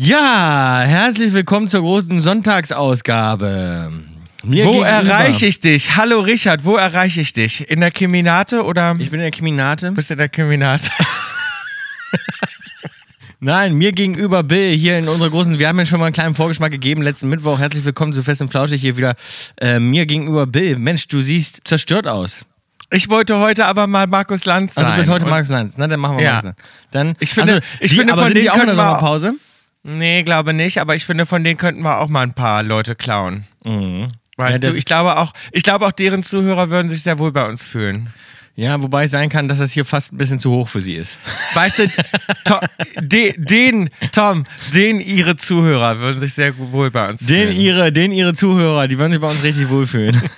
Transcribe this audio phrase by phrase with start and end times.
[0.00, 3.90] Ja, herzlich willkommen zur großen Sonntagsausgabe.
[4.44, 5.96] Mir wo erreiche ich dich?
[5.96, 7.68] Hallo Richard, wo erreiche ich dich?
[7.68, 8.94] In der Keminate oder?
[9.00, 9.90] Ich bin in der Keminate.
[9.90, 10.88] Bist du in der Keminate?
[13.40, 16.36] Nein, mir gegenüber Bill hier in unserer großen, wir haben ja schon mal einen kleinen
[16.36, 17.58] Vorgeschmack gegeben letzten Mittwoch.
[17.58, 19.16] Herzlich willkommen zu Fest und Flauschig hier wieder.
[19.60, 20.78] Äh, mir gegenüber Bill.
[20.78, 22.44] Mensch, du siehst zerstört aus.
[22.90, 24.84] Ich wollte heute aber mal Markus Lanz sein.
[24.84, 25.74] Also bis heute Markus Lanz.
[25.76, 26.32] Na, dann machen wir ja.
[26.34, 26.58] Markus Lanz.
[26.92, 28.76] Dann, ich finde, also, ich die, finde aber von sind denen die auch in der
[28.76, 29.34] Sommerpause?
[29.90, 32.94] Nee, glaube nicht, aber ich finde, von denen könnten wir auch mal ein paar Leute
[32.94, 33.46] klauen.
[33.64, 34.08] Mhm.
[34.36, 37.32] Weißt Ja, du, ich glaube auch, ich glaube auch deren Zuhörer würden sich sehr wohl
[37.32, 38.12] bei uns fühlen.
[38.54, 40.94] Ja, wobei es sein kann, dass das hier fast ein bisschen zu hoch für sie
[40.94, 41.18] ist.
[41.54, 41.88] Weißt du,
[42.44, 42.58] to,
[43.00, 47.60] de, den, Tom, den ihre Zuhörer würden sich sehr wohl bei uns Den fühlen.
[47.60, 50.20] ihre, den ihre Zuhörer, die würden sich bei uns richtig wohlfühlen.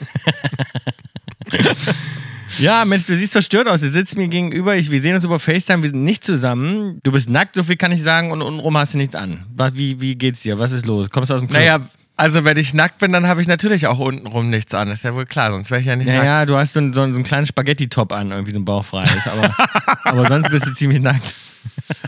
[2.58, 3.80] ja, Mensch, du siehst zerstört aus.
[3.80, 4.76] Du sitzt mir gegenüber.
[4.76, 5.82] Ich, wir sehen uns über FaceTime.
[5.82, 6.98] Wir sind nicht zusammen.
[7.02, 8.30] Du bist nackt, so viel kann ich sagen.
[8.32, 9.44] Und untenrum hast du nichts an.
[9.56, 10.58] Was, wie, wie geht's dir?
[10.58, 11.10] Was ist los?
[11.10, 11.60] Kommst du aus dem Club?
[11.60, 11.80] Naja,
[12.16, 14.88] also wenn ich nackt bin, dann habe ich natürlich auch untenrum nichts an.
[14.90, 16.26] ist ja wohl klar, sonst wäre ich ja nicht Ja, nackt.
[16.26, 18.64] ja, du hast so einen, so einen, so einen kleinen Spaghetti-Top an, irgendwie so ein
[18.64, 19.26] bauchfreies.
[19.26, 19.54] Aber,
[20.04, 21.34] aber sonst bist du ziemlich nackt.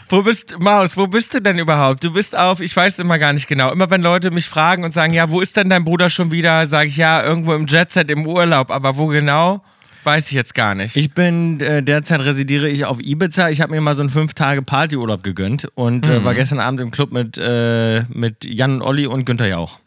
[0.09, 2.05] Wo bist, Maus, wo bist du denn überhaupt?
[2.05, 3.73] Du bist auf, ich weiß immer gar nicht genau.
[3.73, 6.67] Immer wenn Leute mich fragen und sagen, ja, wo ist denn dein Bruder schon wieder,
[6.69, 8.71] sage ich, ja, irgendwo im Jetset im Urlaub.
[8.71, 9.63] Aber wo genau,
[10.05, 10.97] weiß ich jetzt gar nicht.
[10.97, 13.51] Ich bin, äh, derzeit residiere ich auf Ibiza.
[13.51, 16.81] Ich habe mir mal so einen fünf Tage Partyurlaub gegönnt und äh, war gestern Abend
[16.81, 19.79] im Club mit, äh, mit Jan und Olli und Günther Jauch.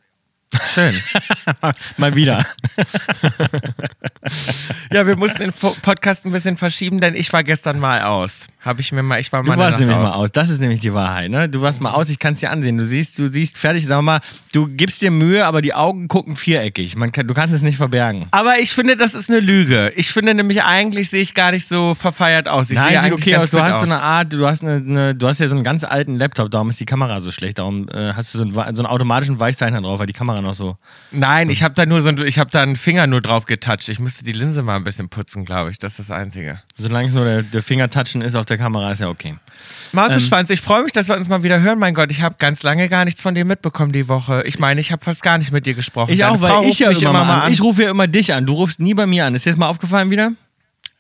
[0.74, 0.94] Schön.
[1.98, 2.46] mal wieder.
[4.92, 8.48] ja, wir mussten den Po- Podcast ein bisschen verschieben, denn ich war gestern mal aus.
[8.66, 10.04] Habe ich mir mal, ich war mal Du warst nämlich aus.
[10.04, 10.32] mal aus.
[10.32, 11.48] Das ist nämlich die Wahrheit, ne?
[11.48, 12.80] Du warst mal aus, ich kann es dir ansehen.
[12.80, 14.22] Du siehst, du siehst fertig, sag mal,
[14.54, 16.96] du gibst dir Mühe, aber die Augen gucken viereckig.
[16.96, 18.26] Man kann, du kannst es nicht verbergen.
[18.32, 19.94] Aber ich finde, das ist eine Lüge.
[19.96, 22.72] Ich finde nämlich, eigentlich sehe ich gar nicht so verfeiert aus.
[22.72, 23.52] Ich Nein, sehe sieht okay aus.
[23.52, 25.84] Du hast so eine Art, du hast, eine, eine, du hast ja so einen ganz
[25.84, 27.60] alten Laptop, darum ist die Kamera so schlecht.
[27.60, 30.56] Darum äh, hast du so einen, so einen automatischen Weichzeichner drauf, weil die Kamera noch
[30.56, 30.76] so.
[31.12, 33.88] Nein, ich habe da nur so ein, ich habe da einen Finger nur drauf getoucht.
[33.90, 35.78] Ich müsste die Linse mal ein bisschen putzen, glaube ich.
[35.78, 36.62] Das ist das Einzige.
[36.78, 39.36] Solange es nur der, der Fingertouchen ist auf der Kamera, ist ja okay.
[39.94, 41.80] Mauseschwanz, ich freue mich, dass wir uns mal wieder hören.
[41.80, 44.44] Mein Gott, ich habe ganz lange gar nichts von dir mitbekommen die Woche.
[44.46, 46.12] Ich meine, ich habe fast gar nicht mit dir gesprochen.
[46.12, 47.52] Ich Deine auch, weil Frau ich ja mich immer, mal an.
[47.52, 48.46] Ich rufe ja immer dich an.
[48.46, 49.36] Du rufst nie bei mir an.
[49.36, 50.32] Ist dir das mal aufgefallen wieder?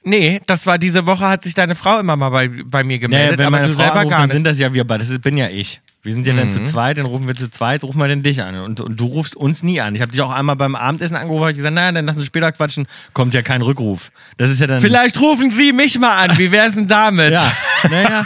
[0.05, 3.39] nee, das war diese Woche, hat sich deine Frau immer mal bei, bei mir gemeldet,
[3.39, 5.03] wenn aber meine Frau selber anruft, gar dann sind das ja wir beide.
[5.03, 5.81] Das bin ja ich.
[6.05, 6.51] Wir sind ja dann Mhm.
[6.51, 8.55] zu zweit, dann rufen wir zu zweit, rufen wir dann dich an.
[8.59, 9.95] Und, und du rufst uns nie an.
[9.95, 12.27] Ich habe dich auch einmal beim Abendessen angerufen, habe ich gesagt, naja, dann lass uns
[12.27, 12.85] später quatschen.
[13.13, 14.11] Kommt ja kein Rückruf.
[14.37, 14.81] Das ist ja dann.
[14.81, 16.37] Vielleicht rufen Sie mich mal an.
[16.37, 17.33] Wie wär's denn damit?
[17.33, 17.51] Ja,
[17.89, 18.25] naja.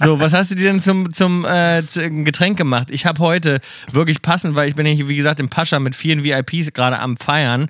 [0.00, 2.88] So, was hast du dir denn zum, zum äh, zum Getränk gemacht?
[2.90, 3.60] Ich habe heute
[3.92, 6.98] wirklich passend, weil ich bin ja hier, wie gesagt, im Pascha mit vielen VIPs gerade
[6.98, 7.68] am Feiern.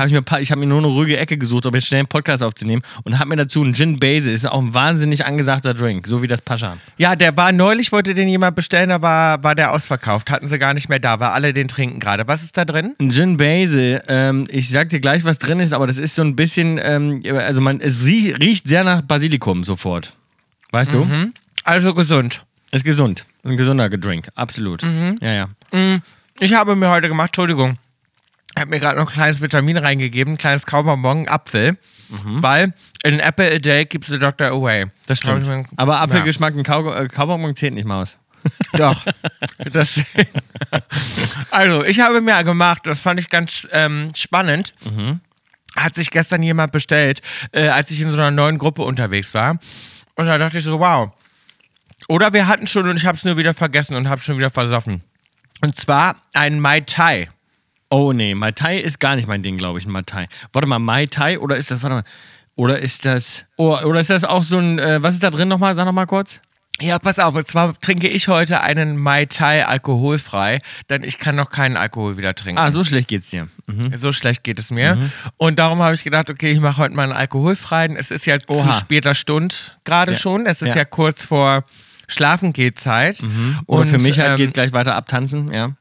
[0.00, 2.08] Hab ich mir, ich habe mir nur eine ruhige Ecke gesucht, um jetzt schnell einen
[2.08, 4.32] Podcast aufzunehmen und habe mir dazu einen Gin Basil.
[4.32, 6.78] Ist auch ein wahnsinnig angesagter Drink, so wie das Pascha.
[6.96, 10.30] Ja, der war neulich, wollte den jemand bestellen, da war, war der ausverkauft.
[10.30, 12.26] Hatten sie gar nicht mehr da, weil alle den trinken gerade.
[12.26, 12.94] Was ist da drin?
[12.98, 16.22] Ein Gin Basil, ähm, ich sag dir gleich, was drin ist, aber das ist so
[16.22, 20.16] ein bisschen, ähm, also man, es rie- riecht sehr nach Basilikum sofort.
[20.72, 21.06] Weißt du?
[21.64, 22.42] Also gesund.
[22.72, 23.26] Ist gesund.
[23.42, 24.82] Ist ein gesunder Drink, absolut.
[25.20, 25.98] Ja, ja.
[26.38, 27.76] Ich habe mir heute gemacht, Entschuldigung,
[28.58, 31.78] habe mir gerade noch ein kleines Vitamin reingegeben, ein kleines Kaubonbon, Apfel,
[32.08, 32.74] weil
[33.04, 34.86] in Apple a Day gibt's the Doctor Away.
[35.06, 35.46] Das stimmt.
[35.46, 38.18] ich Aber Apfelgeschmack und Kau äh, Kaubonbon zählt nicht mal aus.
[38.72, 39.04] Ja, doch.
[39.58, 40.30] Deswegen.
[41.50, 44.72] Also, ich habe mir gemacht, das fand ich ganz ähm, spannend.
[45.76, 47.22] Hat sich gestern jemand bestellt,
[47.52, 49.58] äh, als ich in so einer neuen Gruppe unterwegs war.
[50.14, 51.10] Und da dachte ich so, wow.
[52.08, 54.50] Oder wir hatten schon und ich habe es nur wieder vergessen und habe schon wieder
[54.50, 55.02] versoffen.
[55.60, 57.28] Und zwar ein Mai Tai.
[57.90, 60.28] Oh nee, Mai Tai ist gar nicht mein Ding, glaube ich, Mai Tai.
[60.52, 62.04] Warte mal, Mai Tai oder ist das, warte mal,
[62.54, 65.48] oder ist das, oh, oder ist das auch so ein, äh, was ist da drin
[65.48, 66.40] nochmal, sag nochmal kurz?
[66.80, 71.34] Ja, pass auf, und zwar trinke ich heute einen Mai Tai alkoholfrei, denn ich kann
[71.36, 72.58] noch keinen Alkohol wieder trinken.
[72.58, 73.48] Ah, so schlecht geht's dir.
[73.66, 73.94] Mhm.
[73.98, 75.10] So schlecht geht es mir.
[75.36, 77.96] Und darum habe ich gedacht, okay, ich mache heute mal einen alkoholfreien.
[77.96, 78.72] Es ist jetzt Oha.
[78.72, 80.18] zu später Stund gerade Ja.
[80.18, 80.46] schon.
[80.46, 80.76] Es ist ja.
[80.76, 80.84] Ja.
[80.86, 81.64] kurz vor
[82.08, 83.22] Schlafengehzeit.
[83.66, 85.72] Oder für mich halt ähm, geht gleich weiter abtanzen, ja.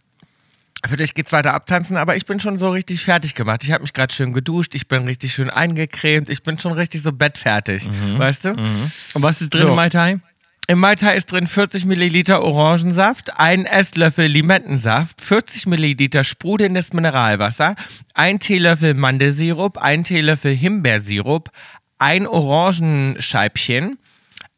[0.88, 3.64] Für dich geht's weiter abtanzen, aber ich bin schon so richtig fertig gemacht.
[3.64, 7.02] Ich habe mich gerade schön geduscht, ich bin richtig schön eingecremt, ich bin schon richtig
[7.02, 8.50] so bettfertig, weißt du?
[8.52, 9.68] Und was ist drin So.
[9.70, 10.20] im Mai Tai?
[10.68, 17.76] Im Mai Tai ist drin 40 Milliliter Orangensaft, ein Esslöffel Limettensaft, 40 Milliliter sprudelndes Mineralwasser,
[18.14, 21.50] ein Teelöffel Mandelsirup, ein Teelöffel Himbeersirup,
[21.98, 23.98] ein Orangenscheibchen,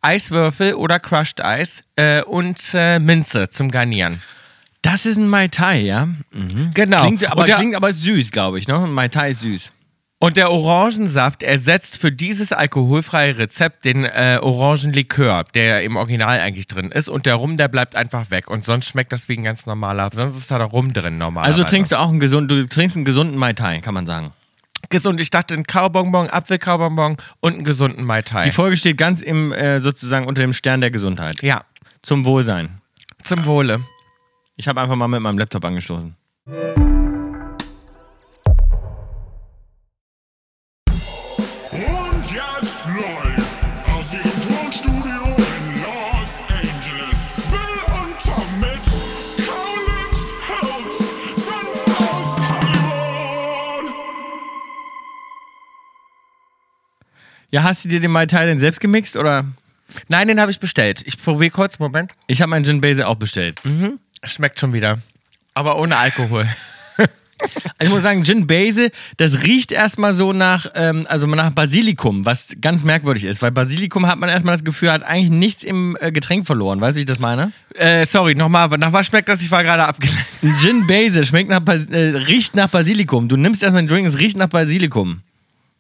[0.02, 4.22] Eiswürfel oder Crushed Eis äh, und äh, Minze zum Garnieren.
[4.82, 6.08] Das ist ein Mai Tai, ja?
[6.32, 6.72] Mhm.
[6.74, 7.02] Genau.
[7.02, 8.76] Klingt, aber, der- klingt aber süß, glaube ich, ne?
[8.84, 9.72] Ein Mai Tai ist süß.
[10.24, 16.68] Und der Orangensaft ersetzt für dieses alkoholfreie Rezept den äh, Orangenlikör, der im Original eigentlich
[16.68, 17.10] drin ist.
[17.10, 18.50] Und der Rum, der bleibt einfach weg.
[18.50, 20.10] Und sonst schmeckt das wie ein ganz normaler.
[20.14, 21.62] Sonst ist da der Rum drin normalerweise.
[21.62, 24.32] Also trinkst du auch einen gesunden, du trinkst einen gesunden Mai Tai, kann man sagen.
[24.90, 25.20] gesund.
[25.22, 28.46] Ich dachte, ein Kaubonbon, Apfelkaubonbon und einen gesunden Mai Tai.
[28.46, 31.42] Die Folge steht ganz im, äh, sozusagen unter dem Stern der Gesundheit.
[31.42, 31.64] ja,
[32.04, 32.80] Zum Wohlsein.
[33.24, 33.80] zum Wohle.
[34.62, 36.16] Ich habe einfach mal mit meinem Laptop angestoßen.
[36.46, 36.56] Und
[42.32, 47.42] jetzt live aus ihrem Tonstudio in Los Angeles.
[47.50, 48.86] Bill und Tom mit
[49.48, 50.98] Kaulitz Hills
[51.34, 53.90] sind aus Hollywood.
[57.50, 59.46] Ja, hast du dir den Mai Tai denn selbst gemixt oder?
[60.08, 61.02] Nein, den habe ich bestellt.
[61.08, 62.12] Ich probiere kurz, Moment.
[62.28, 63.60] Ich habe meinen Gin Basil auch bestellt.
[64.24, 65.00] Schmeckt schon wieder.
[65.54, 66.48] Aber ohne Alkohol.
[67.80, 72.24] Also ich muss sagen, Gin Basil, das riecht erstmal so nach, ähm, also nach Basilikum,
[72.24, 75.98] was ganz merkwürdig ist, weil Basilikum hat man erstmal das Gefühl, hat eigentlich nichts im
[76.00, 76.80] äh, Getränk verloren.
[76.82, 77.52] Weißt du, wie ich das meine?
[77.74, 79.42] Äh, sorry, nochmal, aber nach was schmeckt das?
[79.42, 80.24] Ich war gerade abgelenkt.
[80.60, 83.28] Gin Basil schmeckt nach, Bas äh, riecht nach Basilikum.
[83.28, 85.22] Du nimmst erstmal einen Drink, es riecht nach Basilikum.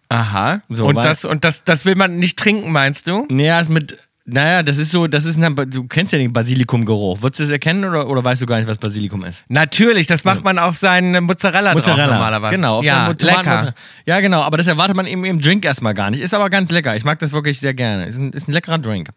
[0.09, 0.61] Aha.
[0.67, 3.25] So, und das, und das, das will man nicht trinken, meinst du?
[3.29, 7.21] Naja, ist mit, naja, das ist so, das ist, ein, du kennst ja den Basilikumgeruch.
[7.21, 9.43] Würdest du das erkennen oder, oder weißt du gar nicht, was Basilikum ist?
[9.47, 12.55] Natürlich, das macht man auf seinen Mozzarella, drauf normalerweise.
[12.55, 13.37] Genau, auf ja, lecker.
[13.37, 13.73] Mozzarella.
[14.05, 16.21] Ja, genau, aber das erwartet man eben im Drink erstmal gar nicht.
[16.21, 16.95] Ist aber ganz lecker.
[16.95, 18.05] Ich mag das wirklich sehr gerne.
[18.05, 19.09] Ist ein, ist ein leckerer Drink.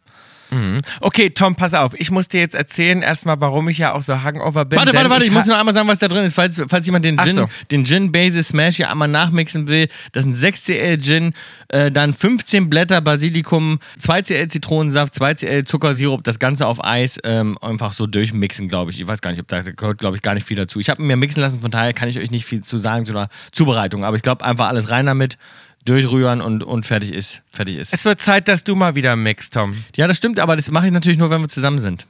[1.00, 1.94] Okay, Tom, pass auf.
[1.98, 4.78] Ich muss dir jetzt erzählen, erstmal, warum ich ja auch so hangover bin.
[4.78, 6.86] Warte, warte, warte, ich ha- muss nur einmal sagen, was da drin ist, falls, falls
[6.86, 7.48] jemand den Gin, so.
[7.70, 9.88] den Gin Basil Smash hier einmal nachmixen will.
[10.12, 11.34] Das sind 6 cl Gin,
[11.68, 17.18] äh, dann 15 Blätter Basilikum, 2 cl Zitronensaft, 2 cl Zuckersirup, das Ganze auf Eis
[17.24, 19.00] ähm, einfach so durchmixen, glaube ich.
[19.00, 20.78] Ich weiß gar nicht, ob da gehört, glaube ich, gar nicht viel dazu.
[20.80, 23.04] Ich habe ihn mir mixen lassen, von daher kann ich euch nicht viel zu sagen
[23.06, 25.36] zu der Zubereitung, aber ich glaube einfach alles rein damit,
[25.84, 27.42] durchrühren und, und fertig ist.
[27.52, 27.92] Fertig ist.
[27.92, 29.84] Es wird Zeit, dass du mal wieder mixst, Tom.
[29.96, 32.06] Ja, das stimmt, aber das mache ich natürlich nur, wenn wir zusammen sind.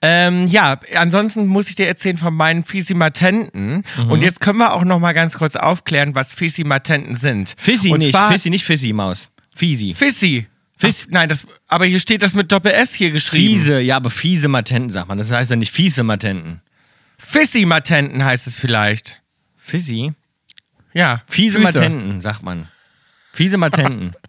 [0.00, 3.84] Ähm, ja, ansonsten muss ich dir erzählen von meinen Fisimatenten.
[3.98, 4.10] Mhm.
[4.10, 7.54] Und jetzt können wir auch noch mal ganz kurz aufklären, was Fisimatenten sind.
[7.58, 9.28] Fissi Und nicht, Fissi, nicht Fissi, Maus.
[9.54, 9.92] Fisi.
[9.94, 10.46] Fissi.
[10.78, 13.46] Fiss- Ach, nein, das, aber hier steht das mit Doppel-S hier geschrieben.
[13.46, 15.18] Fiese, ja, aber fiese Matenten sagt man.
[15.18, 16.60] Das heißt ja nicht fiese Matenten.
[17.18, 19.20] Fissimatenten heißt es vielleicht.
[19.56, 20.12] Fissi?
[20.92, 21.22] Ja.
[21.26, 21.72] Fiese Füße.
[21.78, 22.68] Matenten, sagt man.
[23.36, 24.14] Fiese Matenten.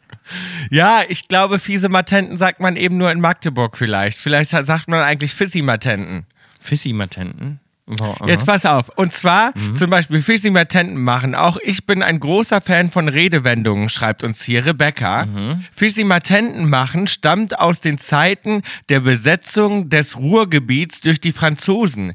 [0.70, 4.20] Ja, ich glaube, Fiesematenten sagt man eben nur in Magdeburg vielleicht.
[4.20, 6.26] Vielleicht sagt man eigentlich Fissimatenten.
[6.60, 7.62] Fissi Matenten?
[7.90, 8.28] Oh, aha.
[8.28, 8.90] Jetzt pass auf.
[8.98, 11.34] Und zwar zum Beispiel Fissimatenten machen.
[11.34, 15.26] Auch ich bin ein großer Fan von Redewendungen, schreibt uns hier Rebecca.
[15.72, 22.14] Fissimatenten machen stammt aus den Zeiten der Besetzung des Ruhrgebiets durch die Franzosen.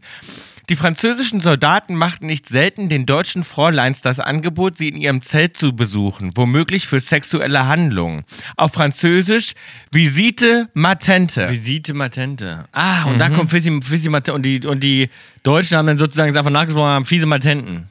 [0.72, 5.54] Die französischen Soldaten machten nicht selten den deutschen Fräuleins das Angebot, sie in ihrem Zelt
[5.54, 8.24] zu besuchen, womöglich für sexuelle Handlungen.
[8.56, 9.52] Auf Französisch
[9.90, 11.50] Visite Matente.
[11.50, 12.64] Visite Matente.
[12.72, 14.32] Ah, und da kommt Fissi, Fissi Matente.
[14.32, 15.10] Und die, und die
[15.42, 17.90] Deutschen haben dann sozusagen einfach nachgesprochen, haben fiese Matenten.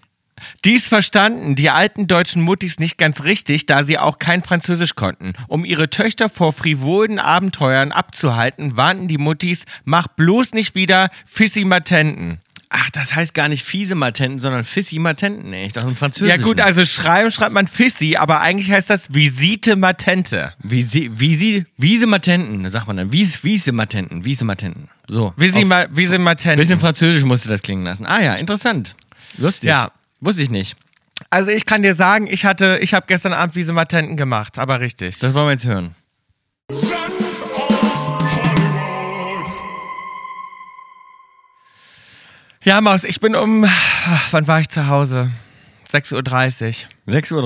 [0.65, 5.33] Dies verstanden die alten deutschen Muttis nicht ganz richtig, da sie auch kein Französisch konnten.
[5.47, 12.39] Um ihre Töchter vor frivolen Abenteuern abzuhalten, warnten die Muttis, mach bloß nicht wieder Fissimatenten.
[12.73, 15.51] Ach, das heißt gar nicht fiese Matenten, sondern Fissi Matenten.
[15.51, 16.39] Ich dachte im Französischen.
[16.39, 20.53] Ja gut, also schreiben schreibt man Fissi, aber eigentlich heißt das Visite Matente.
[20.63, 23.11] Visi, Visi, Wiese Matenten, sagt man dann.
[23.11, 24.87] Wies, Wiese Matenten, Wiese Matenten.
[25.09, 25.33] So.
[25.35, 26.59] Visi Auf- ma, Visi Matenten.
[26.61, 28.05] Bisschen Französisch musste das klingen lassen.
[28.05, 28.95] Ah ja, interessant.
[29.37, 29.67] Lustig.
[29.67, 29.91] Ja.
[30.21, 30.77] Wusste ich nicht.
[31.29, 34.79] Also ich kann dir sagen, ich hatte, ich habe gestern Abend Visi Matenten gemacht, aber
[34.79, 35.19] richtig.
[35.19, 35.93] Das wollen wir jetzt hören.
[42.63, 43.65] Ja, Maus, ich bin um,
[44.29, 45.31] wann war ich zu Hause?
[45.91, 47.13] 6.30 Uhr.
[47.13, 47.45] 6.30 Uhr.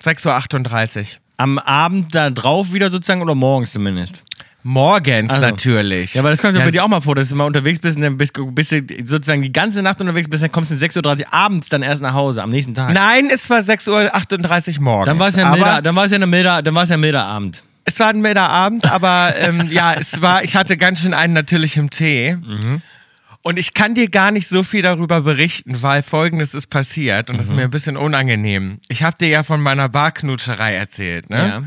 [0.00, 1.04] 6.38 Uhr.
[1.38, 4.22] Am Abend da drauf wieder sozusagen oder morgens zumindest?
[4.62, 5.42] Morgens Also.
[5.44, 6.14] natürlich.
[6.14, 7.96] Ja, aber das kommt ja bei dir auch mal vor, dass du mal unterwegs bist
[7.96, 10.80] und dann bist, bist du sozusagen die ganze Nacht unterwegs bist, dann kommst du um
[10.80, 12.92] 6.30 Uhr abends dann erst nach Hause, am nächsten Tag.
[12.92, 15.06] Nein, es war 6.38 Uhr morgens.
[15.06, 16.90] Dann war es ja ein milder, dann war es ja eine milder, dann war es
[16.90, 17.64] ja ein milder Abend.
[17.84, 21.32] Es war ein milder Abend, aber ähm, ja, es war, ich hatte ganz schön einen
[21.32, 22.36] natürlich im Tee.
[22.36, 22.82] Mhm.
[23.48, 27.38] Und ich kann dir gar nicht so viel darüber berichten, weil folgendes ist passiert und
[27.38, 27.56] das ist Mhm.
[27.56, 28.78] mir ein bisschen unangenehm.
[28.90, 31.38] Ich habe dir ja von meiner Barknutscherei erzählt, ne?
[31.48, 31.62] Ja.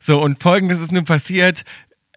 [0.00, 1.64] So, und folgendes ist nun passiert.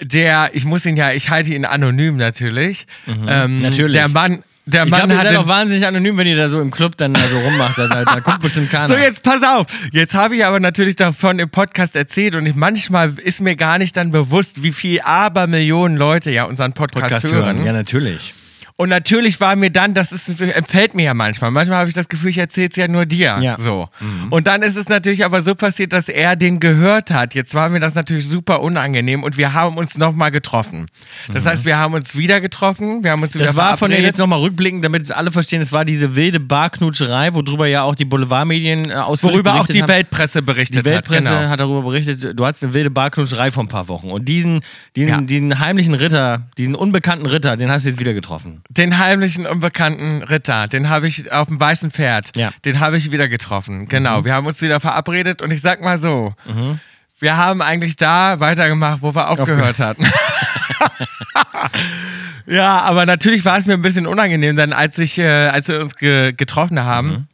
[0.02, 2.88] Der, ich muss ihn ja, ich halte ihn anonym natürlich.
[3.28, 3.60] Ähm, Mhm.
[3.64, 3.92] Natürlich.
[3.94, 6.62] Der Mann, der Ich Mann glaube, ihr seid auch wahnsinnig anonym, wenn ihr da so
[6.62, 7.78] im Club dann da so rummacht.
[7.78, 8.88] Da, da, da guckt bestimmt keiner.
[8.88, 9.66] So, jetzt pass auf.
[9.92, 13.78] Jetzt habe ich aber natürlich davon im Podcast erzählt und ich, manchmal ist mir gar
[13.78, 17.58] nicht dann bewusst, wie viel Abermillionen Leute ja unseren Podcast, Podcast hören.
[17.58, 17.66] hören.
[17.66, 18.36] Ja, natürlich.
[18.80, 21.52] Und natürlich war mir dann, das ist, empfällt mir ja manchmal.
[21.52, 23.38] Manchmal habe ich das Gefühl, ich erzähle es ja nur dir.
[23.42, 23.58] Ja.
[23.60, 23.90] So.
[24.30, 27.36] Und dann ist es natürlich aber so passiert, dass er den gehört hat.
[27.36, 30.86] Jetzt war mir das natürlich super unangenehm und wir haben uns nochmal getroffen.
[31.34, 33.04] Das heißt, wir haben uns wieder getroffen.
[33.04, 35.62] Wir haben uns wieder Das war von der jetzt nochmal rückblickend, damit es alle verstehen,
[35.62, 39.82] es war diese wilde Barknutscherei, worüber ja auch die Boulevardmedien äh, ausführlich Worüber auch die
[39.82, 39.90] haben.
[39.90, 41.38] Weltpresse berichtet Die Weltpresse hat.
[41.40, 41.50] Genau.
[41.50, 44.10] hat darüber berichtet, du hattest eine wilde Barknutscherei vor ein paar Wochen.
[44.10, 44.62] Und diesen,
[44.96, 45.20] diesen, Ja.
[45.20, 48.62] diesen heimlichen Ritter, diesen unbekannten Ritter, den hast du jetzt wieder getroffen.
[48.72, 52.52] Den heimlichen, unbekannten Ritter, den habe ich auf dem weißen Pferd, Ja.
[52.66, 53.88] den habe ich wieder getroffen.
[53.88, 56.36] Genau, wir haben uns wieder verabredet und ich sag mal so,
[57.20, 60.06] wir haben eigentlich da weitergemacht, wo wir aufgehört hatten.
[62.46, 65.80] ja, aber natürlich war es mir ein bisschen unangenehm, dann als ich, äh, als wir
[65.82, 67.28] uns ge getroffen haben.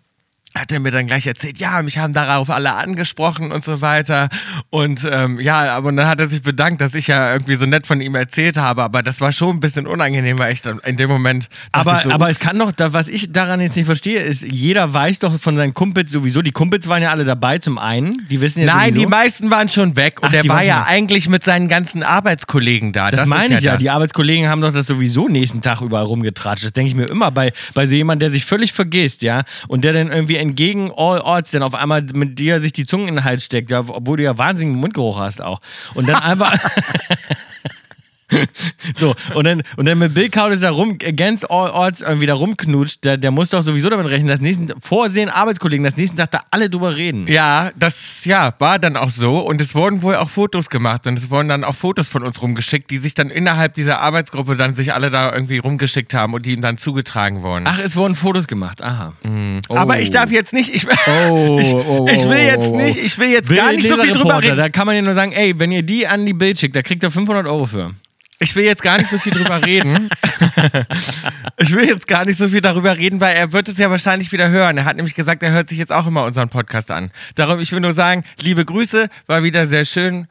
[0.58, 4.30] Hat er mir dann gleich erzählt, ja, mich haben darauf alle angesprochen und so weiter.
[4.70, 7.86] Und ähm, ja, aber dann hat er sich bedankt, dass ich ja irgendwie so nett
[7.86, 8.84] von ihm erzählt habe.
[8.84, 11.50] Aber das war schon ein bisschen unangenehm, weil ich dann in dem Moment.
[11.74, 15.20] Aber, so, aber es kann doch, was ich daran jetzt nicht verstehe, ist, jeder weiß
[15.20, 18.62] doch von seinen Kumpels sowieso, die Kumpels waren ja alle dabei zum einen, die wissen
[18.62, 19.00] ja Nein, sowieso.
[19.00, 20.86] die meisten waren schon weg und Ach, er war ja weg.
[20.88, 23.12] eigentlich mit seinen ganzen Arbeitskollegen da.
[23.12, 23.74] Das, ist meine ich ja.
[23.74, 23.82] das.
[23.82, 26.64] Die Arbeitskollegen haben doch das sowieso nächsten Tag überall rumgetratscht.
[26.64, 29.84] Das denke ich mir immer bei, bei so jemandem, der sich völlig vergisst, ja, und
[29.84, 33.16] der dann irgendwie entgegen all odds dann auf einmal mit dir sich die Zunge in
[33.16, 35.60] den Hals steckt, ja, obwohl du ja wahnsinnigen Mundgeruch hast auch.
[35.94, 36.54] Und dann einfach.
[38.98, 42.36] So, und dann, und dann mit Bill Kaulitz da rum, against all odds irgendwie da
[42.36, 46.32] rumknutscht, der, der muss doch sowieso damit rechnen, dass nächsten, vorsehen Arbeitskollegen, dass nächsten Tag
[46.32, 47.28] da alle drüber reden.
[47.28, 49.40] Ja, das ja, war dann auch so.
[49.40, 51.08] Und es wurden wohl auch Fotos gemacht.
[51.08, 54.56] Und es wurden dann auch Fotos von uns rumgeschickt, die sich dann innerhalb dieser Arbeitsgruppe
[54.56, 57.66] dann sich alle da irgendwie rumgeschickt haben und die ihm dann zugetragen wurden.
[57.68, 59.14] Ach, es wurden Fotos gemacht, aha.
[59.70, 59.76] Oh.
[59.76, 62.78] Aber ich darf jetzt nicht, ich, Oh, ich, oh, ich will oh, jetzt oh, oh.
[62.78, 64.58] nicht, ich will jetzt Bild gar nicht so viel drüber reden.
[64.58, 66.82] Da kann man ja nur sagen, ey, wenn ihr die an die Bild schickt, da
[66.82, 67.92] kriegt ihr 500 Euro für.
[68.40, 70.10] Ich will jetzt gar nicht so viel drüber reden.
[71.58, 74.32] ich will jetzt gar nicht so viel darüber reden, weil er wird es ja wahrscheinlich
[74.32, 74.78] wieder hören.
[74.78, 77.12] Er hat nämlich gesagt, er hört sich jetzt auch immer unseren Podcast an.
[77.36, 80.28] Darum, ich will nur sagen, liebe Grüße, war wieder sehr schön.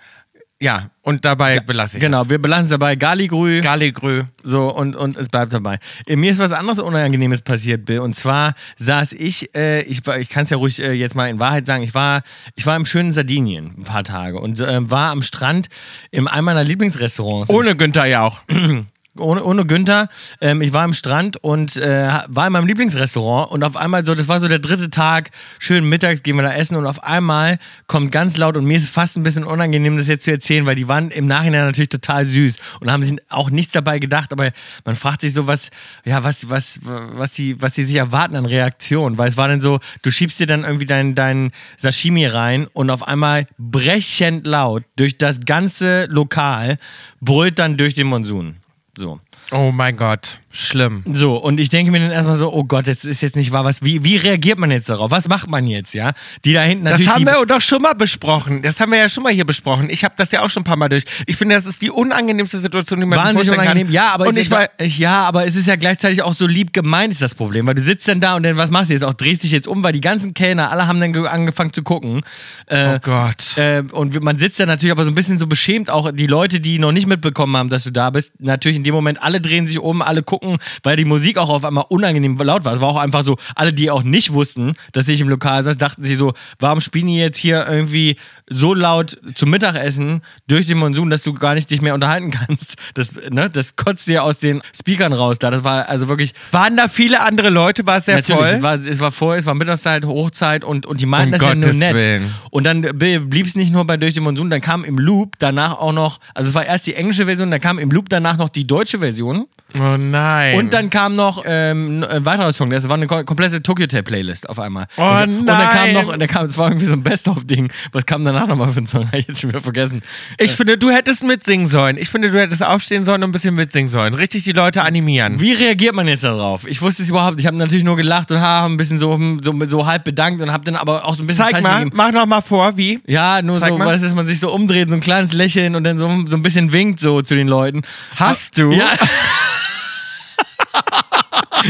[0.61, 2.97] Ja, und dabei belasse ich Genau, wir belassen es dabei.
[2.97, 3.61] Galigrü.
[3.61, 4.25] Galigrü.
[4.43, 5.79] So, und, und es bleibt dabei.
[6.07, 7.99] Äh, Mir ist was anderes Unangenehmes passiert, Bill.
[7.99, 11.41] Und zwar saß ich, äh, ich, ich kann es ja ruhig äh, jetzt mal in
[11.41, 12.23] Wahrheit sagen, ich war,
[12.55, 15.69] ich war im schönen Sardinien ein paar Tage und äh, war am Strand
[16.11, 17.51] in einem meiner Lieblingsrestaurants.
[17.51, 18.43] Ohne Günther ja auch.
[19.19, 20.09] ohne, ohne Günther.
[20.41, 24.15] Ähm, ich war am Strand und äh, war in meinem Lieblingsrestaurant und auf einmal so,
[24.15, 27.59] das war so der dritte Tag, schön mittags gehen wir da essen und auf einmal
[27.87, 30.75] kommt ganz laut und mir ist fast ein bisschen unangenehm, das jetzt zu erzählen, weil
[30.75, 34.51] die waren im Nachhinein natürlich total süß und haben sich auch nichts dabei gedacht, aber
[34.85, 35.71] man fragt sich so, was,
[36.05, 39.61] ja, was, was, was die, was die sich erwarten an Reaktion, weil es war dann
[39.61, 44.85] so, du schiebst dir dann irgendwie dein, dein Sashimi rein und auf einmal brechend laut
[44.97, 46.79] durch das ganze Lokal
[47.21, 48.64] brüllt dann durch den Monsun.
[48.97, 49.21] So.
[49.53, 51.03] Oh mein Gott, schlimm.
[51.13, 53.65] So, und ich denke mir dann erstmal so, oh Gott, das ist jetzt nicht wahr.
[53.65, 55.11] Was, wie, wie reagiert man jetzt darauf?
[55.11, 56.13] Was macht man jetzt, ja?
[56.45, 57.11] Die da hinten Das natürlich.
[57.13, 58.63] haben die, wir doch schon mal besprochen.
[58.63, 59.91] Das haben wir ja schon mal hier besprochen.
[59.91, 61.05] Ich habe das ja auch schon ein paar Mal durch.
[61.27, 63.87] Ich finde, das ist die unangenehmste Situation, die man sich Wahnsinnig vorstellen unangenehm.
[63.89, 63.95] kann.
[63.95, 66.47] Ja, aber und es ich ist, war, ja, aber es ist ja gleichzeitig auch so
[66.47, 67.67] lieb gemeint, ist das Problem.
[67.67, 69.03] Weil du sitzt dann da und dann, was machst du jetzt?
[69.03, 71.83] Auch drehst dich jetzt um, weil die ganzen Kellner, alle haben dann ge- angefangen zu
[71.83, 72.21] gucken.
[72.67, 73.57] Äh, oh Gott.
[73.59, 76.61] Äh, und man sitzt da natürlich aber so ein bisschen so beschämt, auch die Leute,
[76.61, 78.33] die noch nicht mitbekommen haben, dass du da bist.
[78.39, 80.44] Natürlich in dem Moment, alle drehen sich um, alle gucken,
[80.83, 82.75] weil die Musik auch auf einmal unangenehm laut war.
[82.75, 85.79] Es war auch einfach so, alle, die auch nicht wussten, dass ich im Lokal saß,
[85.79, 88.17] dachten sich so, warum spielen die jetzt hier irgendwie
[88.49, 92.77] so laut zum Mittagessen durch den Monsun, dass du gar nicht dich mehr unterhalten kannst.
[92.95, 95.51] Das, ne, das kotzt dir aus den Speakern raus da.
[95.51, 97.87] Das war also wirklich Waren da viele andere Leute?
[97.87, 98.49] War es sehr Natürlich, voll?
[98.49, 101.49] es war, es war voll, es war Mittagszeit, Hochzeit und, und die meinten Um das
[101.49, 101.95] ja nur Gottes nett.
[101.95, 102.35] Willen.
[102.51, 105.79] Und dann blieb es nicht nur bei Durch den Monsun, dann kam im Loop danach
[105.79, 108.49] auch noch, also es war erst die englische Version, dann kam im Loop danach noch
[108.49, 110.34] die deutsche Version oh nein.
[110.59, 114.03] Und dann kam noch ähm, ein weiterer Song, das war eine ko- komplette Tokyo Tape
[114.05, 114.87] Playlist auf einmal.
[114.97, 115.93] Oh und dann kam nein.
[115.95, 117.71] noch, dann kam, es war irgendwie so ein Best-of-Ding.
[117.93, 119.07] Was kam danach nochmal für ein Song?
[119.07, 120.01] Hab ich jetzt schon wieder vergessen.
[120.39, 121.97] Ich finde, du hättest mitsingen sollen.
[121.97, 124.15] Ich finde, du hättest aufstehen sollen und ein bisschen mitsingen sollen.
[124.15, 125.41] Richtig die Leute animieren.
[125.41, 126.67] Wie reagiert man jetzt darauf?
[126.67, 127.39] Ich wusste es überhaupt.
[127.41, 130.53] Ich habe natürlich nur gelacht und ha, ein bisschen so, so, so halb bedankt und
[130.53, 131.97] habe dann aber auch so ein bisschen Zeig Zeichen mal, gegeben.
[131.97, 133.01] mach noch mal vor, wie?
[133.07, 133.87] Ja, nur Zeig so, mal.
[133.87, 136.43] weißt dass man sich so umdreht, so ein kleines Lächeln und dann so, so ein
[136.43, 137.83] bisschen winkt so zu den Leuten.
[138.17, 138.71] Hast du?
[138.71, 138.87] Ja.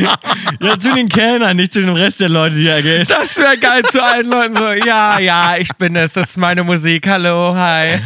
[0.00, 3.04] ja, zu den Kellnern, nicht zu dem Rest der Leute, die da gehen.
[3.08, 4.72] Das wäre geil zu allen Leuten so.
[4.86, 6.14] Ja, ja, ich bin es.
[6.14, 7.06] Das ist meine Musik.
[7.06, 8.00] Hallo, hi.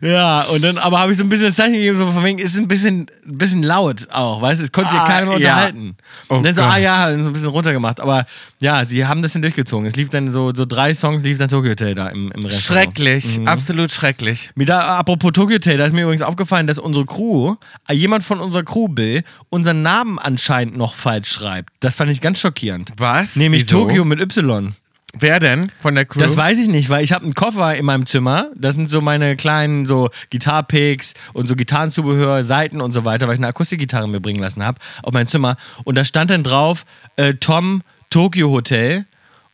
[0.00, 2.38] Ja, und dann, aber habe ich so ein bisschen das Zeichen gegeben, so von wegen,
[2.38, 5.36] ist ein bisschen, ein bisschen laut auch, weißt du, es konnte sich Ah, keiner ja.
[5.36, 5.96] unterhalten.
[6.28, 6.70] Oh und dann so, Gott.
[6.72, 8.26] ah ja, so ein bisschen runtergemacht, aber
[8.60, 9.86] ja, sie haben das dann durchgezogen.
[9.86, 12.86] Es lief dann so, so drei Songs, lief dann Tokyo Hotel da im, im Restaurant.
[12.96, 14.50] Schrecklich, absolut schrecklich.
[14.54, 17.54] Mir da, apropos Tokyo Hotel, da ist mir übrigens aufgefallen, dass unsere Crew,
[17.88, 21.70] äh, jemand von unserer Crew, Bill, unseren Namen anscheinend noch falsch schreibt.
[21.80, 22.92] Das fand ich ganz schockierend.
[22.96, 23.36] Was?
[23.36, 23.84] Nämlich Wieso?
[23.86, 24.74] Tokio mit Y.
[25.18, 26.20] Wer denn von der Crew?
[26.20, 28.50] Das weiß ich nicht, weil ich habe einen Koffer in meinem Zimmer.
[28.56, 33.34] Das sind so meine kleinen so Gitarrepicks und so Gitarrenzubehör, Seiten und so weiter, weil
[33.34, 35.56] ich eine Akustikgitarre mir bringen lassen habe auf mein Zimmer.
[35.84, 36.84] Und da stand dann drauf
[37.16, 39.06] äh, Tom Tokyo Hotel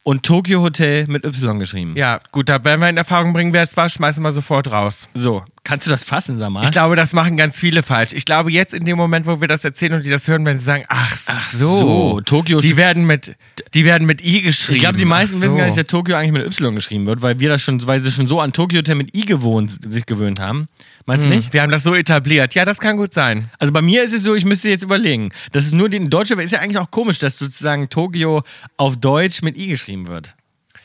[0.02, 1.94] und Tokyo Hotel mit Y geschrieben.
[1.96, 5.08] ja, gut, da werden wir in Erfahrung bringen, wer es war, schmeißen wir sofort raus.
[5.14, 6.62] So, kannst du das fassen, sag mal?
[6.64, 8.12] Ich glaube, das machen ganz viele falsch.
[8.12, 10.58] Ich glaube, jetzt in dem Moment, wo wir das erzählen und die das hören, werden
[10.58, 13.34] sie sagen, ach so, so, Tokio- die werden mit,
[13.72, 14.76] die werden mit I geschrieben.
[14.76, 15.56] Ich glaube, die meisten Ach wissen so.
[15.56, 18.12] gar nicht, dass Tokio eigentlich mit Y geschrieben wird, weil wir das schon, weil sie
[18.12, 20.68] schon so an Hotel mit I gewohnt, sich gewöhnt haben.
[21.06, 21.52] Meinst du nicht?
[21.52, 22.54] Wir haben das so etabliert.
[22.54, 23.50] Ja, das kann gut sein.
[23.58, 25.30] Also bei mir ist es so, ich müsste jetzt überlegen.
[25.52, 28.42] Das ist nur die Deutsche ist ja eigentlich auch komisch, dass sozusagen Tokio
[28.76, 30.34] auf Deutsch mit I geschrieben wird.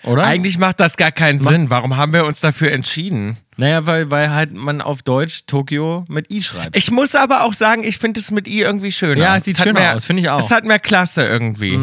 [0.03, 0.23] Oder?
[0.23, 1.69] Eigentlich macht das gar keinen Sinn.
[1.69, 3.37] Warum haben wir uns dafür entschieden?
[3.59, 6.77] Naja, weil, weil halt man auf Deutsch Tokio mit I schreibt.
[6.77, 9.21] Ich muss aber auch sagen, ich finde es mit I irgendwie schöner.
[9.21, 10.39] Ja, es sieht hat schöner mehr, aus, finde ich auch.
[10.39, 10.45] Mhm.
[10.45, 11.77] Es hat mehr Klasse irgendwie.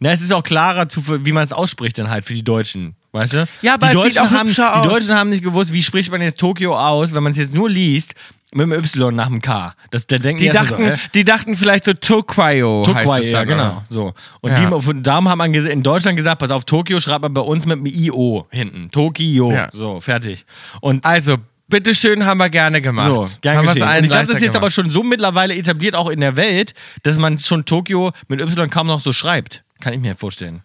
[0.00, 2.96] Na, es ist auch klarer, zu, wie man es ausspricht dann halt für die Deutschen.
[3.12, 3.46] Weißt du?
[3.62, 4.88] Ja, aber die es Deutschen auch haben, Die.
[4.88, 7.70] Deutschen haben nicht gewusst, wie spricht man jetzt Tokio aus, wenn man es jetzt nur
[7.70, 8.14] liest
[8.54, 9.74] mit dem Y nach dem K.
[9.90, 12.82] Das, der denken Die, dachten, so, äh, die dachten vielleicht so Tokyo.
[12.82, 13.62] es ja, genau.
[13.64, 13.84] oder?
[13.88, 14.14] So.
[14.40, 14.70] Und Ja.
[14.70, 17.40] die, von- darum hat man gese- in Deutschland gesagt, pass auf, Tokio schreibt man bei
[17.40, 18.90] uns mit einem IO hinten.
[18.90, 19.52] Tokio.
[19.52, 19.68] Ja.
[19.72, 20.44] So, fertig.
[20.80, 21.36] Und Also,
[21.68, 23.06] bitteschön, haben wir gerne gemacht.
[23.06, 24.04] so, gern haben geschehen.
[24.04, 27.18] ich glaube, das ist jetzt aber schon so mittlerweile etabliert, auch in der Welt, dass
[27.18, 29.64] man schon Tokio mit Y kaum noch so schreibt.
[29.80, 30.62] Kann ich mir vorstellen.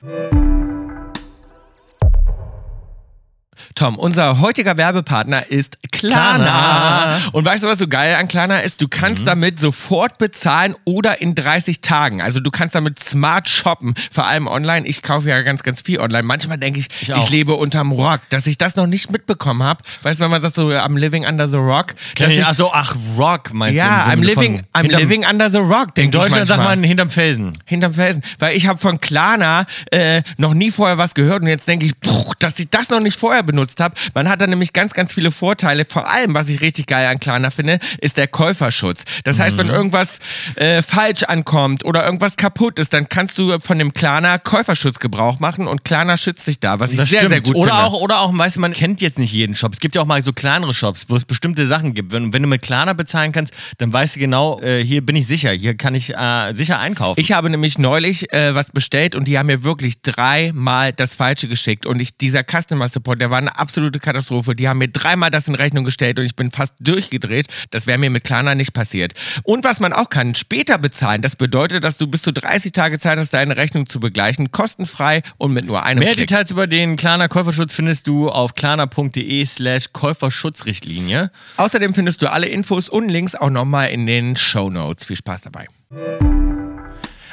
[3.76, 6.46] Tom, unser heutiger Werbepartner ist Klarna.
[6.46, 7.18] Klarna.
[7.34, 8.82] Und weißt du, was so geil an Klarna ist?
[8.82, 12.22] Du kannst damit sofort bezahlen oder in 30 Tagen.
[12.22, 14.86] Also du kannst damit smart shoppen, vor allem online.
[14.88, 16.24] Ich kaufe ja ganz, ganz viel online.
[16.24, 17.30] Manchmal denke ich, ich, auch.
[17.30, 19.82] lebe unterm Rock, dass ich das noch nicht mitbekommen habe.
[20.04, 21.96] Weißt du, wenn man sagt so, I'm living under the rock.
[22.18, 24.10] dass ich- Ach so, ach, Rock meinst ja, du?
[24.12, 26.84] I'm im living, I'm hinterm- living under the rock, In denke ich Deutschland sagt man
[26.84, 27.52] hinterm Felsen.
[27.66, 28.24] Hinterm Felsen.
[28.40, 32.00] Weil ich habe von Klarna äh, noch nie vorher was gehört und jetzt denke ich,
[32.00, 33.96] puh, dass ich das noch nicht vorher benutzt habe.
[34.14, 35.86] Man hat da nämlich ganz, ganz viele Vorteile.
[35.88, 39.04] Vor allem, was ich richtig geil an Klarna finde, ist der Käuferschutz.
[39.24, 39.60] Das heißt, Mhm.
[39.60, 40.20] wenn irgendwas
[40.56, 45.40] äh, falsch ankommt oder irgendwas kaputt ist, dann kannst du von dem Klarna Käuferschutz Gebrauch
[45.40, 47.32] machen und Klarna schützt dich da, was ich Das sehr, stimmt.
[47.32, 47.84] sehr gut oder finde.
[47.86, 49.74] Auch, oder auch, weißt du, man kennt jetzt nicht jeden Shop.
[49.74, 52.12] Es gibt ja auch mal so kleinere Shops, wo es bestimmte Sachen gibt.
[52.12, 55.26] Wenn, wenn du mit Klarna bezahlen kannst, dann weißt du genau, äh, hier bin ich
[55.28, 57.20] sicher, hier kann ich äh, sicher einkaufen.
[57.20, 61.48] Ich habe nämlich neulich äh, was bestellt und die haben mir wirklich dreimal das Falsche
[61.48, 61.86] geschickt.
[61.86, 64.56] Und ich, dieser Customer Support, der war eine absolute Katastrophe.
[64.56, 67.48] Die haben mir dreimal das in Rechnung gestellt und ich bin fast durchgedreht.
[67.72, 69.14] Das wäre mir mit Klarna nicht passiert.
[69.44, 71.22] Und was man auch kann, später bezahlen.
[71.22, 74.52] Das bedeutet, dass du bis zu 30 Tage Zeit hast, deine Rechnung zu begleichen.
[74.52, 76.28] Kostenfrei und mit nur einem Mehr Klick.
[76.28, 81.32] Details über den Klarna Käuferschutz findest du auf klarna.de slash Käuferschutzrichtlinie.
[81.58, 85.06] Außerdem findest du alle Infos und Links auch nochmal in den Show Notes.
[85.06, 85.68] Viel Spaß dabei.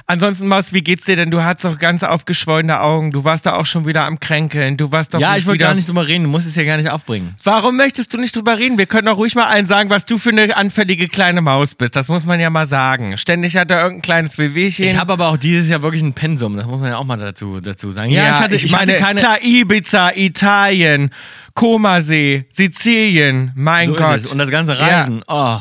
[0.08, 1.32] Ansonsten, Maus, wie geht's dir denn?
[1.32, 3.10] Du hattest doch ganz aufgeschwollene Augen.
[3.10, 4.76] Du warst da auch schon wieder am Kränkeln.
[4.76, 6.76] Du warst doch Ja, ich wollte gar nicht drüber reden, du musst es ja gar
[6.76, 7.34] nicht aufbringen.
[7.42, 8.78] Warum möchtest du nicht drüber reden?
[8.78, 11.96] Wir können doch ruhig mal allen sagen, was du für eine anfällige kleine Maus bist.
[11.96, 13.16] Das muss man ja mal sagen.
[13.18, 14.84] Ständig hat er irgendein kleines Wehwehchen.
[14.86, 17.16] Ich habe aber auch dieses Jahr wirklich ein Pensum, das muss man ja auch mal
[17.16, 18.10] dazu, dazu sagen.
[18.10, 19.18] ja, ich hatte, ich meine, hatte keine.
[19.18, 21.10] klar, Ibiza, Italien,
[21.54, 24.26] Komasee, Sizilien, mein so Gott.
[24.26, 25.24] Und das ganze Reisen.
[25.26, 25.58] Oh.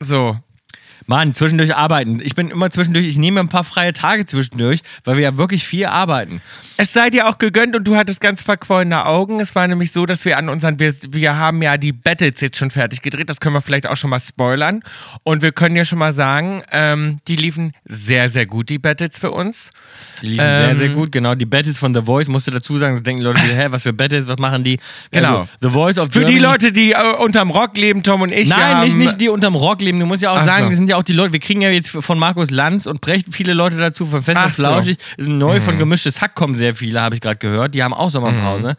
[0.00, 0.38] So.
[1.12, 2.20] Mann, zwischendurch arbeiten.
[2.24, 5.62] Ich bin immer zwischendurch, ich nehme ein paar freie Tage zwischendurch, weil wir ja wirklich
[5.62, 6.40] viel arbeiten.
[6.78, 9.38] Es sei dir auch gegönnt und du hattest ganz verquollene Augen.
[9.38, 12.56] Es war nämlich so, dass wir an unseren, wir, wir haben ja die Battles jetzt
[12.56, 13.28] schon fertig gedreht.
[13.28, 14.82] Das können wir vielleicht auch schon mal spoilern.
[15.22, 19.18] Und wir können ja schon mal sagen, ähm, die liefen sehr, sehr gut, die Battles
[19.18, 19.70] für uns.
[20.22, 21.12] Die liefen sehr, sehr gut.
[21.12, 23.92] Genau, die Battles von The Voice, musste dazu sagen, das denken Leute hä, was für
[23.92, 24.80] Battles, was machen die?
[25.10, 25.40] Genau.
[25.40, 26.38] Also, The Voice of Für Germany.
[26.38, 28.48] die Leute, die äh, unterm Rock leben, Tom und ich.
[28.48, 30.00] Nein, nicht, nicht die unterm Rock leben.
[30.00, 30.70] Du musst ja auch Ach sagen, so.
[30.70, 33.26] die sind ja auch die Leute, wir kriegen ja jetzt von Markus Lanz und Brecht
[33.30, 34.62] viele Leute dazu, von Fest und so.
[34.62, 34.66] Mhm.
[34.66, 37.74] Flauschig, ist neu von Gemischtes Hack kommen sehr viele, habe ich gerade gehört.
[37.74, 38.68] Die haben auch Sommerpause.
[38.68, 38.74] Mhm.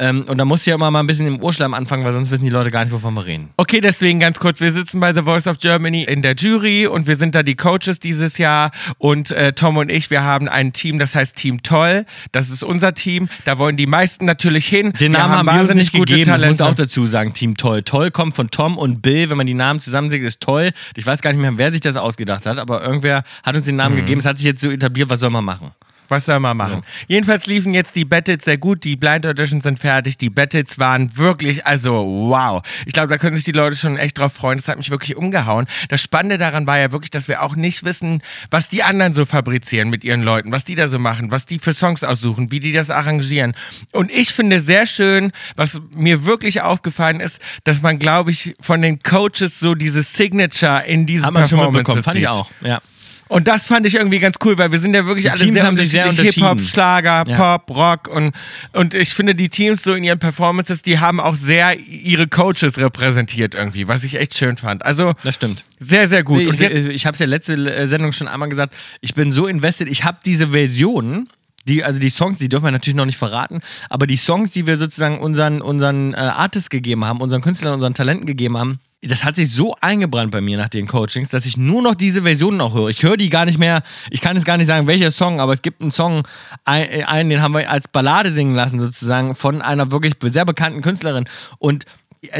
[0.00, 2.30] Ähm, und da musst du ja immer mal ein bisschen im Urschleim anfangen, weil sonst
[2.30, 3.50] wissen die Leute gar nicht, wovon wir reden.
[3.58, 4.58] Okay, deswegen ganz kurz.
[4.58, 7.54] Wir sitzen bei The Voice of Germany in der Jury und wir sind da die
[7.54, 8.70] Coaches dieses Jahr.
[8.96, 12.06] Und äh, Tom und ich, wir haben ein Team, das heißt Team Toll.
[12.32, 13.28] Das ist unser Team.
[13.44, 14.92] Da wollen die meisten natürlich hin.
[14.94, 16.66] Den Namen haben wir uns wahnsinnig nicht gegeben, das muss Talente.
[16.66, 17.82] auch dazu sagen, Team Toll.
[17.82, 20.70] Toll kommt von Tom und Bill, wenn man die Namen zusammensetzt, ist toll.
[20.96, 23.74] Ich weiß gar nicht mehr, wer sich das ausgedacht hat, aber irgendwer hat uns den
[23.74, 23.78] Mhm.
[23.78, 25.70] Namen gegeben, es hat sich jetzt so etabliert, was soll man machen?
[26.10, 26.82] Was soll man machen?
[27.06, 28.82] Jedenfalls liefen jetzt die Battles sehr gut.
[28.84, 30.18] Die Blind Auditions sind fertig.
[30.18, 32.62] Die Battles waren wirklich, also wow.
[32.84, 34.58] Ich glaube, da können sich die Leute schon echt drauf freuen.
[34.58, 35.66] Das hat mich wirklich umgehauen.
[35.88, 39.24] Das Spannende daran war ja wirklich, dass wir auch nicht wissen, was die anderen so
[39.24, 42.58] fabrizieren mit ihren Leuten, was die da so machen, was die für Songs aussuchen, wie
[42.60, 43.54] die das arrangieren.
[43.92, 48.82] Und ich finde sehr schön, was mir wirklich aufgefallen ist, dass man, glaube ich, von
[48.82, 52.30] den Coaches so diese Signature in diesen Hat man schon mitbekommen, fand ich sieht.
[52.30, 52.50] auch.
[52.62, 52.80] Ja.
[53.30, 55.54] Und das fand ich irgendwie ganz cool, weil wir sind ja wirklich Die alle Teams
[55.54, 56.34] sehr haben sich sehr unterschiedlich.
[56.34, 56.72] Hip-Hop, unterschieden.
[56.72, 57.36] Schlager, Ja.
[57.58, 58.34] Pop, Rock und,
[58.72, 62.76] und ich finde, die Teams so in ihren Performances, die haben auch sehr ihre Coaches
[62.76, 64.84] repräsentiert irgendwie, was ich echt schön fand.
[64.84, 65.62] Also Das stimmt.
[65.78, 66.40] sehr, sehr gut.
[66.42, 69.46] Ich, jetzt, ich habe es ja letzte äh, Sendung schon einmal gesagt, ich bin so
[69.46, 71.28] invested, ich habe diese Version,
[71.68, 74.66] die, also die Songs, die dürfen wir natürlich noch nicht verraten, aber die Songs, die
[74.66, 79.24] wir sozusagen unseren, unseren äh, Artists gegeben haben, unseren Künstlern, unseren Talenten gegeben haben, das
[79.24, 82.60] hat sich so eingebrannt bei mir nach den Coachings, dass ich nur noch diese Versionen
[82.60, 82.88] auch höre.
[82.88, 85.54] Ich höre die gar nicht mehr, ich kann jetzt gar nicht sagen, welcher Song, aber
[85.54, 86.22] es gibt einen Song,
[86.64, 90.82] ein- einen, den haben wir als Ballade singen lassen, sozusagen, von einer wirklich sehr bekannten
[90.82, 91.24] Künstlerin.
[91.58, 91.86] Und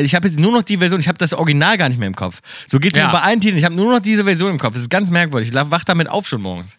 [0.02, 2.14] ich habe jetzt nur noch die Version, ich habe das Original gar nicht mehr im
[2.14, 2.40] Kopf.
[2.66, 3.06] So geht es Ja.
[3.06, 4.74] mir bei allen Titeln, ich habe nur noch diese Version im Kopf.
[4.74, 5.48] Das ist ganz merkwürdig.
[5.48, 6.76] Ich wach damit auf schon morgens.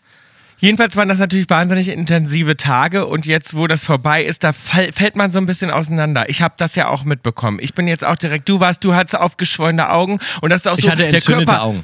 [0.62, 4.94] Jedenfalls waren das natürlich wahnsinnig intensive Tage und jetzt, wo das vorbei ist, da fall,
[4.94, 6.30] fällt man so ein bisschen auseinander.
[6.30, 7.60] Ich habe das ja auch mitbekommen.
[7.62, 10.78] Ich bin jetzt auch direkt, du warst, du hattest aufgeschwollene Augen und das ist auch
[10.78, 11.84] Ich so, hatte der entzündete Körper, Augen.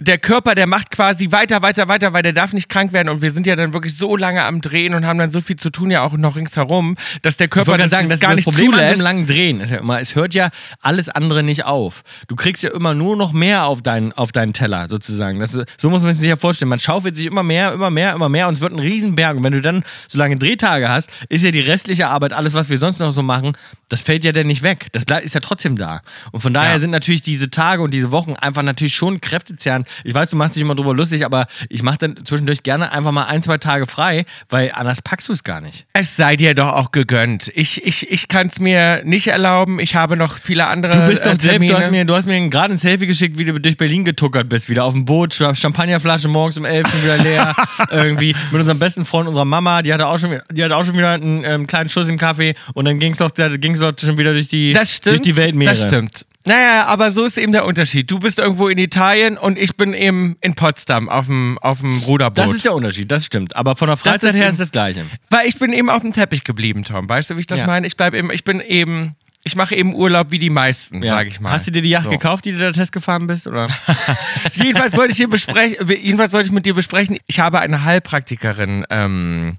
[0.00, 3.22] Der Körper, der macht quasi weiter, weiter, weiter, weil der darf nicht krank werden und
[3.22, 5.70] wir sind ja dann wirklich so lange am Drehen und haben dann so viel zu
[5.70, 8.36] tun ja auch noch ringsherum, dass der Ich Körper wollte das, sagen, das gar ist
[8.36, 8.94] nicht das Problem an so zulässt.
[8.94, 9.60] einem langen Drehen.
[9.60, 12.02] Ist ja immer, es hört ja alles andere nicht auf.
[12.28, 15.38] Du kriegst ja immer nur noch mehr auf deinen, auf deinen Teller sozusagen.
[15.40, 16.68] Das, so muss man sich ja vorstellen.
[16.70, 19.36] Man schaufelt sich immer mehr, immer mehr, immer mehr und es wird ein Riesenberg.
[19.36, 22.70] Und wenn du dann so lange Drehtage hast, ist ja die restliche Arbeit, alles, was
[22.70, 23.52] wir sonst noch so machen,
[23.88, 24.86] das fällt ja dann nicht weg.
[24.92, 26.00] Das bleibt, ist ja trotzdem da.
[26.32, 26.78] Und von daher Ja.
[26.78, 29.86] sind natürlich diese Tage und diese Wochen einfach natürlich schon kräftezehrend.
[30.04, 33.12] Ich weiß, du machst dich immer drüber lustig, aber ich mache dann zwischendurch gerne einfach
[33.12, 35.86] mal ein, zwei Tage frei, weil anders packst du es gar nicht.
[35.92, 37.50] Es sei dir doch auch gegönnt.
[37.54, 39.80] Ich, ich, ich kann es mir nicht erlauben.
[39.80, 42.26] Ich habe noch viele andere Du bist doch äh, selbst, du hast mir, du hast
[42.26, 45.32] mir gerade ein Selfie geschickt, wie du durch Berlin getuckert bist, wieder auf dem Boot,
[45.32, 47.54] Sch- Champagnerflasche morgens um 11 schon wieder leer,
[47.90, 50.84] irgendwie mit unserem besten Freund, unserer Mama, die hatte auch schon, wieder- die hatte auch
[50.84, 53.92] schon wieder einen ähm, kleinen Schuss im Kaffee und dann ging es doch, ging's doch
[54.00, 54.72] schon wieder durch die,
[55.10, 55.74] durch die Weltmeere.
[55.74, 56.26] Das stimmt.
[56.46, 58.10] Naja, aber so ist eben der Unterschied.
[58.10, 61.98] Du bist irgendwo in Italien und ich bin eben in Potsdam auf dem, auf dem
[61.98, 62.38] Ruderboot.
[62.38, 63.56] Das ist der Unterschied, das stimmt.
[63.56, 65.04] Aber von der Freizeit ist her eben- ist das Gleiche.
[65.28, 67.06] Weil ich bin eben auf dem Teppich geblieben, Tom.
[67.08, 67.66] Weißt du, wie ich das Ja.
[67.66, 67.86] meine?
[67.86, 71.16] Ich bleib eben, ich bin eben, ich mache eben Urlaub wie die meisten, Ja.
[71.16, 71.50] sag ich mal.
[71.52, 72.10] Hast du dir die Yacht So.
[72.10, 73.46] gekauft, die du da Test gefahren bist?
[73.46, 73.68] Oder?
[74.54, 78.86] jedenfalls wollte ich hier besprechen, jedenfalls wollte ich mit dir besprechen, ich habe eine Heilpraktikerin,
[78.88, 79.58] ähm,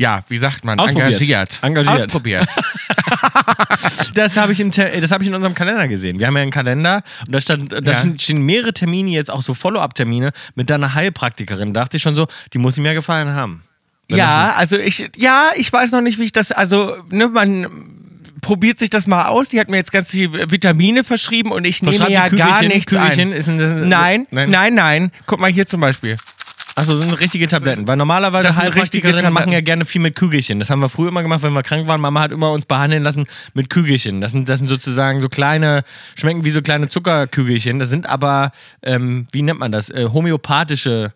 [0.00, 0.78] ja, wie sagt man?
[0.78, 1.58] Engagiert.
[1.62, 2.06] Engagiert.
[2.06, 2.48] Ausprobiert.
[4.14, 6.18] Das habe ich, im Te- das hab ich in unserem Kalender gesehen.
[6.18, 8.14] Wir haben ja einen Kalender und da, stand, da Ja.
[8.18, 11.72] stehen- mehrere Termine, jetzt auch so Follow-up-Termine mit deiner Heilpraktikerin.
[11.72, 13.62] Da dachte ich schon so, die muss ihm ja gefallen haben.
[14.08, 17.66] Wenn Ja, also ich, ja, ich weiß noch nicht, wie ich das, also, ne, man
[18.40, 19.48] probiert sich das mal aus.
[19.48, 23.32] Die hat mir jetzt ganz viele Vitamine verschrieben und ich nehme ja gar nichts Kügelchen?
[23.32, 23.88] ein.
[23.88, 24.50] Nein, nein.
[24.50, 26.16] nein, nein, Guck mal hier zum Beispiel.
[26.74, 27.86] Achso, das sind richtige Tabletten.
[27.88, 30.58] Weil normalerweise Heilpraktikerinnen machen ja gerne viel mit Kügelchen.
[30.58, 32.00] Das haben wir früher immer gemacht, wenn wir krank waren.
[32.00, 34.20] Mama hat immer uns behandeln lassen mit Kügelchen.
[34.20, 37.78] Das sind, das sind sozusagen so kleine, schmecken wie so kleine Zuckerkügelchen.
[37.78, 38.52] Das sind aber,
[38.82, 39.90] ähm, wie nennt man das?
[39.90, 41.12] Äh, homöopathische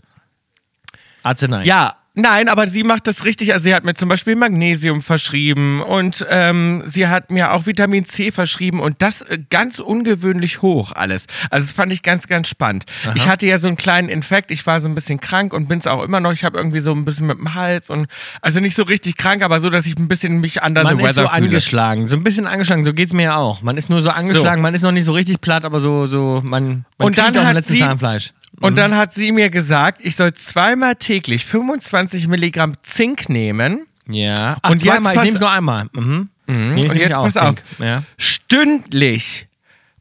[1.23, 1.65] Arznei.
[1.65, 3.53] Ja, nein, aber sie macht das richtig.
[3.53, 8.05] Also sie hat mir zum Beispiel Magnesium verschrieben und ähm, sie hat mir auch Vitamin
[8.05, 11.27] C verschrieben und das äh, ganz ungewöhnlich hoch alles.
[11.51, 12.85] Also das fand ich ganz, ganz spannend.
[13.15, 14.51] Ich hatte ja so einen kleinen Infekt.
[14.51, 16.33] Ich war so ein bisschen krank und bin es auch immer noch.
[16.33, 18.07] Ich habe irgendwie so ein bisschen mit dem Hals und
[18.41, 21.05] also nicht so richtig krank, aber so, dass ich ein bisschen mich under Man the
[21.05, 21.33] ist so fühle.
[21.33, 23.63] angeschlagen, so ein bisschen angeschlagen, so geht's mir ja auch.
[23.63, 26.41] Man ist nur so angeschlagen, man ist noch nicht so richtig platt, aber so, so
[26.45, 28.31] man, man Und kriegt dann auch hat letzten sie- Zahnfleisch.
[28.61, 33.87] Und dann hat sie mir gesagt, ich soll zweimal täglich 25 Milligramm Zink nehmen.
[34.09, 34.59] Ja.
[34.63, 35.87] Ach, Und jetzt zweimal, ich nehme es nur einmal.
[35.93, 36.29] Mhm.
[36.47, 37.55] Nee, ich Und jetzt pass auf.
[37.79, 38.03] Ja.
[38.19, 39.49] Stündlich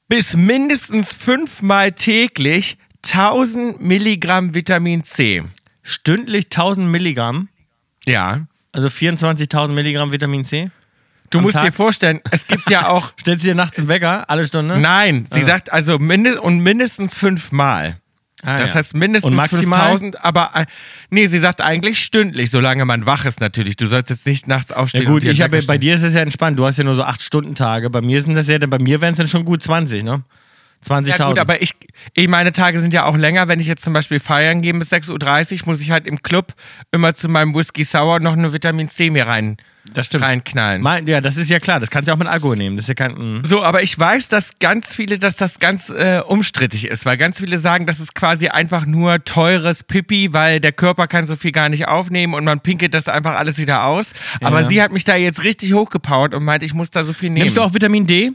[0.10, 5.44] bis mindestens fünfmal täglich 1000 Milligramm Vitamin C.
[5.82, 7.50] Stündlich 1000 Milligramm,
[8.06, 8.46] Ja.
[8.72, 10.70] also 24.000 Milligramm Vitamin C.
[11.30, 11.66] Du musst Tag?
[11.66, 13.12] dir vorstellen, es gibt ja auch.
[13.20, 14.78] Stellst du dir nachts im Wecker, alle Stunde?
[14.78, 15.46] Nein, sie Ah.
[15.48, 17.98] sagt also mindi und mindestens fünfmal.
[18.44, 18.76] Ah, das ja.
[18.76, 19.92] heißt mindestens Und maximal?
[19.92, 20.66] 5000, aber äh,
[21.10, 23.78] nee, sie sagt eigentlich stündlich, solange man wach ist natürlich.
[23.78, 25.04] Du sollst jetzt nicht nachts aufstehen.
[25.04, 26.60] Ja gut, ich habe bei dir ist es ja entspannt.
[26.60, 27.90] Du hast ja nur so 8 Stunden Tage.
[27.90, 30.24] Bei mir sind das ja, bei mir wären es dann schon gut 20, ne?
[30.88, 31.08] 20.000.
[31.20, 31.72] Ja gut, aber ich,
[32.14, 33.48] ich, meine Tage sind ja auch länger.
[33.48, 36.54] Wenn ich jetzt zum Beispiel feiern gehe bis 6.30 Uhr, muss ich halt im Club
[36.92, 39.58] immer zu meinem Whisky Sour noch eine Vitamin C mir rein,
[39.94, 40.24] das stimmt.
[40.24, 40.82] reinknallen.
[40.82, 41.80] Mein, ja, das ist ja klar.
[41.80, 42.76] Das kannst du auch mit Alkohol nehmen.
[42.78, 43.40] Das ist ja kein.
[43.40, 43.46] mm.
[43.46, 47.40] So, aber ich weiß, dass ganz viele, dass das ganz äh, umstrittig ist, weil ganz
[47.40, 51.52] viele sagen, das ist quasi einfach nur teures Pipi, weil der Körper kann so viel
[51.52, 54.14] gar nicht aufnehmen und man pinkelt das einfach alles wieder aus.
[54.42, 54.68] Aber Ja.
[54.68, 57.44] sie hat mich da jetzt richtig hochgepowert und meint, ich muss da so viel nehmen.
[57.44, 58.32] Nimmst du auch Vitamin D?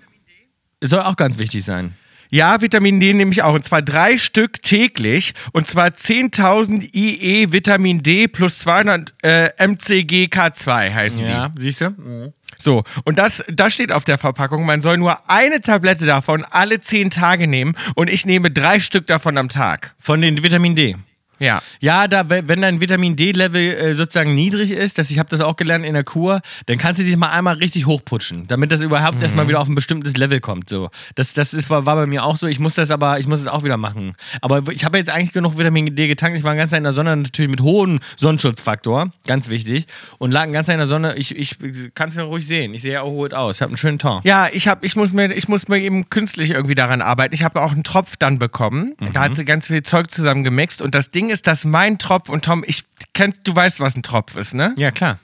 [0.83, 1.95] Soll auch ganz wichtig sein.
[2.31, 3.55] Ja, Vitamin D nehme ich auch.
[3.55, 5.35] Und zwar drei Stück täglich.
[5.53, 11.31] Und zwar 10.000 IE Vitamin D plus 200 äh, MCGK2 heißen die.
[11.31, 12.33] Ja, siehst du?
[12.59, 14.67] So, und das, das steht auf der Verpackung.
[14.67, 17.77] Man soll nur eine Tablette davon alle 10 Tage nehmen.
[17.95, 19.95] Und ich nehme drei Stück davon am Tag.
[19.99, 20.97] Von den Vitamin D.
[21.39, 21.61] Ja.
[21.81, 25.41] Ja, da, we- wenn dein Vitamin D-Level äh, sozusagen niedrig ist, das, ich habe das
[25.41, 28.81] auch gelernt in der Kur, dann kannst du dich mal einmal richtig hochputschen, damit das
[28.83, 30.69] überhaupt erstmal wieder auf ein bestimmtes Level kommt.
[30.69, 30.91] So.
[31.15, 32.47] Das, das ist, war, war bei mir auch so.
[32.47, 34.15] Ich muss das aber, ich muss es auch wieder machen.
[34.41, 36.37] Aber ich habe jetzt eigentlich genug Vitamin D getankt.
[36.39, 39.87] Ich war ganz in der Sonne, natürlich mit hohem Sonnenschutzfaktor, ganz wichtig.
[40.19, 41.15] Und lag ganz in der Sonne.
[41.17, 41.57] Ich, ich
[41.95, 42.75] kann es ja ruhig sehen.
[42.75, 43.57] Ich sehe ja auch gut aus.
[43.57, 44.21] Ich habe einen schönen Ton.
[44.25, 47.35] Ja, ich, hab, ich, muss mir, ich muss mir eben künstlich irgendwie daran arbeiten.
[47.35, 48.95] Ich habe auch einen Tropf dann bekommen.
[49.13, 50.83] Da hat sie ganz viel Zeug zusammen gemixt.
[50.83, 54.03] Und das Ding ist, dass mein Tropf und Tom, ich kennst, du weißt, was ein
[54.03, 54.75] Tropf ist, ne?
[54.77, 55.19] Ja, klar.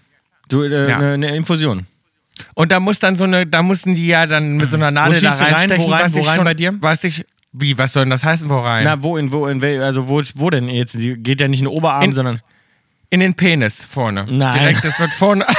[0.48, 0.96] Du, äh, Ja.
[0.96, 1.86] Eine, eine Infusion.
[2.54, 5.20] Und da muss dann so eine, da mussten die ja dann mit so einer Nadel
[5.20, 5.54] da du rein?
[5.54, 5.84] reinstechen.
[5.84, 6.74] Wo rein- was wo rein schon, bei dir?
[6.80, 8.84] Was ich, wie, was soll denn das heißen, wo rein?
[8.84, 10.94] Na, wo in, wo in, also wo, wo denn jetzt?
[10.94, 12.40] Die geht ja nicht in den Oberarm, In- sondern.
[13.10, 14.26] In den Penis vorne.
[14.28, 14.58] Nein.
[14.58, 15.46] Direkt, das wird vorne.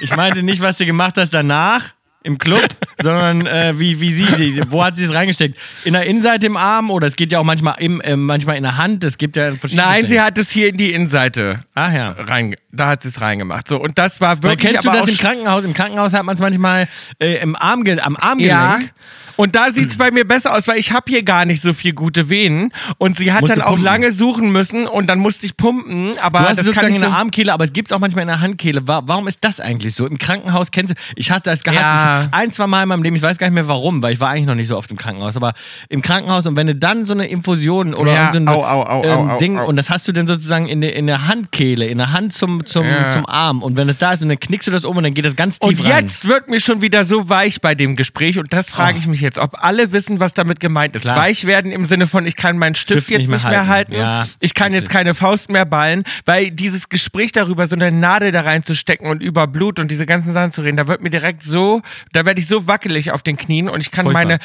[0.00, 2.66] Ich meinte nicht, was du gemacht hast danach im Club,
[3.02, 5.56] sondern äh, wie, wie sie, die, wo hat sie es reingesteckt?
[5.84, 8.62] In der Innenseite im Arm oder es geht ja auch manchmal, im, äh, manchmal in
[8.62, 9.86] der Hand, es gibt ja verschiedene.
[9.86, 12.10] Nein, sie hat es hier in die Innenseite Ach ja.
[12.12, 13.68] rein, da hat sie es reingemacht.
[13.68, 14.72] So, und das war Weil wirklich.
[14.72, 15.64] kennst du das im Krankenhaus?
[15.64, 18.82] Im Krankenhaus hat man es manchmal äh, im Armge am Armgelenk.
[18.82, 18.88] Ja.
[19.38, 21.72] Und da sieht es bei mir besser aus, weil ich habe hier gar nicht so
[21.72, 22.72] viel gute Venen.
[22.98, 23.84] Und sie hat Musst dann auch pumpen.
[23.84, 26.18] lange suchen müssen und dann musste ich pumpen.
[26.18, 28.00] Aber Du hast das sozusagen kann in der so, Armkehle, aber es gibt es auch
[28.00, 28.86] manchmal in der Handkehle.
[28.88, 30.06] Wa- Warum ist das eigentlich so?
[30.06, 31.80] Im Krankenhaus kennst du, ich hatte das gehasst.
[32.04, 32.28] Ja.
[32.32, 34.30] Ein, zwei Mal in meinem Leben, ich weiß gar nicht mehr warum, weil ich war
[34.30, 35.54] eigentlich noch nicht so oft im Krankenhaus, aber
[35.88, 39.04] im Krankenhaus und wenn du dann so eine Infusion oder Ja, so ein au, au,
[39.04, 41.98] ähm, au, Ding und das hast du dann sozusagen in der, in der Handkehle, in
[41.98, 43.10] der Hand zum, zum, Ja.
[43.10, 45.14] zum Arm und wenn es da ist und dann knickst du das um und dann
[45.14, 46.04] geht das ganz tief Und rein.
[46.06, 49.20] jetzt wird mir schon wieder so weich bei dem Gespräch und das frage ich mich
[49.20, 51.02] jetzt, ob alle wissen, was damit gemeint ist.
[51.02, 51.16] Klar.
[51.16, 54.26] Weich werden im Sinne von, ich kann meinen Stift, Stift jetzt nicht mehr halten, Ja,
[54.40, 58.42] ich kann jetzt keine Faust mehr ballen, weil dieses Gespräch darüber, so eine Nadel da
[58.42, 61.82] reinzustecken und über Blut und diese ganzen Sachen zu reden, da wird mir direkt so,
[62.12, 64.24] da werde ich so wackelig auf den Knien und ich kann Furchtbar.
[64.24, 64.38] meine,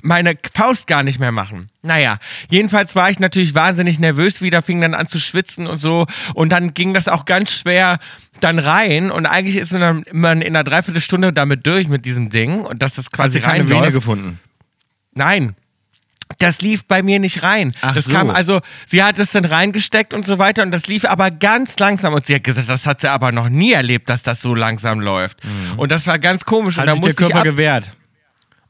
[0.00, 1.68] meine Faust gar nicht mehr machen.
[1.82, 2.18] Naja,
[2.48, 6.50] jedenfalls war ich natürlich wahnsinnig nervös wieder, fing dann an zu schwitzen und so und
[6.50, 7.98] dann ging das auch ganz schwer
[8.44, 12.82] dann rein und eigentlich ist man in einer Dreiviertelstunde damit durch mit diesem Ding und
[12.82, 14.38] das Hat quasi sie keine Vene gefunden.
[15.14, 15.54] Nein.
[16.38, 17.72] Das lief bei mir nicht rein.
[17.82, 18.14] Ach das so.
[18.14, 21.78] kam also, sie hat es dann reingesteckt und so weiter und das lief aber ganz
[21.78, 24.54] langsam und sie hat gesagt, das hat sie aber noch nie erlebt, dass das so
[24.54, 25.38] langsam läuft.
[25.76, 26.90] Und das war ganz komisch und Mhm.
[26.90, 27.96] Hat da sich der Körper gewehrt.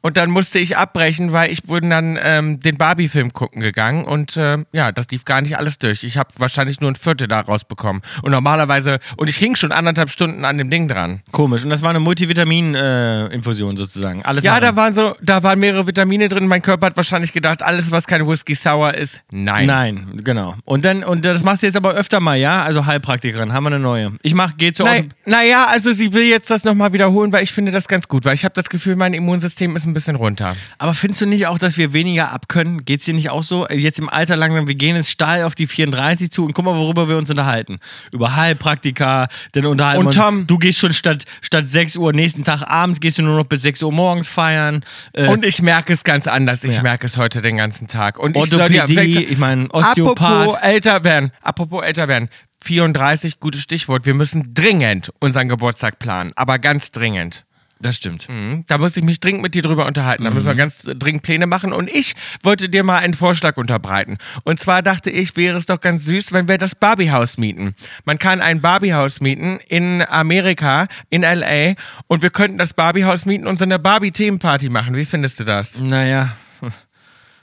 [0.03, 4.37] Und dann musste ich abbrechen, weil ich bin dann ähm, den Barbie-Film gucken gegangen und
[4.37, 6.05] ähm, ja, das lief gar nicht alles durch.
[6.05, 8.03] Ich habe wahrscheinlich nur ein Viertel da rausbekommen.
[8.23, 11.23] Und normalerweise, und ich hing schon anderthalb Stunden an dem Ding dran.
[11.31, 11.65] Komisch.
[11.65, 14.23] Und das war eine Multivitamin-Infusion sozusagen.
[14.25, 16.47] Alles Ja, da waren so, da waren mehrere Vitamine drin.
[16.47, 19.67] Mein Körper hat wahrscheinlich gedacht, alles, was kein Whisky Sour ist, nein.
[19.67, 20.55] Nein, genau.
[20.65, 22.63] Und dann, und das machst du jetzt aber öfter mal, ja?
[22.63, 24.13] Also Heilpraktikerin, haben wir eine neue.
[24.23, 27.73] Ich mach, geh Ortho naja, also sie will jetzt das nochmal wiederholen, weil ich finde
[27.73, 30.57] das ganz gut, weil ich habe das Gefühl, mein Immunsystem ist ein bisschen runter.
[30.79, 32.85] Aber findest du nicht auch, dass wir weniger abkönnen?
[32.85, 33.69] Geht's dir nicht auch so?
[33.69, 36.75] Jetzt im Alter langsam, wir gehen jetzt steil auf die 34 zu und guck mal,
[36.75, 37.79] worüber wir uns unterhalten.
[38.11, 40.15] Über Heilpraktika, dann unterhalten Und.
[40.15, 43.45] Tom- Du gehst schon statt, statt 6 Uhr nächsten Tag abends, gehst du nur noch
[43.45, 44.85] bis 6 Uhr morgens feiern.
[45.13, 46.65] Äh, Und ich merke es ganz anders.
[46.65, 46.83] Ich Ja.
[46.83, 48.19] merke es heute den ganzen Tag.
[48.19, 50.63] Und ich Orthopädie, dir- ich meine, Apropos Osteopath.
[50.63, 52.29] älter werden, apropos älter werden.
[52.65, 54.07] 34, gutes Stichwort.
[54.07, 57.45] Wir müssen dringend unseren Geburtstag planen, aber ganz dringend.
[57.83, 58.29] Das stimmt.
[58.29, 58.63] Mhm.
[58.69, 60.23] Da muss ich mich dringend mit dir drüber unterhalten.
[60.23, 61.73] Da müssen wir ganz dringend Pläne machen.
[61.73, 62.15] Und ich
[62.45, 64.19] wollte dir mal einen Vorschlag unterbreiten.
[64.45, 67.75] Und zwar dachte ich, wäre es doch ganz süß, wenn wir das Barbie-Haus mieten.
[68.05, 71.75] Man kann ein Barbie-Haus mieten in Amerika, in L.A.
[72.07, 74.95] Und wir könnten das Barbie-Haus mieten und so eine Barbie-Themenparty machen.
[74.95, 75.77] Wie findest du das?
[75.81, 76.37] Naja.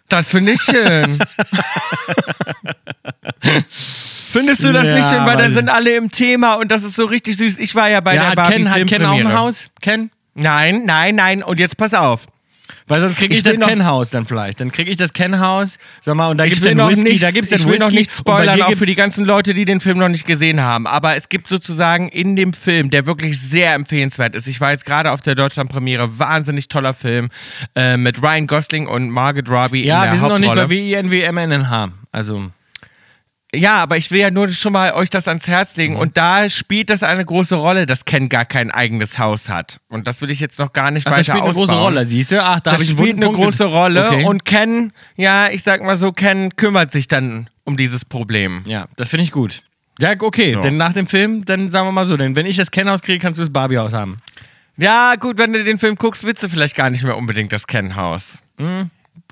[0.07, 1.19] Das finde ich schön.
[3.69, 5.25] Findest du das Ja, nicht schön?
[5.25, 7.59] Weil dann sind alle im Thema und das ist so richtig süß.
[7.59, 9.33] Ich war ja bei Ja, der Barbie Ken, hat Ken auch ein.
[9.33, 9.69] Haus?
[9.81, 10.11] Ken?
[10.33, 11.43] Nein, nein, nein.
[11.43, 12.27] Und jetzt pass auf.
[12.87, 14.61] Weil sonst kriege ich, Ich das Kennhaus dann vielleicht.
[14.61, 17.29] Dann kriege ich das Kennhaus, sag mal, und da will dann noch Whisky, nicht, da
[17.31, 17.83] gibt's ich will Whisky.
[17.83, 20.87] noch nicht spoilern, auch für die ganzen Leute, die den Film noch nicht gesehen haben.
[20.87, 24.47] Aber es gibt sozusagen in dem Film, der wirklich sehr empfehlenswert ist.
[24.47, 27.29] Ich war jetzt gerade auf der Deutschlandpremiere, wahnsinnig toller Film
[27.75, 30.67] äh, mit Ryan Gosling und Margaret Robbie in Ja, der wir sind noch nicht Hauptrolle.
[30.67, 31.89] bei WINWMNH.
[32.11, 32.49] Also,
[33.53, 35.95] Ja, aber ich will ja nur schon mal euch das ans Herz legen.
[35.95, 35.99] Mhm.
[35.99, 39.79] Und da spielt das eine große Rolle, dass Ken gar kein eigenes Haus hat.
[39.89, 41.93] Und das will ich jetzt noch gar nicht ach, weiter das spielt eine große ausbauen.
[41.95, 42.43] Rolle, siehst du?
[42.43, 44.07] Ach, da Das habe ich einen spielt eine Punkt große Rolle.
[44.07, 44.23] Okay.
[44.25, 48.61] Und Ken, ja, ich sag mal so, Ken kümmert sich dann um dieses Problem.
[48.65, 49.63] ja, das finde ich gut.
[49.99, 50.61] Ja, okay, So.
[50.61, 53.19] denn nach dem Film, dann sagen wir mal so, denn wenn ich das Kennhaus kriege,
[53.19, 54.19] kannst du das Barbiehaus haben.
[54.77, 57.67] Ja, gut, wenn du den Film guckst, willst du vielleicht gar nicht mehr unbedingt das
[57.67, 58.41] Ken-Haus.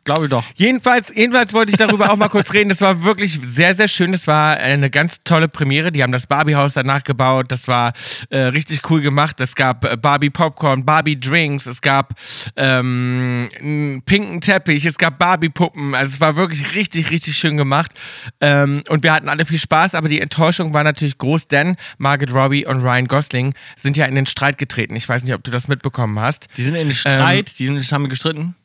[0.08, 0.46] Glaube ich doch.
[0.56, 2.70] Jedenfalls, jedenfalls wollte ich darüber auch mal kurz reden.
[2.70, 4.14] Das war wirklich sehr, sehr schön.
[4.14, 5.92] Das war eine ganz tolle Premiere.
[5.92, 7.48] Die haben das Barbie-Haus danach gebaut.
[7.50, 7.92] Das war
[8.30, 9.42] äh, richtig cool gemacht.
[9.42, 12.14] Es gab äh, Barbie Popcorn, Barbie Drinks, es gab
[12.56, 15.94] ähm, einen pinken Teppich, es gab Barbie-Puppen.
[15.94, 17.92] Also es war wirklich richtig, richtig schön gemacht.
[18.40, 22.34] Ähm, und wir hatten alle viel Spaß, aber die Enttäuschung war natürlich groß, denn Margaret
[22.34, 24.96] Robbie und Ryan Gosling sind ja in den Streit getreten.
[24.96, 26.48] Ich weiß nicht, ob du das mitbekommen hast.
[26.56, 28.56] Die sind in Streit, die sind, haben gestritten.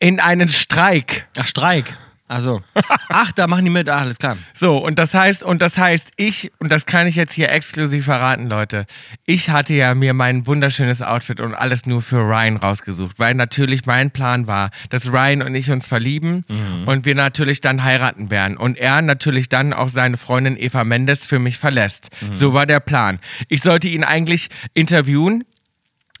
[0.00, 1.28] In einen Streik.
[1.38, 1.96] Ach, Streik.
[2.26, 2.62] Also.
[3.08, 3.90] Ach, da machen die mit.
[3.90, 4.38] Ach, alles klar.
[4.54, 8.04] So, und das heißt, und das heißt, ich, und das kann ich jetzt hier exklusiv
[8.04, 8.86] verraten, Leute,
[9.26, 13.84] ich hatte ja mir mein wunderschönes Outfit und alles nur für Ryan rausgesucht, weil natürlich
[13.84, 16.44] mein Plan war, dass Ryan und ich uns verlieben
[16.86, 21.26] und wir natürlich dann heiraten werden und er natürlich dann auch seine Freundin Eva Mendes
[21.26, 22.10] für mich verlässt.
[22.30, 23.18] So war der Plan.
[23.48, 25.42] Ich sollte ihn eigentlich interviewen,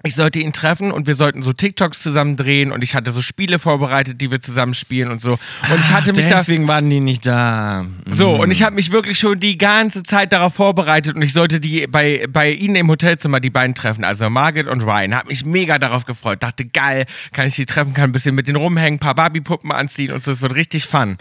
[0.02, 3.20] ich sollte ihn treffen und wir sollten so TikToks zusammen drehen und ich hatte so
[3.20, 5.32] Spiele vorbereitet, die wir zusammen spielen und so.
[5.32, 7.84] Und ich hatte mich da Deswegen waren die nicht da.
[8.08, 11.60] so, und ich habe mich wirklich schon die ganze Zeit darauf vorbereitet und ich sollte
[11.60, 15.14] die bei, bei ihnen im Hotelzimmer die beiden treffen, also Margaret und Ryan.
[15.14, 16.42] Hab mich mega darauf gefreut.
[16.42, 19.70] Dachte, geil, kann ich die treffen, kann ein bisschen mit denen rumhängen, ein paar Barbie-Puppen
[19.70, 21.18] anziehen und so, es wird richtig fun.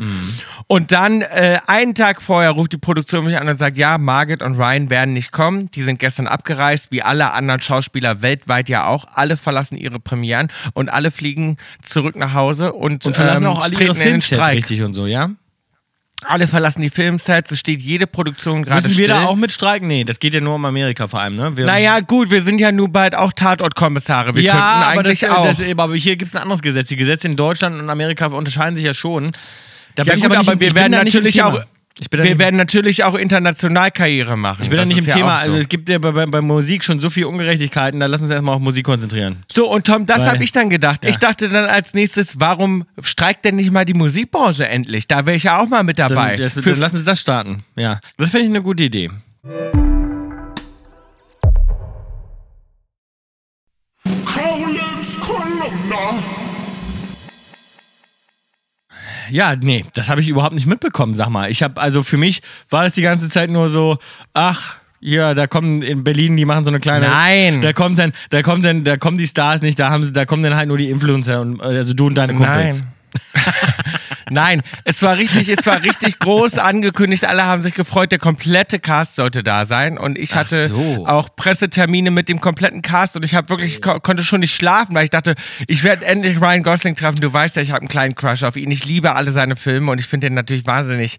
[0.67, 4.41] Und dann, äh, einen Tag vorher ruft die Produktion mich an und sagt, ja, Margaret
[4.41, 5.69] und Ryan werden nicht kommen.
[5.71, 9.05] Die sind gestern abgereist, wie alle anderen Schauspieler weltweit ja auch.
[9.13, 13.62] Alle verlassen ihre Premieren und alle fliegen zurück nach Hause und, Und verlassen ähm, auch
[13.62, 15.32] alle ihre Filmsets richtig und so, ja?
[16.25, 19.08] Alle verlassen die Filmsets, es steht jede Produktion gerade Müssen wir still.
[19.08, 19.88] da auch mit streiken?
[19.88, 21.55] Nee, das geht ja nur um Amerika vor allem, ne?
[21.55, 24.36] Wir, naja, gut, wir sind ja nun bald auch Tatortkommissare.
[24.36, 25.45] Wir ja, aber, das, auch.
[25.45, 26.89] das, aber hier gibt es ein anderes Gesetz.
[26.89, 29.32] Die Gesetze in Deutschland und Amerika unterscheiden sich ja schon.
[29.95, 31.63] Da ja, bin ich gut, aber, aber, nicht, wir ich werden natürlich auch.
[32.01, 34.63] Ich bin da wir werden natürlich auch international Karriere machen.
[34.63, 35.35] ich bin da nicht im ja Thema.
[35.35, 35.43] auch so.
[35.45, 38.31] Also es gibt ja bei, bei, bei Musik schon so viele Ungerechtigkeiten, da lass uns
[38.31, 39.43] erstmal auf Musik konzentrieren.
[39.51, 41.03] So, und Tom, das habe ich dann gedacht.
[41.03, 41.09] Ja.
[41.09, 45.07] Ich dachte dann als nächstes, warum streikt denn nicht mal die Musikbranche endlich?
[45.07, 46.35] Da wäre ich ja auch mal mit dabei.
[46.35, 47.63] Dann, das, Für- dann lass uns das starten.
[47.75, 49.09] Ja, das finde ich eine gute Idee.
[54.25, 56.38] Kaulitz Kolumna.
[59.29, 61.49] Ja, nee, das habe ich überhaupt nicht mitbekommen, sag mal.
[61.49, 63.97] Ich habe, also für mich war das die ganze Zeit nur so,
[64.33, 67.07] ach, ja, da kommen in Berlin, die machen so eine kleine.
[67.07, 67.61] Nein.
[67.61, 70.25] Da kommt dann, da kommt dann, da kommen die Stars nicht, da haben sie, da
[70.25, 72.83] kommen dann halt nur die Influencer und also du und deine Kumpels.
[72.83, 73.43] Nein.
[74.31, 77.25] Nein, es war richtig, es war richtig groß angekündigt.
[77.25, 78.11] Alle haben sich gefreut.
[78.11, 81.05] Der komplette Cast sollte da sein und ich hatte so.
[81.07, 84.95] auch Pressetermine mit dem kompletten Cast und ich habe wirklich ko konnte schon nicht schlafen,
[84.95, 85.35] weil ich dachte,
[85.67, 87.21] ich werde endlich Ryan Gosling treffen.
[87.21, 88.71] Du weißt ja, ich habe einen kleinen Crush auf ihn.
[88.71, 91.17] Ich liebe alle seine Filme und ich finde ihn natürlich wahnsinnig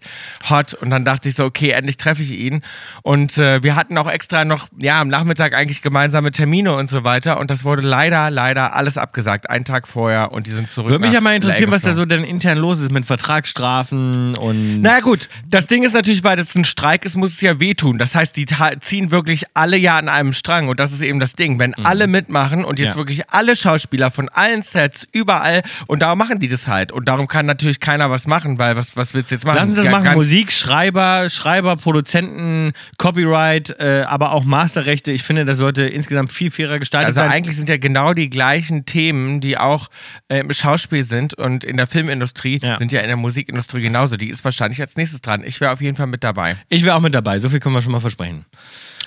[0.49, 0.73] hot.
[0.73, 2.61] Und dann dachte ich so, okay, endlich treffe ich ihn.
[3.01, 7.03] Und äh, wir hatten auch extra noch, ja, am Nachmittag eigentlich gemeinsame Termine und so
[7.03, 7.39] weiter.
[7.39, 10.89] Und das wurde leider, leider alles abgesagt, einen Tag vorher und die sind zurück.
[10.89, 14.81] Würde mich ja mal interessieren, was da so denn intern los ist mit Vertragsstrafen und.
[14.81, 17.97] Na gut, das Ding ist natürlich, weil das ein Streik ist, muss es ja wehtun.
[17.97, 18.45] Das heißt, die
[18.79, 21.59] ziehen wirklich alle ja an einem Strang und das ist eben das Ding.
[21.59, 22.91] Wenn alle mitmachen und jetzt Mhm.
[22.91, 22.95] Ja.
[22.97, 26.91] wirklich alle Schauspieler von allen Sets, überall und darum machen die das halt.
[26.91, 29.57] Und darum kann natürlich keiner was machen, weil was, was willst du jetzt machen?
[29.59, 30.13] Lass uns das machen.
[30.13, 35.11] Musik, Schreiber, Schreiber, Produzenten, Copyright, äh, aber auch Masterrechte.
[35.11, 37.29] Ich finde, das sollte insgesamt viel fairer gestaltet Also sein.
[37.31, 39.89] eigentlich sind ja genau die gleichen Themen, die auch
[40.27, 42.77] äh, im Schauspiel sind und in der Filmindustrie Ja.
[42.77, 44.17] sind ja in der Musikindustrie genauso.
[44.17, 45.43] Die ist wahrscheinlich als nächstes dran.
[45.45, 46.55] Ich wäre auf jeden Fall mit dabei.
[46.69, 47.39] Ich wäre auch mit dabei.
[47.39, 48.45] So viel können wir schon mal versprechen.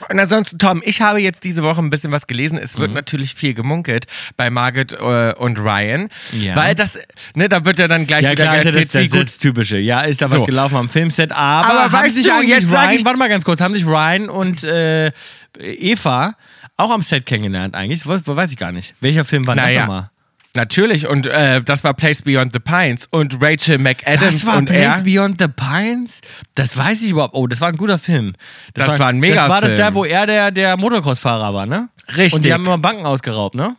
[0.08, 2.58] Und ansonsten, Tom, ich habe jetzt diese Woche ein bisschen was gelesen.
[2.58, 2.80] Es Mhm.
[2.80, 6.08] wird natürlich viel gemunkelt bei Margaret äh, und Ryan.
[6.32, 6.56] Ja.
[6.56, 6.98] Weil das,
[7.34, 9.18] ne, da wird ja dann gleich Ja, wieder klar, ist ja erzählt, das, das, wie
[9.18, 9.78] das, das Typische.
[9.78, 10.46] Ja, ist da was So.
[10.46, 11.32] gelaufen am Filmset.
[11.32, 13.86] Aber, Aber haben sich du, eigentlich jetzt Ryan, ich- warte mal ganz kurz, haben sich
[13.86, 15.12] Ryan und äh,
[15.58, 16.34] Eva
[16.76, 18.02] auch am Set kennengelernt eigentlich?
[18.02, 18.94] Das weiß ich gar nicht.
[19.00, 19.80] Welcher Film war das Naja.
[19.82, 20.10] nochmal?
[20.56, 24.66] Natürlich, und äh, das war Place Beyond the Pines und Rachel McAdams Das war und
[24.66, 25.02] Place er.
[25.02, 26.20] Beyond the Pines?
[26.54, 27.34] Das weiß ich überhaupt.
[27.34, 28.34] Oh, das war ein guter Film.
[28.74, 31.88] Das war ein Das war das da, wo er der, der Motocross-Fahrer war, ne?
[32.16, 32.34] Richtig.
[32.34, 33.76] Und die haben immer Banken ausgeraubt, ne?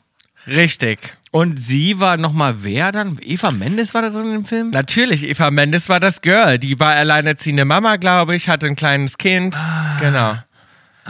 [0.47, 0.99] Richtig.
[1.31, 3.17] Und sie war nochmal wer dann?
[3.21, 4.69] Eva Mendes war da drin im Film?
[4.69, 6.59] Natürlich, Eva Mendes war das Girl.
[6.59, 9.57] Die war alleinerziehende Mama, glaube ich, hatte ein kleines Kind.
[9.99, 10.35] Genau.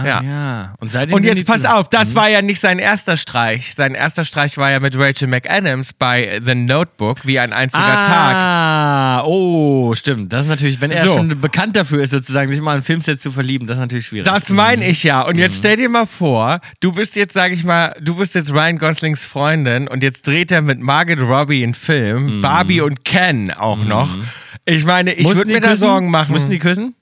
[0.03, 0.19] Ja.
[0.19, 0.73] Ah, ja.
[0.79, 3.73] Und, seitdem Und jetzt pass auf, das war ja nicht sein erster Streich.
[3.75, 8.35] Sein erster Streich war ja mit Rachel McAdams bei The Notebook, wie ein einziger Tag.
[8.35, 10.33] Ah, oh, stimmt.
[10.33, 11.15] Das ist natürlich, wenn er So.
[11.15, 14.07] schon bekannt dafür ist, sozusagen, sich mal in ein Filmset zu verlieben, das ist natürlich
[14.07, 14.25] schwierig.
[14.25, 15.21] Das meine ich ja.
[15.21, 18.51] Und jetzt stell dir mal vor, du bist jetzt, sag ich mal, du bist jetzt
[18.51, 23.51] Ryan Goslings Freundin und jetzt dreht er mit Margaret Robbie einen Film, Barbie und Ken
[23.51, 24.17] auch noch.
[24.65, 25.79] Ich meine, ich würde mir da küssen?
[25.79, 26.31] Sorgen machen.
[26.31, 26.95] Mussten die küssen?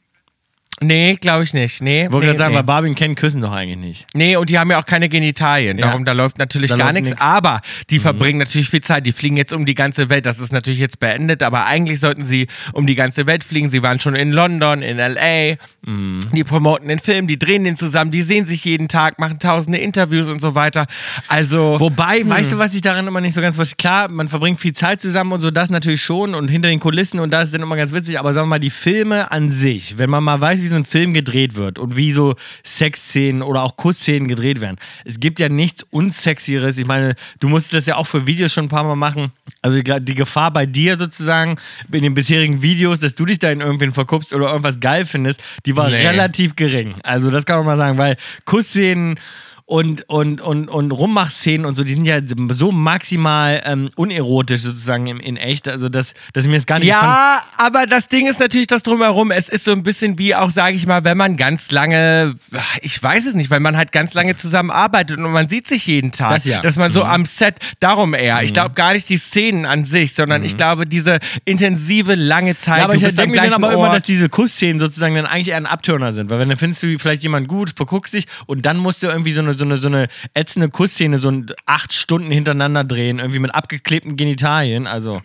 [0.81, 1.81] Nee, glaube ich nicht.
[1.81, 2.57] Nee, Wollte nee, gerade sagen, nee.
[2.57, 4.07] weil Barbie und Ken küssen doch eigentlich nicht.
[4.13, 5.77] Nee, und die haben ja auch keine Genitalien.
[5.77, 5.87] Ja.
[5.87, 7.09] Darum, da läuft natürlich Da gar nichts.
[7.09, 7.15] Mhm.
[7.19, 9.05] Aber die verbringen natürlich viel Zeit.
[9.05, 10.25] Die fliegen jetzt um die ganze Welt.
[10.25, 13.69] Das ist natürlich jetzt beendet, aber eigentlich sollten sie um die ganze Welt fliegen.
[13.69, 15.57] Sie waren schon in London, in L.A.
[15.85, 16.21] Mhm.
[16.33, 19.77] Die promoten den Film, die drehen den zusammen, die sehen sich jeden Tag, machen tausende
[19.77, 20.87] Interviews und so weiter.
[21.27, 21.79] Also.
[21.79, 23.77] Wobei, weißt du, was ich daran immer nicht so ganz verstehe?
[23.77, 27.19] Klar, man verbringt viel Zeit zusammen und so, das natürlich schon und hinter den Kulissen
[27.19, 29.97] und das ist dann immer ganz witzig, aber sagen wir mal, die Filme an sich,
[29.97, 33.77] wenn man mal weiß, wie ein Film gedreht wird und wie so Sexszenen oder auch
[33.77, 36.77] Kussszenen gedreht werden, es gibt ja nichts Unsexieres.
[36.77, 39.31] Ich meine, du musst das ja auch für Videos schon ein paar Mal machen.
[39.61, 41.57] Also die die Gefahr bei dir sozusagen
[41.91, 45.41] in den bisherigen Videos, dass du dich da in irgendwen verguckst oder irgendwas geil findest,
[45.65, 46.07] die war Nee.
[46.07, 46.95] relativ gering.
[47.03, 49.19] Also das kann man mal sagen, weil Kussszenen
[49.65, 55.07] und, und, und, und Rummachszenen und so, die sind ja so maximal ähm, unerotisch sozusagen
[55.07, 58.27] in, in echt, also dass, dass ich mir das gar nicht Ja, aber das Ding
[58.27, 59.31] ist natürlich das drumherum.
[59.31, 62.35] Es ist so ein bisschen wie auch, sage ich mal, wenn man ganz lange,
[62.81, 66.11] ich weiß es nicht, weil man halt ganz lange zusammenarbeitet und man sieht sich jeden
[66.11, 66.33] Tag.
[66.33, 66.61] Das ja.
[66.61, 68.43] Dass man so am Set, darum eher.
[68.43, 72.79] Ich glaube gar nicht die Szenen an sich, sondern ich glaube diese intensive, lange Zeit.
[72.79, 75.57] Ja, aber ich denke mir dann aber immer, dass diese Kussszenen sozusagen dann eigentlich eher
[75.57, 76.29] ein Abturner sind.
[76.29, 79.31] Weil wenn dann findest du vielleicht jemanden gut, verguckst dich und dann musst du irgendwie
[79.31, 83.39] so eine, so eine, so eine ätzende Kussszene so ein acht Stunden hintereinander drehen, irgendwie
[83.39, 84.87] mit abgeklebten Genitalien.
[84.87, 85.21] Also,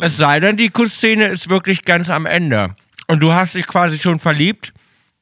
[0.00, 2.74] Es sei denn, die Kussszene ist wirklich ganz am Ende.
[3.06, 4.72] Und du hast dich quasi schon verliebt.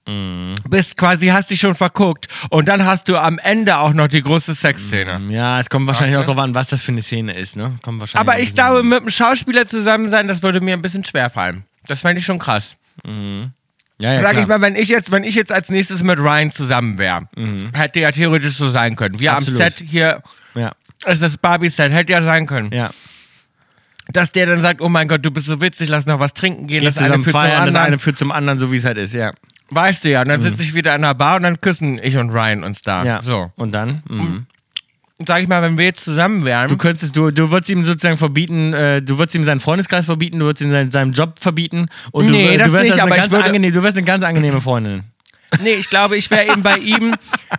[0.09, 0.55] Mhm.
[0.69, 2.29] Bist quasi, hast dich schon verguckt.
[2.51, 5.21] Und dann hast du am Ende auch noch die große Sexszene.
[5.33, 6.23] ja, es kommt wahrscheinlich Okay.
[6.23, 7.77] auch drauf an, was das für eine Szene ist, ne?
[7.83, 11.03] Kommt wahrscheinlich Aber ich glaube, mit einem Schauspieler zusammen sein, das würde mir ein bisschen
[11.05, 11.65] schwer fallen.
[11.89, 12.77] Das fände ich schon krass.
[13.99, 14.43] Ja, ja, Sag klar.
[14.43, 17.27] ich mal, wenn ich jetzt, wenn ich jetzt als nächstes mit Ryan zusammen wäre,
[17.73, 19.19] hätte ja theoretisch so sein können.
[19.21, 19.37] Wir Mhm.
[19.39, 19.61] Absolut.
[19.61, 20.23] am Set hier,
[20.55, 20.73] Ja,
[21.07, 22.73] ist das Barbie-Set, hätte ja sein können.
[22.73, 22.91] ja.
[24.13, 26.69] Dass der dann sagt, oh mein Gott, du bist so witzig, lass noch was trinken
[26.69, 27.87] gehen, Geht das eine führt zum feiern, das anderen.
[27.87, 29.33] eine führt zum anderen, so wie es halt ist, ja.
[29.71, 32.17] Weißt du ja, und dann sitze ich wieder in einer Bar und dann küssen ich
[32.17, 33.03] und Ryan uns da.
[33.05, 33.21] ja.
[33.21, 33.51] So.
[33.57, 34.05] Und dann?
[34.09, 34.47] Mhm.
[35.27, 36.69] Sag ich mal, wenn wir jetzt zusammen wären.
[36.69, 40.39] Du könntest, du, du würdest ihm sozusagen verbieten, äh, du würdest ihm seinen Freundeskreis verbieten,
[40.41, 43.07] du würdest ihm seinen, seinen Job verbieten und Nee, du, das du wärst nicht, also
[43.07, 45.05] aber ganz würde- angenehm, du wärst eine ganz angenehme Freundin.
[45.63, 47.15] nee, ich glaube, ich wäre eben bei ihm.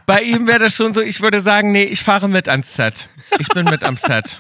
[0.05, 3.07] Bei ihm wäre das schon so, ich würde sagen, nee, ich fahre mit ans Set.
[3.39, 4.39] Ich bin mit am Set.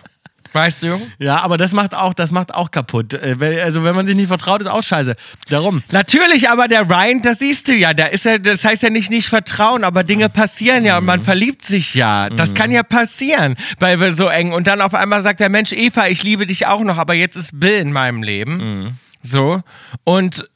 [0.57, 0.99] Weißt du?
[1.19, 3.13] Ja, aber das macht auch, das macht auch kaputt.
[3.13, 5.15] Äh, Also wenn man sich nicht vertraut, ist auch scheiße.
[5.49, 5.83] Darum.
[5.91, 9.09] Natürlich, aber der Ryan, das siehst du ja, da ist ja, das heißt ja nicht
[9.11, 12.29] nicht vertrauen, aber Dinge passieren ja und man verliebt sich ja.
[12.29, 15.71] Das kann ja passieren, weil wir so eng und dann auf einmal sagt der Mensch,
[15.73, 18.97] Eva, ich liebe dich auch noch, aber jetzt ist Bill in meinem Leben.
[19.21, 19.61] So.
[20.03, 20.47] Und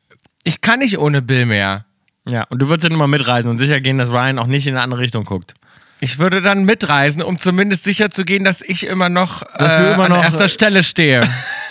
[0.43, 1.86] ich kann nicht ohne Bill mehr.
[2.30, 4.76] Ja, und du würdest dann immer mitreisen und sicher gehen, dass Ryan auch nicht in
[4.76, 5.56] eine andere Richtung guckt.
[6.04, 9.84] Ich würde dann mitreisen, um zumindest sicher zu gehen, dass ich immer noch, Dass du
[9.84, 11.22] äh, immer an noch, erster äh, Stelle stehe.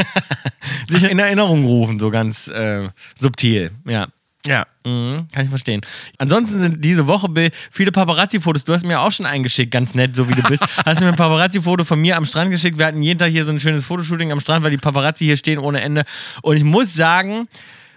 [0.89, 3.73] Sich in Erinnerung rufen, so ganz äh, subtil.
[3.87, 4.07] Ja.
[4.47, 4.67] ja.
[4.87, 5.81] Mhm, kann ich verstehen.
[6.19, 8.63] Ansonsten sind diese Woche Bill, viele Paparazzi-Fotos.
[8.63, 10.63] Du hast mir auch schon eingeschickt, ganz nett, so wie du bist.
[10.87, 12.79] hast du mir ein Paparazzi-Foto von mir am Strand geschickt.
[12.79, 15.37] Wir hatten jeden Tag hier so ein schönes Fotoshooting am Strand, weil die Paparazzi hier
[15.37, 16.05] stehen ohne Ende.
[16.43, 17.49] Und ich muss sagen,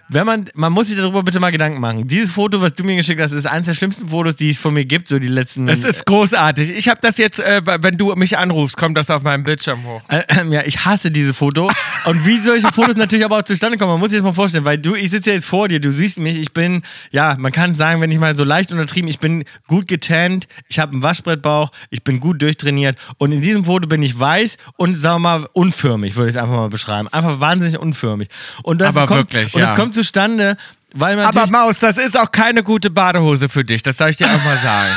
[0.08, 2.06] wenn man, man muss sich darüber bitte mal Gedanken machen.
[2.06, 4.74] Dieses Foto, was du mir geschickt hast, ist eines der schlimmsten Fotos, die es von
[4.74, 5.68] mir gibt, so die letzten.
[5.68, 6.70] Es ist großartig.
[6.70, 10.02] Ich habe das jetzt, äh, wenn du mich anrufst, kommt das auf meinem Bildschirm hoch.
[10.08, 11.70] Äh, ähm, ja, ich hasse diese Foto.
[12.04, 14.64] Und wie solche Fotos natürlich aber auch zustande kommen, man muss sich das mal vorstellen,
[14.64, 17.52] weil du, ich sitze ja jetzt vor dir, du siehst mich, ich bin, ja, man
[17.52, 21.02] kann sagen, wenn ich mal so leicht untertrieben, ich bin gut getannt, ich habe einen
[21.02, 25.38] Waschbrettbauch, ich bin gut durchtrainiert und in diesem Foto bin ich weiß und, sagen wir
[25.38, 27.08] mal, unförmig, würde ich es einfach mal beschreiben.
[27.08, 28.28] Einfach wahnsinnig unförmig.
[28.62, 29.76] Und das Aber kommt, wirklich, und das ja.
[29.94, 30.56] Kommt zustande,
[30.94, 34.16] weil man Aber Maus, das ist auch keine gute Badehose für dich, das soll ich
[34.16, 34.94] dir auch mal sagen.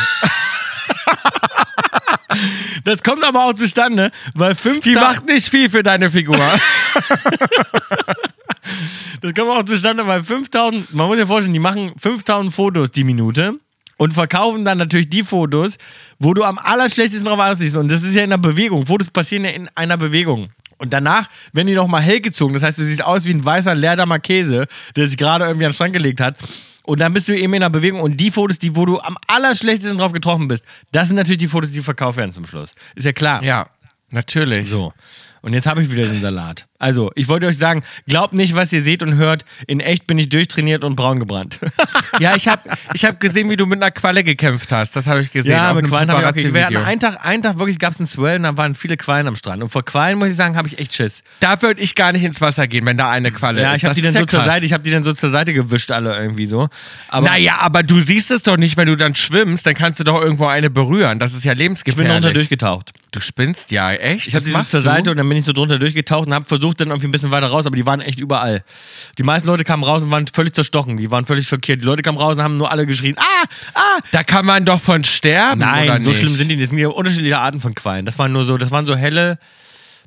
[2.84, 6.38] das kommt aber auch zustande, weil fünf Die Ta- macht nicht viel für deine Figur.
[9.22, 13.06] Das kommt auch zustande, weil 5000, man muss sich vorstellen, die machen 5000 Fotos die
[13.06, 13.54] Minute
[13.98, 15.78] und verkaufen dann natürlich die Fotos,
[16.20, 17.78] wo du am allerschlechtesten drauf aussiehst.
[17.78, 18.86] Und das ist ja in einer Bewegung.
[18.86, 20.50] Fotos passieren ja in einer Bewegung.
[20.78, 22.54] Und danach werden die nochmal hell gezogen.
[22.54, 25.72] Das heißt, du siehst aus wie ein weißer Leerdammer Käse, der sich gerade irgendwie an
[25.72, 26.36] den Schrank gelegt hat.
[26.86, 28.00] Und dann bist du eben in einer Bewegung.
[28.00, 31.48] Und die Fotos, die, wo du am allerschlechtesten drauf getroffen bist, das sind natürlich die
[31.48, 32.76] Fotos, die verkauft werden zum Schluss.
[32.96, 33.44] Ist ja klar.
[33.44, 33.68] ja.
[34.12, 34.70] Natürlich.
[34.70, 34.94] So.
[35.48, 36.68] Und jetzt habe ich wieder den Salat.
[36.78, 39.46] Also, ich wollte euch sagen, glaubt nicht, was ihr seht und hört.
[39.66, 41.60] In echt bin ich durchtrainiert und braun gebrannt.
[42.20, 42.62] Ja, ich habe
[42.94, 44.96] ich hab gesehen, wie du mit einer Qualle gekämpft hast.
[44.96, 45.52] Das habe ich gesehen.
[45.54, 46.54] ja, mit Quallen habe ich auch gekriegt.
[46.54, 48.98] Wir hatten einen Tag, einen Tag wirklich gab es einen Swell und da waren viele
[48.98, 49.62] Quallen am Strand.
[49.62, 51.22] Und vor Quallen, muss ich sagen, habe ich echt Schiss.
[51.42, 53.78] Da würde ich gar nicht ins Wasser gehen, wenn da eine Qualle Ja, ist.
[53.78, 54.42] ich habe die dann ja so zur.
[54.44, 56.70] Seite, ich habe die dann so zur Seite gewischt, alle irgendwie so.
[57.10, 60.04] Aber Naja, aber du siehst es doch nicht, wenn du dann schwimmst, dann kannst du
[60.04, 61.20] doch irgendwo eine berühren.
[61.20, 62.12] Das ist ja ich bin lebensgefährlich.
[62.14, 62.94] drunter durchgetaucht.
[63.12, 64.28] Du spinnst ja, echt?
[64.28, 64.86] Ich habe die so zur du?
[64.86, 67.32] Seite und dann bin ich so drunter durchgetaucht und habe versucht, dann irgendwie ein bisschen
[67.32, 68.64] weiter raus, aber die waren echt überall.
[69.18, 70.98] Die meisten Leute kamen raus und waren völlig zerstochen.
[70.98, 71.82] Die waren völlig schockiert.
[71.82, 74.00] Die Leute kamen raus und haben nur alle geschrien: Ah, ah!
[74.12, 75.62] Da kann man doch von sterben.
[75.62, 76.56] Nein, so schlimm sind die.
[76.56, 76.64] nicht.
[76.64, 78.06] Das sind ja unterschiedliche Arten von Quallen.
[78.06, 79.40] Das waren nur so, das waren so helle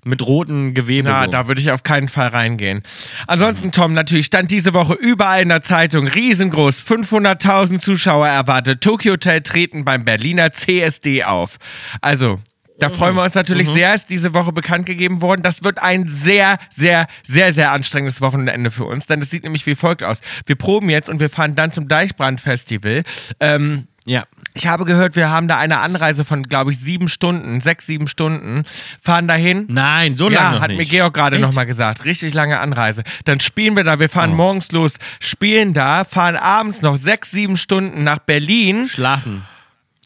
[0.05, 1.09] mit roten Gewebe.
[1.09, 1.31] Na, so.
[1.31, 2.83] da würde ich auf keinen Fall reingehen.
[3.27, 6.83] Ansonsten, Tom, natürlich stand diese Woche überall in der Zeitung riesengroß.
[6.83, 8.83] 500.000 Zuschauer erwartet.
[8.83, 11.57] Tokyo Hotel treten beim Berliner CSD auf.
[12.01, 12.41] Also,
[12.81, 15.43] da freuen wir uns natürlich sehr, ist diese Woche bekannt gegeben worden.
[15.43, 19.67] Das wird ein sehr, sehr, sehr, sehr anstrengendes Wochenende für uns, denn es sieht nämlich
[19.67, 20.21] wie folgt aus.
[20.47, 23.03] Wir proben jetzt und wir fahren dann zum Deichbrand-Festival.
[23.41, 24.25] Ähm, ja.
[24.55, 28.09] ich habe gehört, wir haben da eine Anreise von, glaube ich, sieben Stunden, sechs, sieben
[28.09, 28.65] Stunden,
[29.01, 29.67] fahren dahin.
[29.71, 30.79] Nein, so lange Ja, hat nicht.
[30.79, 32.05] mir Georg gerade nochmal gesagt.
[32.07, 33.05] Richtig lange Anreise.
[33.27, 34.09] Dann spielen wir da, wir Oh.
[34.09, 39.45] fahren morgens los, spielen da, fahren abends noch sechs, sieben Stunden nach Berlin, Schlafen.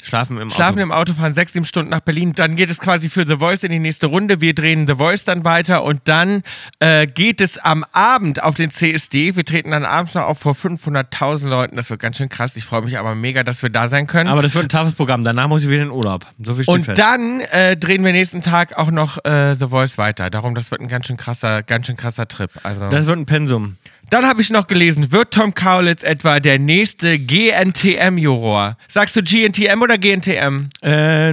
[0.04, 0.82] Schlafen im schlafen Auto.
[0.82, 2.32] im Auto, fahren sechs, sieben Stunden nach Berlin.
[2.34, 4.40] Dann geht es quasi für The Voice in die nächste Runde.
[4.40, 6.42] Wir drehen The Voice dann weiter und dann
[6.78, 9.36] äh, geht es am Abend auf den CSD.
[9.36, 11.76] Wir treten dann abends noch auf vor 500.000 Leuten.
[11.76, 12.56] Das wird ganz schön krass.
[12.56, 14.28] Ich freue mich aber mega, dass wir da sein können.
[14.28, 15.24] Aber das wird ein toughes Programm.
[15.24, 16.26] Danach muss ich wieder in den Urlaub.
[16.42, 16.98] So viel steht Und fest.
[16.98, 20.28] dann äh, drehen wir nächsten Tag auch noch äh, The Voice weiter.
[20.30, 22.50] Darum, das wird ein ganz schön krasser, ganz schön krasser Trip.
[22.62, 22.90] Also.
[22.90, 23.76] das wird ein Pensum.
[24.10, 28.76] Dann habe ich noch gelesen, wird Tom Kaulitz etwa der nächste GNTM-Juror?
[28.88, 30.68] Sagst du GNTM oder GNTM?
[30.82, 31.30] Äh,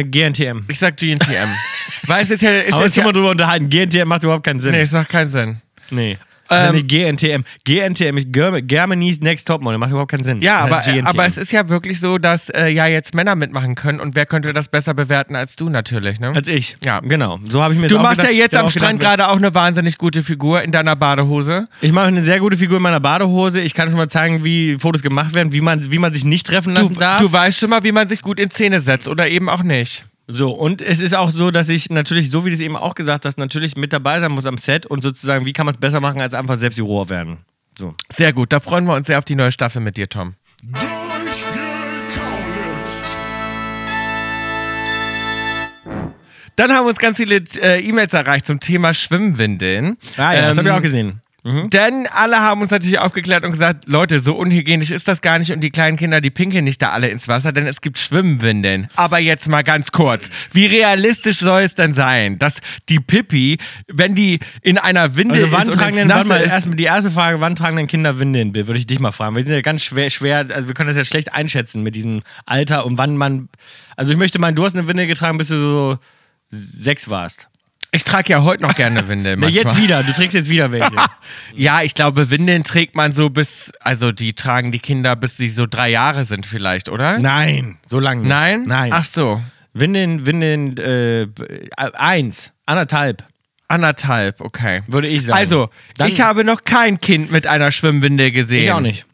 [0.00, 0.64] äh, GNTM.
[0.68, 1.48] Ich sag GNTM.
[2.06, 2.50] Weil es ist ja.
[2.60, 3.68] Ist Aber jetzt schon mal ja drüber unterhalten.
[3.70, 4.72] GNTM macht überhaupt keinen Sinn.
[4.72, 5.60] nee, es macht keinen Sinn.
[5.90, 6.18] Nee.
[6.50, 7.42] Ähm, nicht GNTM.
[7.64, 8.18] GNTM
[8.66, 9.78] Germany's Next Topmodel.
[9.78, 10.40] Macht überhaupt keinen Sinn.
[10.42, 11.06] Ja, aber, GNTM.
[11.06, 14.26] aber es ist ja wirklich so, dass äh, ja jetzt Männer mitmachen können und wer
[14.26, 16.32] könnte das besser bewerten als du natürlich, ne?
[16.34, 16.76] Als ich.
[16.84, 17.00] Ja.
[17.00, 17.38] Genau.
[17.48, 18.36] So habe ich mir Du machst ja gedacht.
[18.38, 21.68] jetzt Ich hab am Strand gedacht, gerade auch eine wahnsinnig gute Figur in deiner Badehose.
[21.80, 23.60] Ich mache eine sehr gute Figur in meiner Badehose.
[23.60, 26.46] Ich kann schon mal zeigen, wie Fotos gemacht werden, wie man, wie man sich nicht
[26.46, 27.20] treffen Du, lassen darf.
[27.20, 30.04] du weißt schon mal, wie man sich gut in Szene setzt oder eben auch nicht.
[30.30, 32.94] So, und es ist auch so, dass ich natürlich, so wie du es eben auch
[32.94, 35.80] gesagt hast, natürlich mit dabei sein muss am Set und sozusagen, wie kann man es
[35.80, 37.38] besser machen, als einfach selbst Juror werden.
[37.78, 37.94] So.
[38.12, 40.34] Sehr gut, da freuen wir uns sehr auf die neue Staffel mit dir, Tom.
[46.56, 49.96] Dann haben uns ganz viele äh, E-Mails erreicht zum Thema Schwimmwindeln.
[50.16, 51.22] Ah ja, das Ähm, habe ich auch gesehen.
[51.70, 55.50] Denn alle haben uns natürlich aufgeklärt und gesagt, Leute, so unhygienisch ist das gar nicht
[55.52, 58.88] und die kleinen Kinder, die pinkeln nicht da alle ins Wasser, denn es gibt Schwimmwindeln.
[58.96, 63.58] Aber jetzt mal ganz kurz, wie realistisch soll es denn sein, dass die Pipi,
[63.90, 66.84] wenn die in einer Windel Also wann ist tragen denn, warte mal, ist, erst, die
[66.84, 69.34] erste Frage, wann tragen denn Kinder Windeln, Bill, würde ich dich mal fragen.
[69.34, 72.22] Wir sind ja ganz schwer, schwer, also wir können das ja schlecht einschätzen mit diesem
[72.46, 73.48] Alter und wann man,
[73.96, 75.98] also ich möchte meinen, du hast eine Windel getragen, bis du so
[76.48, 77.48] sechs warst.
[77.90, 79.40] Ich trage ja heute noch gerne Windeln.
[79.40, 80.90] Nee, jetzt wieder, du trägst jetzt wieder welche.
[81.54, 85.48] Ja, ich glaube, Windeln trägt man so bis, also die tragen die Kinder bis sie
[85.48, 87.18] so drei Jahre sind vielleicht, oder?
[87.18, 88.28] Nein, so lange nicht.
[88.28, 88.64] Nein?
[88.66, 88.92] Nein.
[88.92, 89.40] Ach so.
[89.72, 91.26] Windeln, Windeln, äh,
[91.76, 93.24] eins, anderthalb,
[93.68, 94.82] Anderthalb, okay.
[94.86, 95.38] würde ich sagen.
[95.38, 95.68] Also,
[95.98, 98.64] Dann- ich habe noch kein Kind mit einer Schwimmwindel gesehen.
[98.64, 99.04] Ich auch nicht.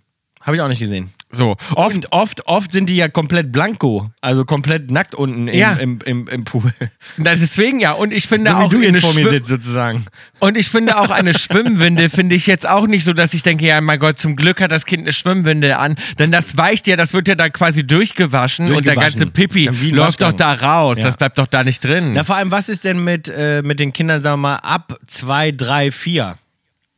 [0.40, 1.12] Habe ich auch nicht gesehen.
[1.34, 1.56] So.
[1.74, 5.72] Oft, oft, oft sind die ja komplett blanko, also komplett nackt unten im, Ja.
[5.72, 6.72] im, im, im Pool.
[7.16, 7.92] Na, deswegen ja.
[7.92, 10.04] Und ich finde So wie auch du eine jetzt vor mir sitzt, sozusagen.
[10.40, 13.66] Und ich finde auch eine Schwimmwindel finde ich jetzt auch nicht so, dass ich denke,
[13.66, 15.96] ja, mein Gott, zum Glück hat das Kind eine Schwimmwindel an.
[16.18, 19.20] Denn das weicht ja, das wird ja da quasi durchgewaschen, und der Durchgewaschen.
[19.20, 20.58] ganze Pipi wie läuft doch Waschgang.
[20.60, 20.98] da raus.
[20.98, 21.04] Ja.
[21.04, 22.12] Das bleibt doch da nicht drin.
[22.14, 24.98] Na, vor allem, was ist denn mit, äh, mit den Kindern, sagen wir mal, ab
[25.06, 26.34] zwei, drei, vier?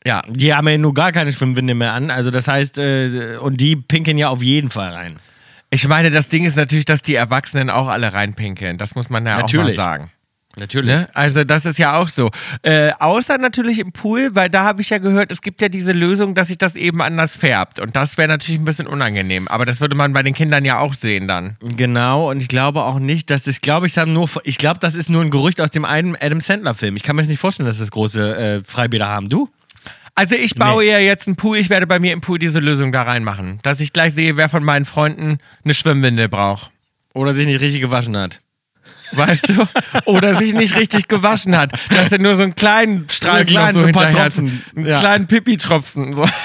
[0.07, 0.22] Ja.
[0.28, 2.11] Die haben ja nur gar keine Schwimmwinde mehr an.
[2.11, 5.16] Also das heißt, äh, und die pinkeln ja auf jeden Fall rein.
[5.70, 8.78] Ich meine, das Ding ist natürlich, dass die Erwachsenen auch alle reinpinkeln.
[8.78, 9.74] Das muss man ja auch mal Natürlich.
[9.74, 10.12] sagen.
[10.59, 10.94] Natürlich.
[10.94, 11.09] Ne?
[11.12, 12.30] Also das ist ja auch so.
[12.62, 15.92] Äh, außer natürlich im Pool, weil da habe ich ja gehört, es gibt ja diese
[15.92, 17.80] Lösung, dass sich das eben anders färbt.
[17.80, 19.48] Und das wäre natürlich ein bisschen unangenehm.
[19.48, 21.57] Aber das würde man bei den Kindern ja auch sehen dann.
[21.76, 24.94] Genau, und ich glaube auch nicht, dass das, glaube ich, haben nur, ich glaube, das
[24.94, 26.96] ist nur ein Gerücht aus dem einen Adam Sandler-Film.
[26.96, 29.28] Ich kann mir nicht vorstellen, dass das große äh, Freibäder haben.
[29.28, 29.50] Du?
[30.18, 32.90] Also ich baue ja jetzt einen Pool, ich werde bei mir im Pool diese Lösung
[32.90, 33.58] da reinmachen.
[33.62, 36.70] Dass ich gleich sehe, wer von meinen Freunden eine Schwimmwindel braucht.
[37.12, 38.40] Oder sich nicht richtig gewaschen hat.
[39.12, 39.66] Weißt du?
[40.06, 41.72] Oder sich nicht richtig gewaschen hat.
[41.90, 44.24] Dass er nur so einen kleinen Strahl So einen kleinen, noch so ein paar hinterher
[44.26, 44.34] hat.
[44.34, 44.62] Tropfen.
[44.74, 44.98] Einen Ja.
[45.00, 46.14] kleinen Pipi-Tropfen.
[46.14, 46.26] So.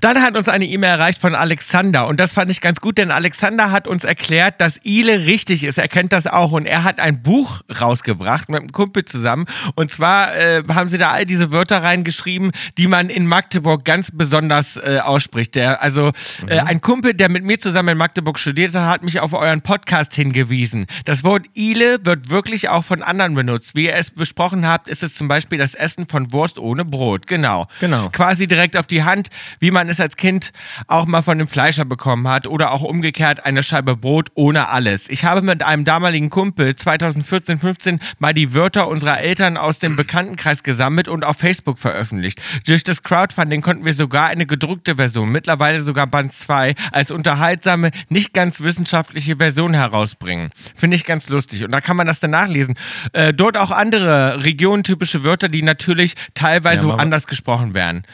[0.00, 3.10] Dann hat uns eine E-Mail erreicht von Alexander und das fand ich ganz gut, denn
[3.10, 5.78] Alexander hat uns erklärt, dass Ile richtig ist.
[5.78, 9.90] Er kennt das auch und er hat ein Buch rausgebracht mit einem Kumpel zusammen und
[9.90, 14.76] zwar äh, haben sie da all diese Wörter reingeschrieben, die man in Magdeburg ganz besonders
[14.76, 15.54] äh, ausspricht.
[15.54, 16.12] Der, also
[16.46, 19.62] äh, ein Kumpel, der mit mir zusammen in Magdeburg studiert hat, hat mich auf euren
[19.62, 20.86] Podcast hingewiesen.
[21.04, 23.74] Das Wort Ile wird wirklich auch von anderen benutzt.
[23.74, 27.26] Wie ihr es besprochen habt, ist es zum Beispiel das Essen von Wurst ohne Brot.
[27.26, 27.68] Genau.
[27.80, 28.10] Genau.
[28.10, 29.28] Quasi direkt auf die Hand,
[29.60, 30.52] wie man es als Kind
[30.86, 35.08] auch mal von dem Fleischer bekommen hat oder auch umgekehrt eine Scheibe Brot ohne alles.
[35.08, 39.96] Ich habe mit einem damaligen Kumpel 2014, 15 mal die Wörter unserer Eltern aus dem
[39.96, 42.40] Bekanntenkreis gesammelt und auf Facebook veröffentlicht.
[42.66, 47.90] Durch das Crowdfunding konnten wir sogar eine gedruckte Version, mittlerweile sogar Band 2, als unterhaltsame,
[48.08, 50.50] nicht ganz wissenschaftliche Version herausbringen.
[50.74, 51.64] Finde ich ganz lustig.
[51.64, 52.74] Und da kann man das dann nachlesen.
[53.12, 58.04] Äh, dort auch andere regionentypische Wörter, die natürlich teilweise Ja, anders gesprochen werden.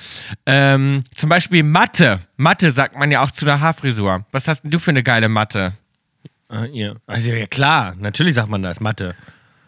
[0.46, 2.20] Ähm, zum Beispiel Matte.
[2.36, 4.24] Matte sagt man ja auch zu einer Haarfrisur.
[4.32, 5.72] Was hast denn du für eine geile Matte?
[6.48, 6.96] Ah, ihr.
[7.06, 9.14] Also ja klar, natürlich sagt man das, Mathe.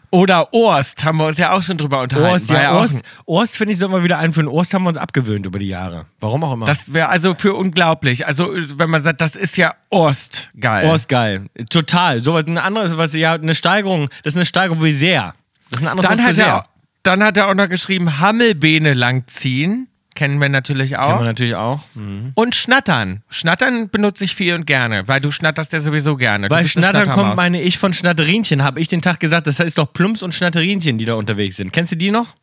[0.09, 2.31] Oder Orst, haben wir uns ja auch schon drüber unterhalten.
[2.31, 4.47] Orst, ja, auch Orst, Orst finde ich so immer wieder einführen.
[4.47, 6.05] Orst haben wir uns abgewöhnt über die Jahre.
[6.21, 6.65] Warum auch immer.
[6.65, 8.25] Das wäre also für unglaublich.
[8.25, 10.87] Also, wenn man sagt, das ist ja Orst geil.
[10.87, 11.47] Orst geil.
[11.69, 12.23] Total.
[12.23, 15.33] So was ein anderes, was ja eine Steigerung, das ist eine Steigerung wie sehr.
[15.69, 16.45] Das ist ein anderes Dann Wort für hat, sehr.
[16.45, 16.63] er,
[17.03, 19.89] dann hat er auch noch geschrieben, Hammelbeene langziehen.
[20.17, 21.19] Kennen wir natürlich Kennen auch.
[21.19, 21.83] wir natürlich auch.
[22.33, 23.21] Und Schnattern.
[23.29, 26.49] Schnattern benutze ich viel und gerne, weil du schnatterst ja sowieso gerne.
[26.49, 28.63] Weil Schnattern kommt, meine ich, von Schnatterinchen.
[28.63, 31.71] Habe ich den Tag gesagt, das ist doch Plumps und Schnatterinchen, die da unterwegs sind.
[31.71, 32.33] Kennst du die noch?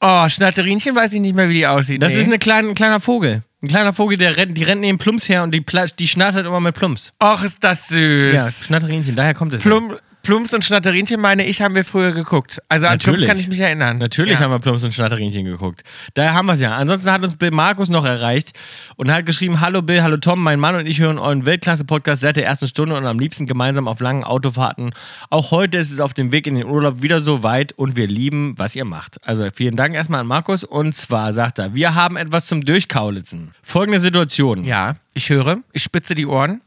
[0.00, 2.02] Oh, Schnatterinchen weiß ich nicht mehr, wie die aussieht.
[2.02, 2.20] Das nee.
[2.20, 3.42] ist eine kleine, ein kleiner Vogel.
[3.62, 5.62] Ein kleiner Vogel, der rennt, die rennt neben Plumps her und die,
[5.98, 7.12] die schnattert immer mit Plumps.
[7.22, 8.34] Och, ist das süß.
[8.34, 9.62] Ja, Schnatterinchen, daher kommt es.
[9.62, 12.60] Plum, Plumps und Schnatterinchen, meine ich, haben wir früher geguckt.
[12.68, 13.26] Also an Natürlich.
[13.26, 13.98] kann ich mich erinnern.
[13.98, 14.40] Natürlich ja.
[14.40, 15.82] haben wir Plumps und Schnatterinchen geguckt.
[16.14, 16.76] Daher haben wir es ja.
[16.76, 18.52] Ansonsten hat uns Bill Markus noch erreicht
[18.94, 22.36] und hat geschrieben: Hallo Bill, hallo Tom, mein Mann und ich hören euren Weltklasse-Podcast seit
[22.36, 24.94] der ersten Stunde und am liebsten gemeinsam auf langen Autofahrten.
[25.28, 28.06] Auch heute ist es auf dem Weg in den Urlaub wieder so weit und wir
[28.06, 29.16] lieben, was ihr macht.
[29.26, 33.50] Also vielen Dank erstmal an Markus und zwar sagt er: Wir haben etwas zum Durchkaulitzen.
[33.62, 34.64] Folgende Situation.
[34.64, 35.58] Ja, ich höre.
[35.72, 36.60] Ich spitze die Ohren.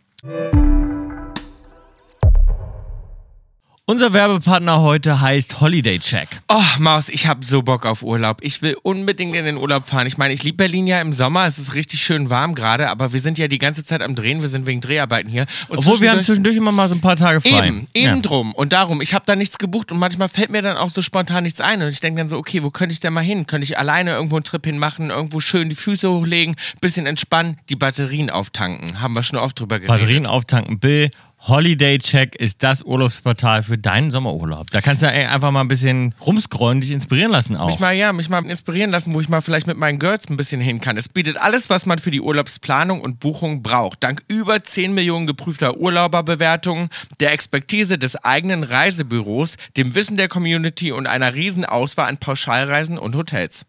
[3.88, 6.28] Unser Werbepartner heute heißt Holiday Check.
[6.50, 8.40] Oh, Maus, ich habe so Bock auf Urlaub.
[8.42, 10.08] Ich will unbedingt in den Urlaub fahren.
[10.08, 11.46] Ich meine, ich liebe Berlin ja im Sommer.
[11.46, 14.42] Es ist richtig schön warm gerade, aber wir sind ja die ganze Zeit am Drehen.
[14.42, 15.46] Wir sind wegen Dreharbeiten hier.
[15.68, 17.68] Und Obwohl wir haben zwischendurch- immer mal so ein paar Tage frei.
[17.68, 18.20] Eben, eben Ja.
[18.22, 18.54] drum.
[18.56, 21.44] Und darum, ich habe da nichts gebucht und manchmal fällt mir dann auch so spontan
[21.44, 21.80] nichts ein.
[21.84, 23.46] Und ich denke dann so, okay, wo könnte ich denn mal hin?
[23.46, 27.76] Könnte ich alleine irgendwo einen Trip hinmachen, irgendwo schön die Füße hochlegen, bisschen entspannen, die
[27.76, 29.00] Batterien auftanken.
[29.00, 29.90] Haben wir schon oft drüber geredet.
[29.90, 30.80] Batterien auftanken.
[30.80, 31.12] Bill,
[31.48, 34.72] Holiday Check ist das Urlaubsportal für deinen Sommerurlaub.
[34.72, 37.68] Da kannst du einfach mal ein bisschen rumscrollen, dich inspirieren lassen auch.
[37.68, 40.38] Mich mal, ja, mich mal inspirieren lassen, wo ich mal vielleicht mit meinen Girls ein
[40.38, 40.98] bisschen hin kann.
[40.98, 44.04] Es bietet alles, was man für die Urlaubsplanung und Buchung braucht.
[44.04, 46.90] Dank über 10 Millionen geprüfter Urlauberbewertungen,
[47.20, 52.98] der Expertise des eigenen Reisebüros, dem Wissen der Community und einer riesen Auswahl an Pauschalreisen
[52.98, 53.68] und Hotels.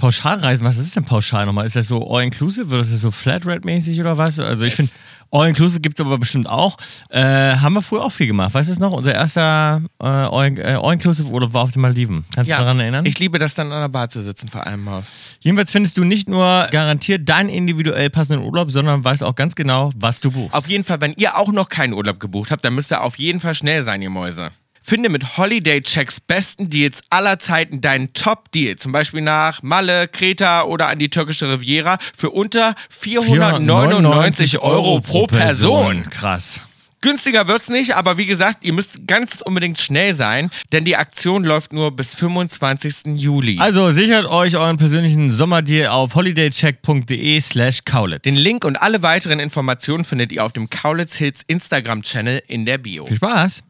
[0.00, 1.66] Pauschalreisen, was ist denn pauschal nochmal?
[1.66, 4.38] Ist das so All-Inclusive oder ist das so Flatrate-mäßig oder was?
[4.38, 4.90] Also ich finde,
[5.30, 6.76] All-Inclusive gibt es aber bestimmt auch.
[7.10, 7.20] Äh,
[7.56, 8.54] haben wir früher auch viel gemacht.
[8.54, 8.92] Weißt du es noch?
[8.92, 12.24] Unser erster äh, All- äh, All-Inclusive-Urlaub war auf den Maldiven.
[12.34, 13.04] Kannst du daran erinnern?
[13.04, 15.36] Ich liebe das dann an der Bar zu sitzen, vor allem Maus.
[15.40, 19.90] Jedenfalls findest du nicht nur garantiert deinen individuell passenden Urlaub, sondern weißt auch ganz genau,
[19.94, 20.54] was du buchst.
[20.54, 23.18] Auf jeden Fall, wenn ihr auch noch keinen Urlaub gebucht habt, dann müsst ihr auf
[23.18, 24.50] jeden Fall schnell sein, ihr Mäuse.
[24.90, 28.74] Finde mit Holiday Checks besten Deals aller Zeiten deinen Top-Deal.
[28.74, 35.28] Zum Beispiel nach Malle, Kreta oder an die türkische Riviera für unter 499 Euro pro
[35.28, 36.08] Person.
[36.10, 36.66] Krass.
[37.02, 41.44] Günstiger wird's nicht, aber wie gesagt, ihr müsst ganz unbedingt schnell sein, denn die Aktion
[41.44, 43.14] läuft nur bis 25.
[43.14, 43.58] Juli.
[43.60, 48.22] Also sichert euch euren persönlichen Sommerdeal auf holidaycheck.de slash Kaulitz.
[48.22, 52.78] Den Link und alle weiteren Informationen findet ihr auf dem Kaulitz Hills Instagram-Channel in der
[52.78, 53.04] Bio.
[53.04, 53.62] Viel Spaß.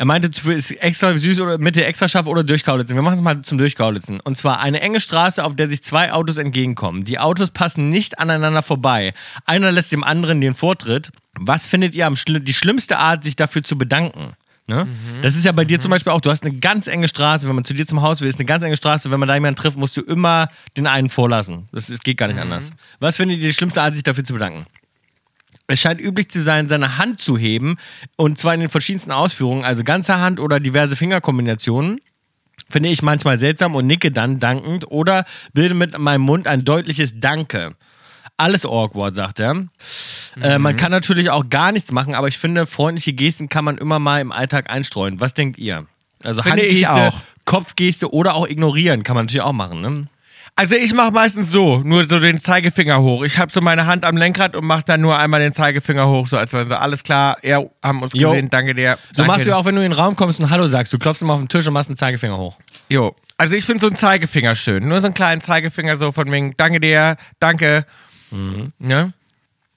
[0.00, 2.94] Er meinte, zu- ist extra süß oder Mitte extra scharf oder durchkaulitzen.
[2.96, 4.20] Wir machen es mal zum Durchkaulitzen.
[4.20, 7.02] Und zwar eine enge Straße, auf der sich zwei Autos entgegenkommen.
[7.02, 9.12] Die Autos passen nicht aneinander vorbei.
[9.44, 11.10] Einer lässt dem anderen den Vortritt.
[11.34, 14.34] Was findet ihr am schli die schlimmste Art, sich dafür zu bedanken?
[14.68, 14.86] Ne?
[15.22, 17.54] Das ist ja bei dir zum Beispiel auch, du hast eine ganz enge Straße, wenn
[17.54, 19.56] man zu dir zum Haus will, ist eine ganz enge Straße, wenn man da jemanden
[19.56, 21.68] trifft, musst du immer den einen vorlassen.
[21.72, 22.70] Das ist, geht gar nicht anders.
[23.00, 24.66] Was findet ihr die schlimmste Art, sich dafür zu bedanken?
[25.70, 27.76] Es scheint üblich zu sein, seine Hand zu heben
[28.16, 32.00] und zwar in den verschiedensten Ausführungen, also ganze Hand oder diverse Fingerkombinationen.
[32.70, 37.20] Finde ich manchmal seltsam und nicke dann dankend oder bilde mit meinem Mund ein deutliches
[37.20, 37.74] Danke.
[38.38, 39.66] Alles awkward, sagt er.
[40.40, 43.78] Äh, man kann natürlich auch gar nichts machen, aber ich finde, freundliche Gesten kann man
[43.78, 45.20] immer mal im Alltag einstreuen.
[45.20, 45.86] Was denkt ihr?
[46.24, 47.20] Also Handgeste, auch.
[47.44, 49.80] Kopfgeste oder auch ignorieren kann man natürlich auch machen.
[49.80, 50.02] Ne?
[50.58, 53.22] Also ich mache meistens so, nur so den Zeigefinger hoch.
[53.22, 56.26] Ich habe so meine Hand am Lenkrad und mache dann nur einmal den Zeigefinger hoch,
[56.26, 58.30] so als wäre so, alles klar, ja, haben uns Jo.
[58.30, 58.98] gesehen, danke dir.
[59.12, 59.30] So danke.
[59.30, 60.92] machst du auch, wenn du in den Raum kommst und Hallo sagst.
[60.92, 62.58] Du klopfst immer auf den Tisch und machst einen Zeigefinger hoch.
[62.88, 63.14] Jo.
[63.36, 64.88] Also ich finde so einen Zeigefinger schön.
[64.88, 67.86] Nur so einen kleinen Zeigefinger so von wegen, danke dir, danke.
[68.32, 68.72] Mhm.
[68.80, 69.12] Ne?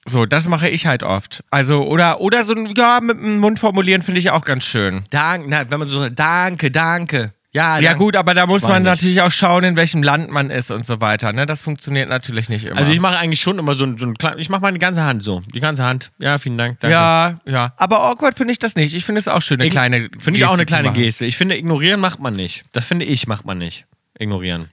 [0.04, 1.44] So, das mache ich halt oft.
[1.52, 5.04] Also, oder, oder so ein, ja, mit dem Mund formulieren finde ich auch ganz schön.
[5.10, 7.32] Danke, wenn man so sagt, danke, danke.
[7.54, 8.90] Ja, Ja gut, aber da muss man nicht.
[8.90, 11.32] natürlich auch schauen, in welchem Land man ist und so weiter.
[11.34, 11.44] Ne?
[11.44, 12.78] Das funktioniert natürlich nicht immer.
[12.78, 15.02] Also ich mache eigentlich schon immer so ein, so ein klein, ich mache meine ganze
[15.04, 15.42] Hand so.
[15.54, 16.12] Die ganze Hand.
[16.18, 16.80] Ja, vielen Dank.
[16.80, 16.94] Danke.
[16.94, 17.74] ja, ja.
[17.76, 18.94] Aber awkward finde ich das nicht.
[18.94, 20.92] Ich finde es auch schön, eine Ign- kleine Finde ich auch eine kleine.
[20.92, 21.26] Geste.
[21.26, 22.64] Ich finde, ignorieren macht man nicht.
[22.72, 23.84] Das finde ich, macht man nicht.
[24.18, 24.70] Ignorieren.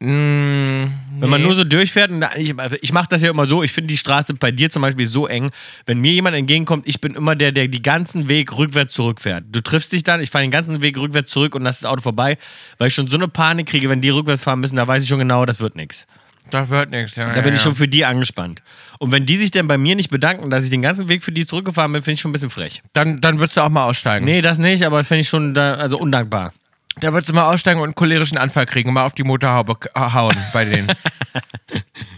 [0.00, 3.72] Mm, Wenn man nur so durchfährt, ich, also ich mache das ja immer so, ich
[3.72, 5.50] finde die Straße bei dir zum Beispiel so eng,
[5.86, 9.46] wenn mir jemand entgegenkommt, ich bin immer der, der die ganzen Weg rückwärts zurückfährt.
[9.50, 12.02] Du triffst dich dann, ich fahre den ganzen Weg rückwärts zurück und lass das Auto
[12.02, 12.38] vorbei,
[12.78, 15.08] weil ich schon so eine Panik kriege, wenn die rückwärts fahren müssen, da weiß ich
[15.08, 16.06] schon genau, das wird nichts.
[16.50, 17.16] Das wird nichts.
[17.16, 17.64] Ja, Da ja, bin ich ja.
[17.64, 18.62] schon für die angespannt.
[19.00, 21.32] Und wenn die sich dann bei mir nicht bedanken, dass ich den ganzen Weg für
[21.32, 22.82] die zurückgefahren bin, finde ich schon ein bisschen frech.
[22.92, 24.24] Dann, dann würdest du auch mal aussteigen.
[24.24, 26.52] Nee, das nicht, aber das finde ich schon da, also undankbar.
[27.00, 29.76] Da würdest du mal aussteigen und einen cholerischen Anfall kriegen und mal auf die Motorhaube
[29.76, 30.88] k- hauen bei denen.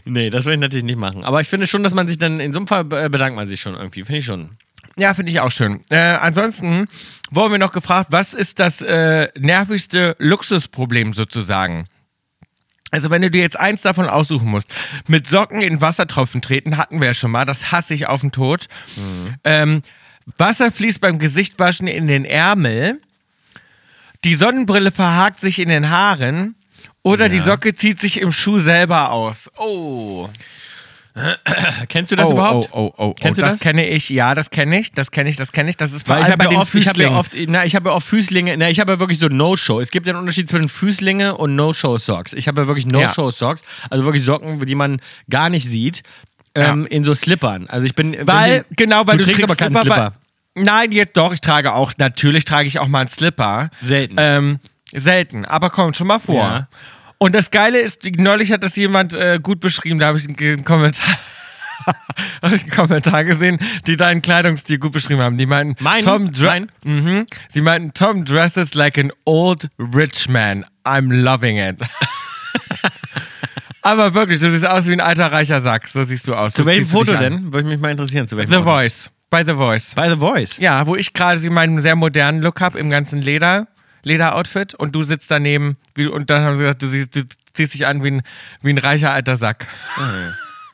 [0.04, 1.22] Nee, das will ich natürlich nicht machen.
[1.24, 3.46] Aber ich finde schon, dass man sich dann, in so einem Fall äh, bedankt man
[3.46, 4.02] sich schon irgendwie.
[4.02, 4.56] Finde ich schon.
[4.96, 5.84] ja, finde ich auch schön.
[5.90, 6.88] Äh, ansonsten
[7.30, 11.86] wurden wir noch gefragt, was ist das äh, nervigste Luxusproblem sozusagen?
[12.90, 14.68] Also wenn du dir jetzt eins davon aussuchen musst,
[15.06, 18.32] mit Socken in Wassertropfen treten, hatten wir ja schon mal, das hasse ich auf den
[18.32, 18.66] Tod.
[19.44, 19.80] Ähm,
[20.38, 23.00] Wasser fließt beim Gesichtwaschen in den Ärmel,
[24.24, 26.54] die Sonnenbrille verhakt sich in den Haaren
[27.02, 29.50] oder die Socke zieht sich im Schuh selber aus.
[29.56, 30.28] Oh.
[31.88, 32.68] Kennst du das oh, überhaupt?
[32.72, 33.58] Oh, oh, oh, Kennst oh, du das?
[33.58, 33.60] das?
[33.60, 35.76] kenne ich, ja, das kenne ich, das kenne ich, das kenne ich.
[35.76, 37.18] Das ist Weil ich habe bei ja, den oft, ich hab ja Füßlingen.
[37.18, 39.80] oft, na, ich habe ja oft Füßlinge, na, ich habe ja wirklich so No-Show.
[39.80, 42.32] Es gibt ja einen Unterschied zwischen Füßlinge und No-Show-Socks.
[42.34, 46.02] Ich habe ja wirklich No-Show-Socks, also wirklich Socken, die man gar nicht sieht,
[46.54, 47.66] ähm, in so Slippern.
[47.68, 50.12] Also ich bin, Weil, wenn, genau, weil du, du, trägst aber keinen Slipper, Slipper.
[50.62, 53.70] Nein, jetzt doch, ich trage auch, natürlich trage ich auch mal einen Slipper.
[53.82, 54.16] Selten.
[54.18, 54.60] Ähm,
[54.92, 56.42] selten, aber kommt schon mal vor.
[56.42, 56.68] Ja.
[57.18, 60.64] Und das Geile ist, neulich hat das jemand äh, gut beschrieben, da habe ich einen,
[60.64, 61.18] Kommentar.
[62.42, 65.38] Habe ich einen Kommentar gesehen, die deinen Kleidungsstil gut beschrieben haben.
[65.38, 66.04] Die meinten, Mein?
[66.04, 66.66] Tom dre-?
[66.84, 67.24] Mhm.
[67.48, 70.66] Sie meinten, Tom dresses like an old rich man.
[70.84, 71.78] I'm loving it.
[73.82, 75.88] Aber wirklich, du siehst aus wie ein alter reicher Sack.
[75.88, 76.52] So siehst du aus.
[76.52, 77.44] Zu So welchem Foto denn?
[77.44, 78.28] Würde ich mich mal interessieren.
[78.28, 78.70] Zu welchem The Foto?
[78.70, 79.10] Voice.
[79.30, 79.94] Bei The Voice.
[79.94, 80.58] Bei The Voice.
[80.58, 83.68] Ja, wo ich gerade so meinen sehr modernen Look habe im ganzen Leder,
[84.02, 87.22] Lederoutfit und du sitzt daneben wie, und dann haben sie gesagt, du, siehst, du
[87.52, 88.22] ziehst dich an wie ein,
[88.60, 89.68] wie ein reicher alter Sack.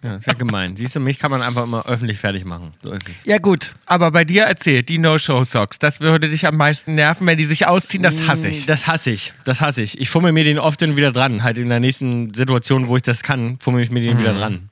[0.02, 0.76] Ja, ist ja gemein.
[0.76, 2.72] Siehst du, mich kann man einfach immer öffentlich fertig machen.
[2.82, 3.24] So ist es.
[3.24, 7.36] Ja gut, aber bei dir erzählt, die No-Show-Socks, das würde dich am meisten nerven, wenn
[7.36, 8.64] die sich ausziehen, das hasse ich.
[8.64, 9.34] Das hasse ich.
[9.44, 10.00] Das hasse ich.
[10.00, 11.42] Ich fummel mir den oft dann wieder dran.
[11.42, 14.70] Halt in der nächsten Situation, wo ich das kann, fummel ich mir den wieder dran.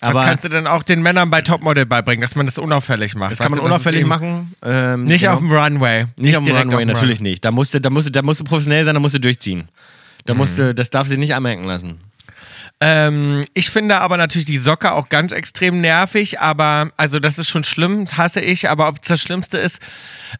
[0.00, 3.14] Das Aber kannst du dann auch den Männern bei Topmodel beibringen, dass man das unauffällig
[3.16, 3.32] macht.
[3.32, 4.54] das kann man das unauffällig machen.
[4.62, 5.34] Ähm, Nicht genau.
[5.34, 6.06] auf dem Runway.
[6.16, 7.44] Nicht auf dem Runway, natürlich nicht.
[7.44, 9.68] Da musst du, da musst du, da musst du professionell sein, da musst du durchziehen.
[10.24, 12.00] Da musst du, das darf sie nicht anmerken lassen.
[12.82, 17.48] Ähm, ich finde aber natürlich die Socke auch ganz extrem nervig, aber also das ist
[17.48, 19.82] schon schlimm, hasse ich, aber ob es das Schlimmste ist,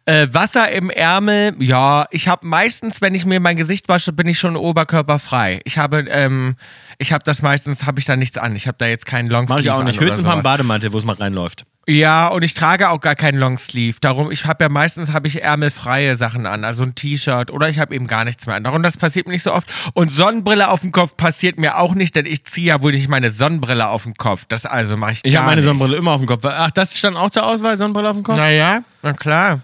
[0.05, 4.27] äh, Wasser im Ärmel, ja, ich habe meistens, wenn ich mir mein Gesicht wasche, bin
[4.27, 5.61] ich schon oberkörperfrei.
[5.65, 6.55] Ich habe, ähm,
[7.01, 8.55] ich habe das meistens, habe ich da nichts an.
[8.55, 9.99] Ich habe da jetzt keinen Longsleeve Mach ich auch nicht.
[9.99, 10.43] Höchstens mal einen.
[10.43, 11.63] Bademantel, wo es mal reinläuft.
[11.87, 13.97] Ja, und ich trage auch gar keinen Longsleeve.
[13.99, 17.79] Darum, ich habe ja meistens habe ich ärmelfreie Sachen an, also ein T-Shirt oder ich
[17.79, 18.63] habe eben gar nichts mehr an.
[18.63, 19.67] Darum, das passiert mir nicht so oft.
[19.93, 23.09] Und Sonnenbrille auf dem Kopf passiert mir auch nicht, denn ich ziehe ja wohl nicht
[23.09, 24.45] meine Sonnenbrille auf den Kopf.
[24.47, 25.65] Das also mache ich Ich habe meine nicht.
[25.65, 26.45] Sonnenbrille immer auf dem Kopf.
[26.45, 28.37] Ach, das stand auch zur Auswahl, Sonnenbrille auf dem Kopf?
[28.37, 29.61] Naja, na klar.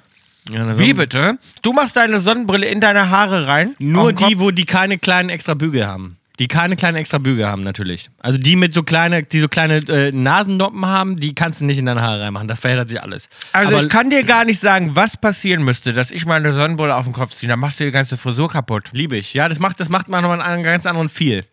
[0.50, 1.38] Ja, Wie bitte?
[1.62, 3.76] Du machst deine Sonnenbrille in deine Haare rein?
[3.78, 4.34] Nur die, Kopf?
[4.38, 6.18] wo die keine kleinen extra Bügel haben.
[6.40, 8.10] Die keine kleinen extra Bügel haben, natürlich.
[8.20, 11.80] Also die mit so kleine, die so kleine äh, Nasennoppen haben, die kannst du nicht
[11.80, 12.48] in deine Haare reinmachen.
[12.48, 13.28] Das verheddert sich alles.
[13.54, 16.96] Also Aber ich kann dir gar nicht sagen, was passieren müsste, dass ich meine Sonnenbrille
[16.96, 17.50] auf den Kopf ziehe.
[17.50, 18.90] Dann machst du die ganze Frisur kaputt.
[18.94, 19.34] liebe ich.
[19.34, 21.44] Ja, das macht, das macht man nochmal einen ganz anderen Feel.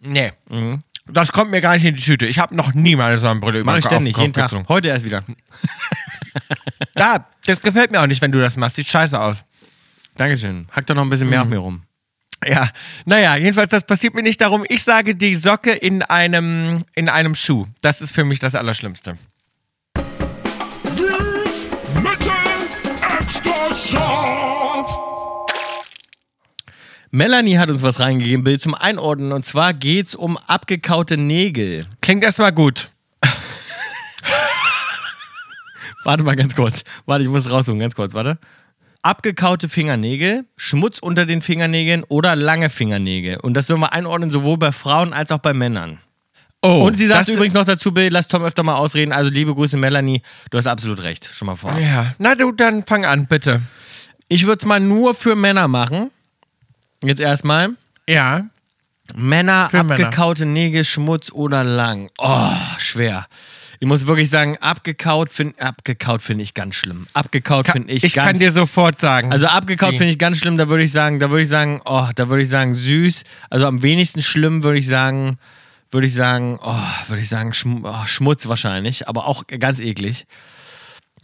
[0.00, 0.32] Nee.
[1.06, 2.26] Das kommt mir gar nicht in die Tüte.
[2.26, 4.50] Ich habe noch nie meine Sonnenbrille über Mach ich ständig, den jeden Tag.
[4.50, 4.66] gezogen.
[4.68, 5.22] Heute erst wieder.
[6.98, 8.76] Ja, das gefällt mir auch nicht, wenn du das machst.
[8.76, 9.36] Sieht scheiße aus.
[10.16, 10.66] Dankeschön.
[10.72, 11.82] Hack doch noch ein bisschen mehr auf mir rum.
[12.46, 12.70] Ja,
[13.04, 14.64] naja, jedenfalls, das passiert mir nicht darum.
[14.68, 17.66] Ich sage die Socke in einem, in einem Schuh.
[17.80, 19.18] Das ist für mich das Allerschlimmste.
[20.84, 22.30] Süß, mittel,
[23.20, 24.98] extra scharf.
[27.10, 29.32] Melanie hat uns was reingegeben, Bild zum Einordnen.
[29.32, 31.86] Und zwar geht's um abgekaute Nägel.
[32.00, 32.92] Klingt erstmal gut.
[36.04, 36.84] Warte mal ganz kurz.
[37.04, 38.38] Warte, ich muss raussuchen, ganz kurz, warte.
[39.02, 43.38] Abgekaute Fingernägel, Schmutz unter den Fingernägeln oder lange Fingernägel.
[43.40, 45.98] Und das sollen wir einordnen, sowohl bei Frauen als auch bei Männern.
[46.60, 49.12] Oh, Und sie sagt übrigens noch dazu, Bill, lass Tom öfter mal ausreden.
[49.12, 50.22] Also liebe Grüße, Melanie.
[50.50, 51.24] Du hast absolut recht.
[51.24, 51.78] Schon mal vor.
[51.78, 53.60] Ja, na du, dann fang an, bitte.
[54.28, 56.10] Ich würde es mal nur für Männer machen.
[57.02, 57.70] Jetzt erstmal.
[58.08, 58.46] Ja.
[59.14, 59.92] Männer, Für Männer.
[60.04, 62.10] abgekaute Nägel, Schmutz oder lang.
[62.18, 63.26] Oh, schwer.
[63.80, 67.06] Ich muss wirklich sagen, abgekaut finde abgekaut find ich ganz schlimm.
[67.12, 69.30] Abgekaut finde ich, ich ganz kann dir sofort sagen.
[69.30, 72.08] Also abgekaut finde ich ganz schlimm, da würde ich sagen, da würde ich sagen, oh,
[72.14, 73.22] da würde ich sagen süß.
[73.50, 75.38] Also am wenigsten schlimm würde ich sagen,
[75.92, 76.74] würde ich sagen, oh,
[77.06, 80.26] würde ich sagen Schm oh, Schmutz wahrscheinlich, aber auch ganz eklig.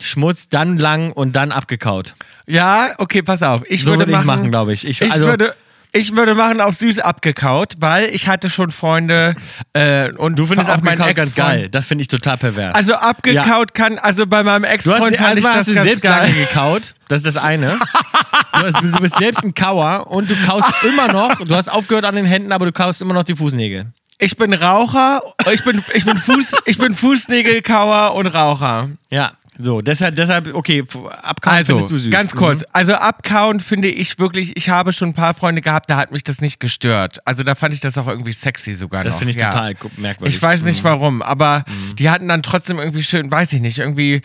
[0.01, 2.15] Schmutz, dann lang und dann abgekaut.
[2.47, 3.63] Ja, okay, pass auf.
[3.69, 4.87] Ich So würde würde ich machen, machen, glaube ich.
[4.87, 5.55] Ich, Ich also, würde.
[5.97, 9.37] Ich würde machen auf süß abgekaut, weil ich hatte schon Freunde
[9.75, 11.69] äh, und du findest auch mein abgekaut ganz geil.
[11.69, 12.75] Das finde ich total pervers.
[12.75, 16.03] Also abgekaut kann, also bei meinem Ex-Freund fand ich erstmal das hast du ganz selbst
[16.03, 16.23] geil.
[16.23, 16.97] lange gekaut.
[17.07, 17.79] Das ist das eine.
[17.79, 21.39] Du, hast, du bist selbst ein Kauer und du kaust immer noch.
[21.45, 23.87] Du hast aufgehört an den Händen, aber du kaust immer noch die Fußnägel.
[24.19, 25.23] Ich bin Raucher,
[25.53, 28.89] ich bin, ich bin, Fuß, ich bin Fußnägelkauer und Raucher.
[29.11, 30.83] Ja, so, deshalb, deshalb okay,
[31.23, 32.11] abkauen Also, findest du süß.
[32.11, 32.61] ganz kurz.
[32.61, 32.67] Mhm.
[32.73, 36.25] Also abkauen finde ich wirklich, ich habe schon ein paar Freunde gehabt, da hat mich
[36.25, 37.19] das nicht gestört.
[37.25, 39.51] Also da fand ich das auch irgendwie sexy sogar Das finde ich ja.
[39.51, 40.35] total merkwürdig.
[40.37, 40.89] Ich weiß nicht Mhm.
[40.89, 41.65] warum, aber
[41.99, 44.23] die hatten dann trotzdem irgendwie schön, weiß ich nicht, irgendwie.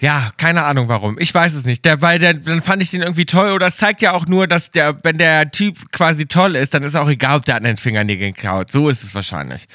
[0.00, 1.16] Ja, keine Ahnung warum.
[1.18, 1.84] Ich weiß es nicht.
[1.84, 3.50] Der, weil der, dann fand ich den irgendwie toll.
[3.52, 6.82] Oder es zeigt ja auch nur, dass der, wenn der Typ quasi toll ist, dann
[6.82, 8.70] ist auch egal, ob der an den Fingernägeln kaut.
[8.70, 9.66] So ist es wahrscheinlich.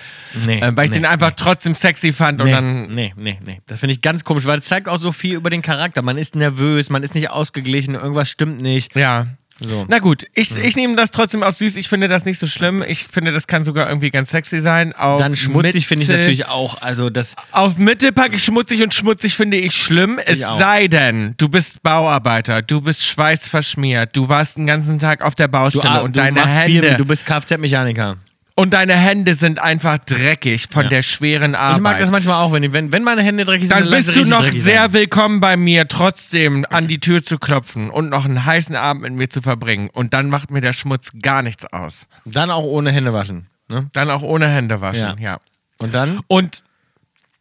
[0.45, 2.87] Nee, ähm, weil ich nee, den einfach trotzdem sexy fand und Nee, dann.
[2.91, 3.59] nee, nee, nee.
[3.65, 6.01] Das finde ich ganz komisch, weil es zeigt auch so viel über den Charakter.
[6.01, 8.95] Man ist nervös, man ist nicht ausgeglichen, irgendwas stimmt nicht.
[8.95, 9.27] Ja.
[9.59, 9.85] So.
[9.87, 11.75] Na gut, ich, ich nehme das trotzdem auf süß.
[11.75, 12.83] Ich finde das nicht so schlimm.
[12.87, 14.93] Ich finde, das kann sogar irgendwie ganz sexy sein.
[14.93, 16.81] Auf Dann schmutzig finde ich natürlich auch.
[16.81, 17.35] Also das.
[17.51, 20.19] Auf Mitte packe ich schmutzig und schmutzig finde ich schlimm.
[20.25, 20.57] Es auch.
[20.57, 25.47] sei denn, du bist Bauarbeiter, du bist schweißverschmiert, du warst den ganzen Tag auf der
[25.47, 28.17] Du, Baustelle ah, und du deine machst Hände viel, du bist Kfz-Mechaniker.
[28.59, 30.89] Und deine Hände sind einfach dreckig von Ja.
[30.89, 31.77] der schweren Arbeit.
[31.77, 34.25] Ich mag das manchmal auch, wenn, wenn, wenn meine Hände dreckig sind, dann bist du
[34.25, 34.93] noch sehr sein.
[34.93, 39.13] willkommen bei mir, trotzdem an die Tür zu klopfen und noch einen heißen Abend mit
[39.13, 39.89] mir zu verbringen.
[39.91, 42.05] Und dann macht mir der Schmutz gar nichts aus.
[42.25, 43.47] Dann auch ohne Hände waschen.
[43.69, 43.85] Ne?
[43.93, 45.31] Dann auch ohne Hände waschen, Ja.
[45.33, 45.39] ja.
[45.79, 46.19] Und dann?
[46.27, 46.63] Und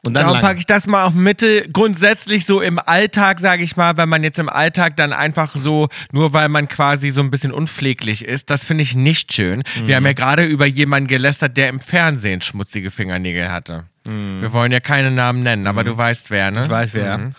[0.09, 1.69] Und dann Darum packe ich das mal auf Mitte.
[1.73, 5.89] Grundsätzlich so im Alltag, sage ich mal, wenn man jetzt im Alltag dann einfach so,
[6.13, 9.63] nur weil man quasi so ein bisschen unpfleglich ist, das finde ich nicht schön.
[9.85, 13.85] Wir haben ja gerade über jemanden gelästert, der im Fernsehen schmutzige Fingernägel hatte.
[14.05, 16.63] Wir wollen ja keine Namen nennen, aber du weißt wer, ne?
[16.63, 17.33] Ich weiß wer.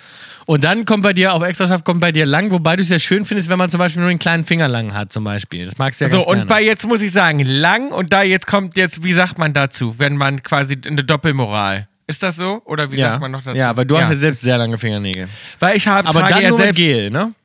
[0.46, 2.98] Und dann kommt bei dir auf Extraschaft kommt bei dir lang, wobei du es ja
[2.98, 5.66] schön findest, wenn man zum Beispiel nur den kleinen Finger lang hat, zum Beispiel.
[5.66, 8.48] Das magst du ja So, und bei jetzt muss ich sagen, lang und da jetzt
[8.48, 11.88] kommt jetzt, wie sagt man dazu, wenn man quasi eine Doppelmoral.
[12.10, 12.60] Ist das so?
[12.66, 13.12] Oder wie ja.
[13.12, 13.56] sagt man noch dazu?
[13.56, 15.30] ja, weil du hast ja selbst sehr lange Fingernägel.
[15.60, 17.36] Weil ich habe Aber dann ja nur selbst Gel, ne?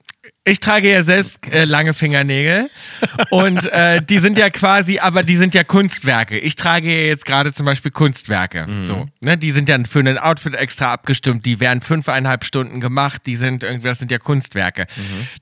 [0.47, 2.69] Ich trage ja selbst äh, lange Fingernägel
[3.31, 6.39] und äh, die sind ja quasi, aber die sind ja Kunstwerke.
[6.39, 8.67] Ich trage ja jetzt gerade zum Beispiel Kunstwerke.
[8.83, 9.39] So, ne?
[9.39, 11.47] Die sind ja für ein Outfit extra abgestimmt.
[11.47, 13.23] Die werden fünfeinhalb Stunden gemacht.
[13.25, 14.87] Die sind irgendwie, das sind ja Kunstwerke.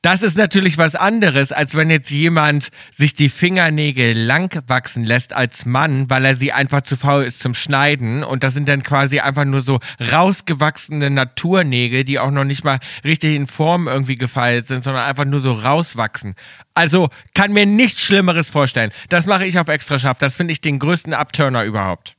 [0.02, 5.32] Das ist natürlich was anderes, als wenn jetzt jemand sich die Fingernägel lang wachsen lässt
[5.32, 8.22] als Mann, weil er sie einfach zu faul ist zum Schneiden.
[8.22, 9.80] Und das sind dann quasi einfach nur so
[10.12, 15.24] rausgewachsene Naturnägel, die auch noch nicht mal richtig in Form irgendwie gefeilt sind, sondern einfach
[15.24, 16.34] nur so rauswachsen.
[16.74, 18.92] Also kann mir nichts Schlimmeres vorstellen.
[19.08, 20.20] Das mache ich auf Extraschaft.
[20.22, 22.16] Das finde ich den größten Upturner überhaupt.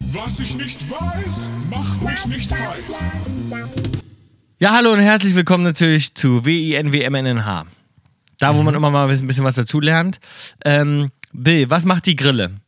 [0.00, 3.10] Was ich nicht weiß, macht mich nicht heiß.
[4.60, 7.66] Ja, hallo und herzlich willkommen natürlich zu WINWMNNH.
[8.38, 10.20] Da, wo man immer mal ein bisschen was dazulernt.
[10.64, 12.60] Ähm, Bill, was macht die Grille?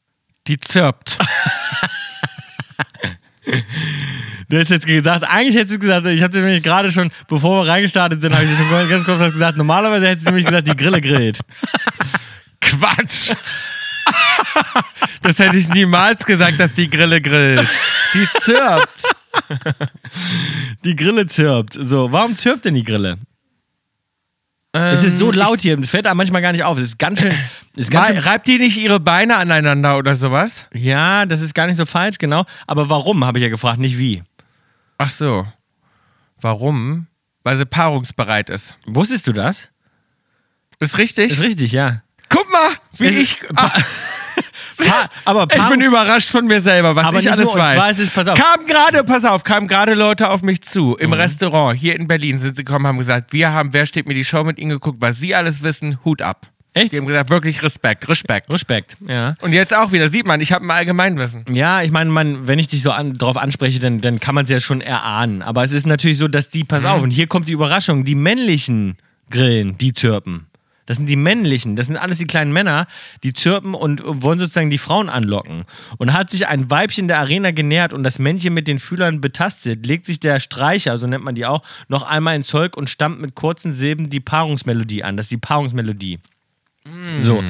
[0.49, 1.17] Die zirpt.
[4.51, 7.71] Du hättest jetzt gesagt, eigentlich hättest du gesagt, ich hatte nämlich gerade schon, bevor wir
[7.71, 10.75] reingestartet sind, habe ich dir schon ganz kurz gesagt, normalerweise hättest du nämlich gesagt, die
[10.75, 11.39] Grille grillt.
[12.61, 13.33] Quatsch.
[15.23, 17.65] das hätte ich niemals gesagt, dass die Grille grillt.
[18.13, 19.05] Die zirpt.
[20.85, 21.75] Die Grille zirpt.
[21.75, 23.19] So, warum zirpt denn die Grille?
[24.73, 26.79] es ist so laut hier, das fällt einem manchmal gar nicht auf.
[26.79, 27.35] Es ist ganz schön.
[27.77, 30.65] Ist ganz schön reibt die nicht ihre Beine aneinander oder sowas?
[30.73, 32.45] ja, das ist gar nicht so falsch, genau.
[32.67, 34.23] Aber warum, habe ich ja gefragt, nicht wie.
[35.03, 35.47] Ach so.
[36.43, 37.07] Warum?
[37.43, 38.75] Weil sie paarungsbereit ist.
[38.87, 39.71] Wusstest du das?
[40.79, 41.33] Ist richtig?
[41.33, 42.03] Ist richtig, ja.
[42.29, 43.39] Guck mal, wie Es- ich.
[43.57, 43.71] Ah,
[44.87, 47.75] Pa aber ich bin überrascht von mir selber, was ich alles weiß.
[47.75, 48.39] zwar ist es- pass auf.
[48.39, 50.97] Kam gerade, pass auf, kamen gerade Leute auf mich zu Mhm.
[50.99, 54.15] im Restaurant hier in Berlin sind sie gekommen, haben gesagt, wir haben, wer steht mir
[54.15, 56.47] die Show mit ihnen geguckt, was sie alles wissen, Hut ab.
[56.73, 56.93] Echt?
[56.93, 58.53] Die haben gesagt, wirklich Respekt, Respekt.
[58.53, 59.35] Respekt, ja.
[59.41, 61.45] Und jetzt auch wieder, sieht man, ich habe ein Allgemeinwissen.
[61.53, 64.45] Ja, ich meine, man, wenn ich dich so an, drauf anspreche, dann, dann kann man
[64.45, 65.43] es ja schon erahnen.
[65.43, 68.15] Aber es ist natürlich so, dass die, pass auf, und hier kommt die Überraschung, die
[68.15, 68.97] männlichen
[69.31, 70.47] grillen, die zirpen.
[70.87, 72.87] Das sind die männlichen, das sind alles die kleinen Männer,
[73.23, 75.65] die zirpen und wollen sozusagen die Frauen anlocken.
[75.99, 79.87] Und hat sich ein Weibchen der Arena genähert und das Männchen mit den Fühlern betastet,
[79.87, 83.21] legt sich der Streicher, so nennt man die auch, noch einmal ins Zeug und stammt
[83.21, 85.17] mit kurzen Silben die Paarungsmelodie an.
[85.17, 86.19] Das ist die Paarungsmelodie.
[87.21, 87.43] So.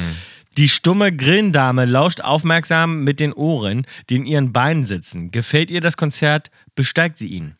[0.57, 5.31] Die stumme Grillendame lauscht aufmerksam mit den Ohren, die in ihren Beinen sitzen.
[5.31, 7.55] Gefällt ihr das Konzert, besteigt sie ihn.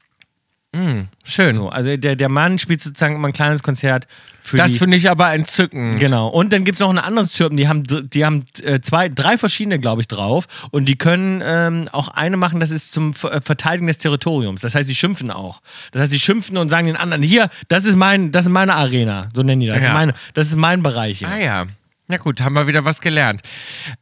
[1.25, 1.55] Schön.
[1.55, 4.07] So, also der, der Mann spielt sozusagen immer ein kleines Konzert
[4.41, 4.77] für Das die.
[4.77, 5.99] finde ich aber entzückend.
[5.99, 6.29] Genau.
[6.29, 9.37] Und dann gibt es noch ein anderes Zirpen, die haben, die haben äh, zwei, drei
[9.37, 10.47] verschiedene, glaube ich, drauf.
[10.71, 14.61] Und die können ähm, auch eine machen, das ist zum äh, Verteidigen des Territoriums.
[14.61, 15.61] Das heißt, sie schimpfen auch.
[15.91, 18.73] Das heißt, sie schimpfen und sagen den anderen, hier, das ist mein, das ist meine
[18.75, 19.27] Arena.
[19.35, 19.75] So nennen die das.
[19.77, 19.89] Das, Ja.
[19.91, 21.27] ist, meine, das ist mein Bereich hier.
[21.27, 21.65] Ah ja.
[22.11, 23.41] Na gut, haben wir wieder was gelernt.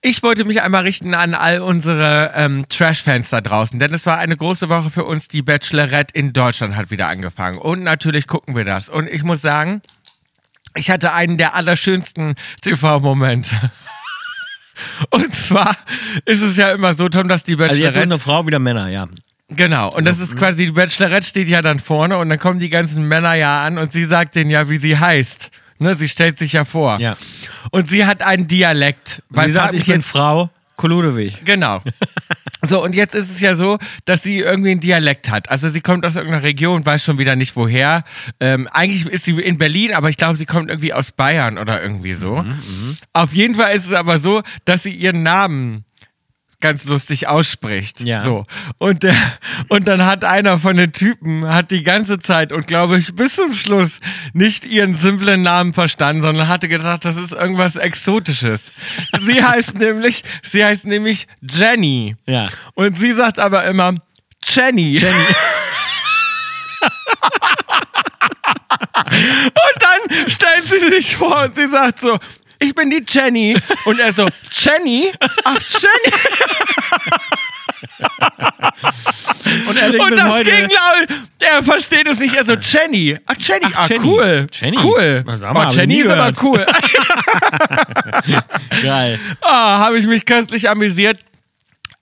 [0.01, 4.17] Ich wollte mich einmal richten an all unsere ähm, Trash-Fans da draußen, denn es war
[4.17, 5.27] eine große Woche für uns.
[5.27, 7.59] Die Bachelorette in Deutschland hat wieder angefangen.
[7.59, 8.89] Und natürlich gucken wir das.
[8.89, 9.83] Und ich muss sagen,
[10.73, 13.55] ich hatte einen der allerschönsten TV-Momente.
[15.11, 15.77] Und zwar
[16.25, 18.01] ist es ja immer so, Tom, dass die Also jetzt Bachelorette...
[18.01, 19.07] eine Frau, wieder Männer, ja.
[19.49, 22.69] Genau, und das ist quasi, die Bachelorette steht ja dann vorne und dann kommen die
[22.69, 25.51] ganzen Männer ja an und sie sagt denen ja, wie sie heißt.
[25.79, 26.99] Ne, sie stellt sich ja vor.
[26.99, 27.17] Ja.
[27.71, 29.23] Und sie hat einen Dialekt.
[29.29, 31.43] Weil sie sagt, ich bin Frau Koludewig.
[31.45, 31.81] Genau.
[32.61, 35.49] So, und jetzt ist es ja so, dass sie irgendwie einen Dialekt hat.
[35.49, 38.03] Also sie kommt aus irgendeiner Region, weiß schon wieder nicht woher.
[38.41, 41.81] Ähm, eigentlich ist sie in Berlin, aber ich glaube, sie kommt irgendwie aus Bayern oder
[41.81, 42.35] irgendwie so.
[42.43, 45.85] Mhm, Auf jeden Fall ist es aber so, dass sie ihren Namen
[46.61, 48.01] ganz lustig ausspricht.
[48.01, 48.21] Ja.
[48.21, 48.45] So.
[48.77, 49.15] Und, der,
[49.69, 53.35] und dann hat einer von den Typen, hat die ganze Zeit und glaube ich bis
[53.35, 53.99] zum Schluss
[54.33, 58.73] nicht ihren simplen Namen verstanden, sondern hatte gedacht, das ist irgendwas Exotisches.
[59.21, 62.15] sie heißt nämlich, sie heißt nämlich Jenny.
[62.25, 62.49] Ja.
[62.73, 63.93] Und sie sagt aber immer
[64.43, 64.95] Jenny.
[64.95, 65.13] Jenny.
[69.09, 72.17] Und dann stellt sie sich vor und sie sagt so,
[72.59, 73.57] ich bin die Jenny.
[73.85, 75.11] Und er so, Jenny?
[75.45, 76.15] Ach, Jenny.
[79.67, 81.07] Und er denkt Und das heute, ging laut.
[81.39, 82.35] Er versteht es nicht.
[82.35, 83.17] Er so, Jenny.
[83.25, 83.65] Ach, Jenny.
[83.65, 84.05] Ach, ah, Jenny.
[84.05, 84.47] cool.
[84.51, 84.77] Jenny.
[84.83, 85.23] Cool.
[85.37, 86.65] Sag mal, oh, Jenny ist aber cool.
[88.83, 89.19] Geil.
[89.41, 91.19] Ah, Habe ich mich köstlich amüsiert.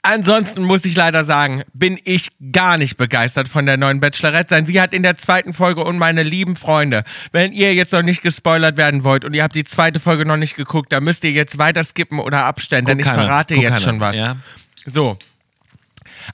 [0.04, 4.66] Ansonsten muss ich leider sagen, bin ich gar nicht begeistert von der neuen Bachelorette sein.
[4.66, 8.22] Sie hat in der zweiten Folge und meine lieben Freunde, wenn ihr jetzt noch nicht
[8.22, 11.32] gespoilert werden wollt und ihr habt die zweite Folge noch nicht geguckt, dann müsst ihr
[11.32, 13.24] jetzt weiter skippen oder abstellen, denn ich keiner.
[13.24, 13.84] verrate Guck jetzt keiner.
[13.84, 14.16] schon was.
[14.16, 14.38] Ja.
[14.86, 15.18] So.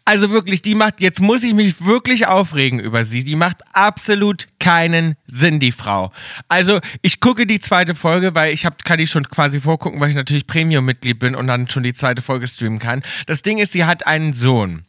[0.05, 3.24] Also wirklich, die macht, jetzt muss ich mich wirklich aufregen über sie.
[3.24, 6.14] Die macht absolut keinen Sinn, die Frau.
[6.47, 10.09] Also ich gucke die zweite Folge, weil ich hab, kann die schon quasi vorgucken, weil
[10.09, 13.01] ich natürlich Premium-Mitglied bin und dann schon die zweite Folge streamen kann.
[13.26, 14.86] Das Ding ist, sie hat einen Sohn.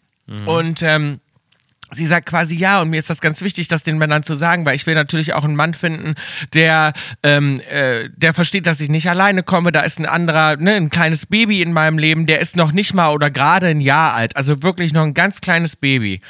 [0.46, 1.18] Und ähm,
[1.92, 4.66] Sie sagt quasi ja, und mir ist das ganz wichtig, das den Männern zu sagen,
[4.66, 6.14] weil ich will natürlich auch einen Mann finden,
[6.52, 9.70] der, ähm, äh, der versteht, dass ich nicht alleine komme.
[9.70, 12.94] Da ist ein anderer, ne, ein kleines Baby in meinem Leben, der ist noch nicht
[12.94, 16.20] mal oder gerade ein Jahr alt, also wirklich noch ein ganz kleines Baby.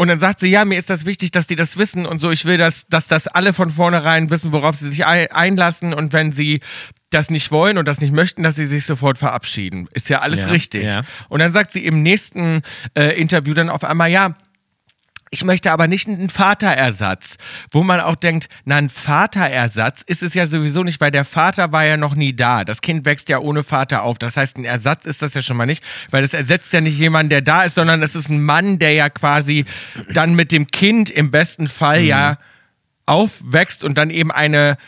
[0.00, 2.30] Und dann sagt sie, ja, mir ist das wichtig, dass die das wissen und so.
[2.30, 6.14] Ich will, dass, dass das alle von vornherein wissen, worauf sie sich ei- einlassen und
[6.14, 6.60] wenn sie
[7.10, 9.88] das nicht wollen und das nicht möchten, dass sie sich sofort verabschieden.
[9.92, 10.84] Ist ja alles Ja, richtig.
[10.84, 11.02] ja.
[11.28, 12.62] Und dann sagt sie im nächsten
[12.96, 14.36] äh, Interview dann auf einmal, ja,
[15.32, 17.36] ich möchte aber nicht einen Vaterersatz,
[17.70, 21.70] wo man auch denkt, na, ein Vaterersatz ist es ja sowieso nicht, weil der Vater
[21.70, 22.64] war ja noch nie da.
[22.64, 24.18] Das Kind wächst ja ohne Vater auf.
[24.18, 26.98] Das heißt, ein Ersatz ist das ja schon mal nicht, weil das ersetzt ja nicht
[26.98, 29.66] jemanden, der da ist, sondern es ist ein Mann, der ja quasi
[30.12, 32.38] dann mit dem Kind im besten Fall ja
[33.06, 34.78] aufwächst und dann eben eine,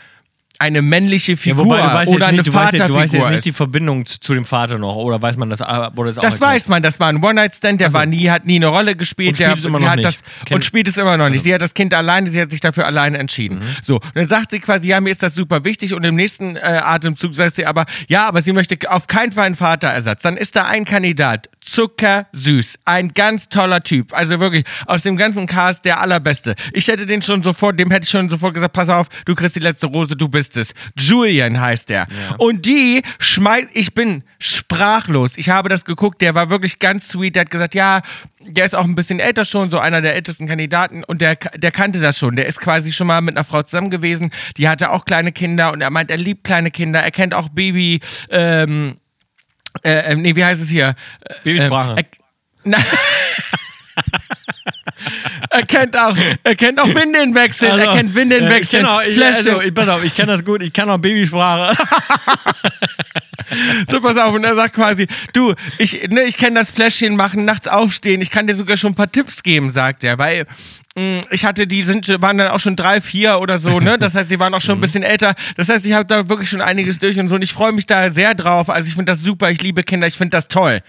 [0.63, 3.13] eine männliche Ja, Figur wobei du weißt oder eine nicht, du weißt, jetzt, du weißt
[3.13, 3.45] Vaterfigur jetzt nicht ist.
[3.45, 6.21] die Verbindung zu, zu dem Vater noch, oder weiß man das, ah, wurde das auch
[6.23, 6.51] Das erklärt?
[6.53, 9.29] weiß man, das war ein One-Night-Stand, der war nie, hat nie eine Rolle gespielt.
[9.29, 10.07] Und spielt der, es immer sie noch hat nicht.
[10.07, 11.43] Das, und spielt es immer noch nicht.
[11.43, 13.61] Sie hat das Kind alleine, sie hat sich dafür alleine entschieden.
[13.83, 16.55] So, und dann sagt sie quasi, ja, mir ist das super wichtig und im nächsten
[16.55, 20.21] äh, Atemzug sagt sie aber, ja, aber sie möchte auf keinen Fall einen Vaterersatz.
[20.21, 25.47] Dann ist da ein Kandidat, zuckersüß, ein ganz toller Typ, also wirklich aus dem ganzen
[25.47, 26.55] Cast der allerbeste.
[26.73, 29.55] Ich hätte den schon sofort, dem hätte ich schon sofort gesagt, pass auf, du kriegst
[29.55, 30.73] die letzte Rose, du bist es.
[30.97, 32.07] Julian heißt der.
[32.37, 35.33] Und die schmeißt, ich bin sprachlos.
[35.37, 38.01] Ich habe das geguckt, der war wirklich ganz sweet, der hat gesagt, ja,
[38.45, 41.71] der ist auch ein bisschen älter schon, so einer der ältesten Kandidaten und der, der
[41.71, 42.35] kannte das schon.
[42.35, 45.71] Der ist quasi schon mal mit einer Frau zusammen gewesen, die hatte auch kleine Kinder
[45.71, 48.97] und er meint, er liebt kleine Kinder, er kennt auch Baby, ähm,
[49.81, 50.95] äh, äh, nee, wie heißt es hier?
[51.43, 51.91] Babysprache.
[51.91, 52.05] Ähm, er,
[52.63, 52.77] na,
[55.49, 58.79] er kennt auch, er kennt auch Windelnwechsel, er kennt Windelnwechsel.
[58.79, 60.97] Äh, ich auch, ich, also, ich, pass auf, ich kenne das gut, ich kann auch
[60.97, 61.77] Babysprache.
[63.93, 64.33] So, pass auf.
[64.33, 68.21] Und er sagt quasi, du, ich, ne, ich kenne das Fläschchen machen, nachts aufstehen.
[68.21, 70.17] Ich kann dir sogar schon ein paar Tipps geben, sagt er.
[70.17, 70.47] Weil
[70.95, 73.99] mh, ich hatte, die sind, waren dann auch schon drei, vier oder so, ne?
[73.99, 75.35] Das heißt, die waren auch schon ein bisschen älter.
[75.57, 77.35] Das heißt, ich habe da wirklich schon einiges durch und so.
[77.35, 78.71] Und ich freue mich da sehr drauf.
[78.71, 79.51] Also ich finde das super.
[79.51, 80.07] Ich liebe Kinder.
[80.07, 80.81] Ich finde das toll.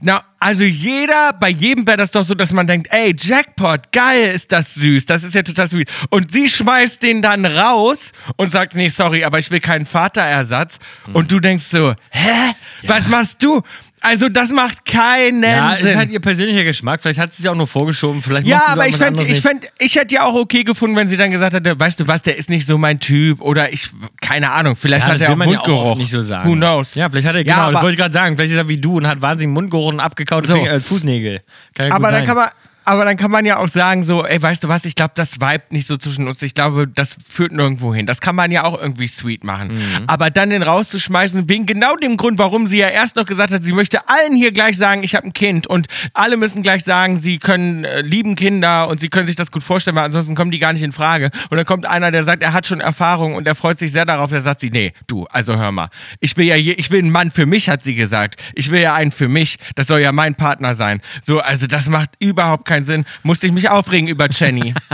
[0.00, 4.32] Na, also jeder, bei jedem wäre das doch so, dass man denkt, ey, Jackpot, geil,
[4.32, 5.82] ist das süß, das ist ja total süß.
[6.10, 10.78] Und sie schmeißt den dann raus und sagt, nee, sorry, aber ich will keinen Vaterersatz.
[11.12, 12.54] Und du denkst so, hä?
[12.86, 13.60] Was machst du?
[14.00, 15.88] Also das macht keinen Ja, es Sinn.
[15.88, 17.00] ist halt ihr persönlicher Geschmack.
[17.02, 18.22] Vielleicht hat sie sich auch nur vorgeschoben.
[18.22, 21.16] Vielleicht Ja, aber ich fände, ich, fänd, ich hätte ja auch okay gefunden, wenn sie
[21.16, 23.90] dann gesagt hätte, weißt du was, der ist nicht so mein Typ oder ich,
[24.20, 25.84] keine Ahnung, vielleicht Ja, hat er auch ja Mundgeruch.
[25.90, 26.48] oft nicht so sagen.
[26.48, 26.94] Who knows?
[26.94, 28.36] Ja, vielleicht hat er, Ja, genau, das wollte ich gerade sagen.
[28.36, 30.54] Vielleicht ist er wie du und hat wahnsinnig Mundgeruch und abgekaute So.
[30.54, 31.40] Finger, äh, Fußnägel.
[31.74, 32.48] Kann ja Aber dann kann man,
[32.88, 35.42] aber dann kann man ja auch sagen, so, ey, weißt du was, ich glaube, das
[35.42, 36.40] vibet nicht so zwischen uns.
[36.40, 38.06] Ich glaube, das führt nirgendwo hin.
[38.06, 39.74] Das kann man ja auch irgendwie sweet machen.
[39.74, 40.04] Mhm.
[40.06, 43.62] Aber dann den rauszuschmeißen, wegen genau dem Grund, warum sie ja erst noch gesagt hat,
[43.62, 47.18] sie möchte allen hier gleich sagen, ich habe ein Kind und alle müssen gleich sagen,
[47.18, 50.50] sie können äh, lieben Kinder und sie können sich das gut vorstellen, weil ansonsten kommen
[50.50, 51.30] die gar nicht in Frage.
[51.50, 54.06] Und dann kommt einer, der sagt, er hat schon Erfahrung und er freut sich sehr
[54.06, 57.00] darauf, der sagt sie, nee, du, also hör mal, ich will ja, je, ich will
[57.00, 58.36] einen Mann für mich, hat sie gesagt.
[58.54, 61.02] Ich will ja einen für mich, das soll ja mein Partner sein.
[61.22, 63.04] So, also das macht überhaupt keinen Sinn.
[63.22, 64.74] Musste ich mich aufregen über Jenny.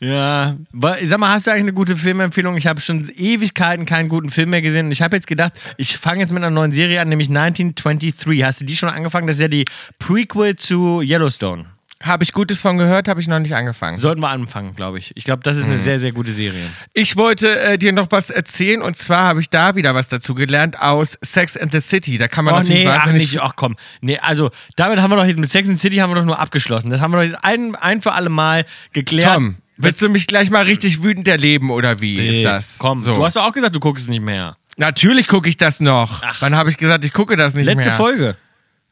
[0.00, 2.56] Ja, aber sag mal, hast du eigentlich eine gute Filmempfehlung?
[2.56, 5.96] Ich habe schon Ewigkeiten keinen guten Film mehr gesehen und ich habe jetzt gedacht, ich
[5.96, 8.44] fange jetzt mit einer neuen Serie an, nämlich 1923.
[8.44, 9.26] Hast du die schon angefangen?
[9.26, 9.64] Das ist ja die
[9.98, 11.64] Prequel zu Yellowstone.
[12.02, 13.96] Habe ich Gutes von gehört, habe ich noch nicht angefangen.
[13.96, 15.10] Sollten wir anfangen, glaube ich.
[15.16, 15.72] Ich glaube, das ist Mhm.
[15.72, 16.70] eine sehr, sehr gute Serie.
[16.94, 20.34] Ich wollte äh, dir noch was erzählen und zwar habe ich da wieder was dazu
[20.34, 22.16] gelernt aus Sex and the City.
[22.18, 23.74] Da kann man Oh natürlich nee, ach nicht, ach komm.
[24.00, 26.24] Nee, also damit haben wir doch jetzt mit Sex and the City haben wir doch
[26.24, 26.90] nur abgeschlossen.
[26.90, 29.34] Das haben wir doch jetzt ein, ein für alle Mal geklärt.
[29.34, 32.76] Tom, willst du mich gleich mal richtig wütend erleben oder wie Nee, ist das?
[32.78, 33.14] Komm, so.
[33.16, 34.56] du hast doch auch gesagt, du guckst es nicht mehr.
[34.76, 36.22] Natürlich gucke ich das noch.
[36.40, 37.96] Wann habe ich gesagt, ich gucke das nicht Letzte mehr?
[37.96, 38.36] Folge.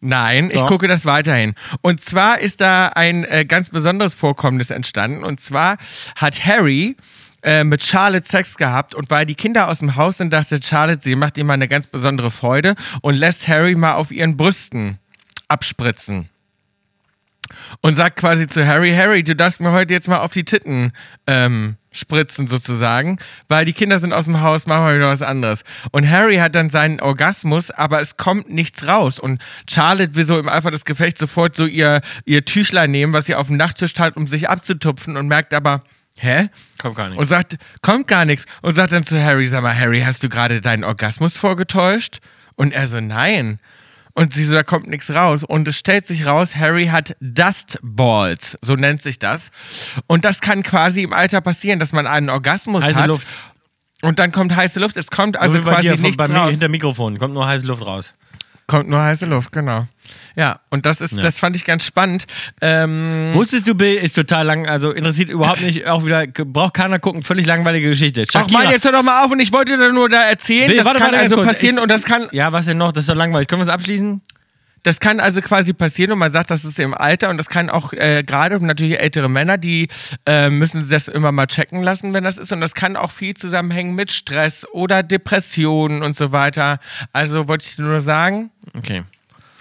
[0.07, 0.68] Nein, ich Doch.
[0.68, 1.54] gucke das weiterhin.
[1.80, 5.24] Und zwar ist da ein äh, ganz besonderes Vorkommnis entstanden.
[5.24, 5.78] Und zwar
[6.14, 6.96] hat Harry
[7.42, 11.02] äh, mit Charlotte Sex gehabt und weil die Kinder aus dem Haus sind, dachte Charlotte,
[11.02, 15.00] sie macht ihm mal eine ganz besondere Freude und lässt Harry mal auf ihren Brüsten
[15.48, 16.28] abspritzen.
[17.80, 20.92] Und sagt quasi zu Harry, Harry, du darfst mir heute jetzt mal auf die Titten
[21.26, 23.18] ähm, spritzen sozusagen,
[23.49, 25.64] weil die Kinder sind aus dem Haus, machen wir wieder was anderes.
[25.90, 29.18] Und Harry hat dann seinen Orgasmus, aber es kommt nichts raus.
[29.18, 33.26] Und Charlotte will so im Eifer des Gefechts sofort so ihr, ihr Tüchlein nehmen, was
[33.26, 35.82] sie auf dem Nachttisch hat, um sich abzutupfen und merkt aber,
[36.18, 36.49] hä?
[36.78, 37.18] Kommt gar nicht.
[37.18, 38.47] Und sagt, kommt gar nichts.
[38.62, 42.18] Und sagt dann zu Harry, sag mal, Harry, hast du gerade deinen Orgasmus vorgetäuscht?
[42.55, 43.59] Und er so, nein.
[44.18, 45.44] Und sie so, da kommt nichts raus.
[45.44, 49.50] Und es stellt sich raus, Harry hat Dust Balls, so nennt sich das.
[50.06, 53.08] Und das kann quasi im Alter passieren, dass man einen Orgasmus Heiße hat.
[53.08, 53.36] Luft.
[54.00, 54.96] Und dann kommt heiße Luft.
[54.96, 56.50] Es kommt also so quasi dir nichts bei mir raus.
[56.50, 57.18] hinter Mikrofon.
[57.18, 58.14] Kommt nur heiße Luft raus.
[58.68, 59.86] Kommt nur heiße Luft, genau.
[60.34, 61.22] Ja, und das ist, Ja.
[61.22, 62.26] das fand ich ganz spannend.
[62.60, 66.98] Ähm, Wusstest du, Bill, ist total lang, also interessiert überhaupt nicht, auch wieder, braucht keiner
[66.98, 68.24] gucken, völlig langweilige Geschichte.
[68.34, 70.78] Ach Mann, jetzt hör doch mal auf und ich wollte da nur da erzählen, Bill,
[70.78, 71.46] das warte, kann warte, also kurz.
[71.48, 72.90] passieren Ist- und das kann, Ja, was denn noch?
[72.90, 73.46] Das ist doch langweilig.
[73.46, 74.20] Können wir es abschließen?
[74.87, 77.70] Das kann also quasi passieren und man sagt, das ist im Alter und das kann
[77.70, 79.89] auch äh, gerade natürlich ältere Männer, die
[80.26, 83.34] äh, müssen das immer mal checken lassen, wenn das ist und das kann auch viel
[83.34, 86.78] zusammenhängen mit Stress oder Depressionen und so weiter.
[87.12, 89.03] Also wollte ich nur sagen, Okay.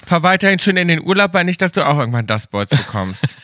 [0.06, 3.26] fahr weiterhin schön in den Urlaub, weil nicht, dass du auch irgendwann das Balls bekommst.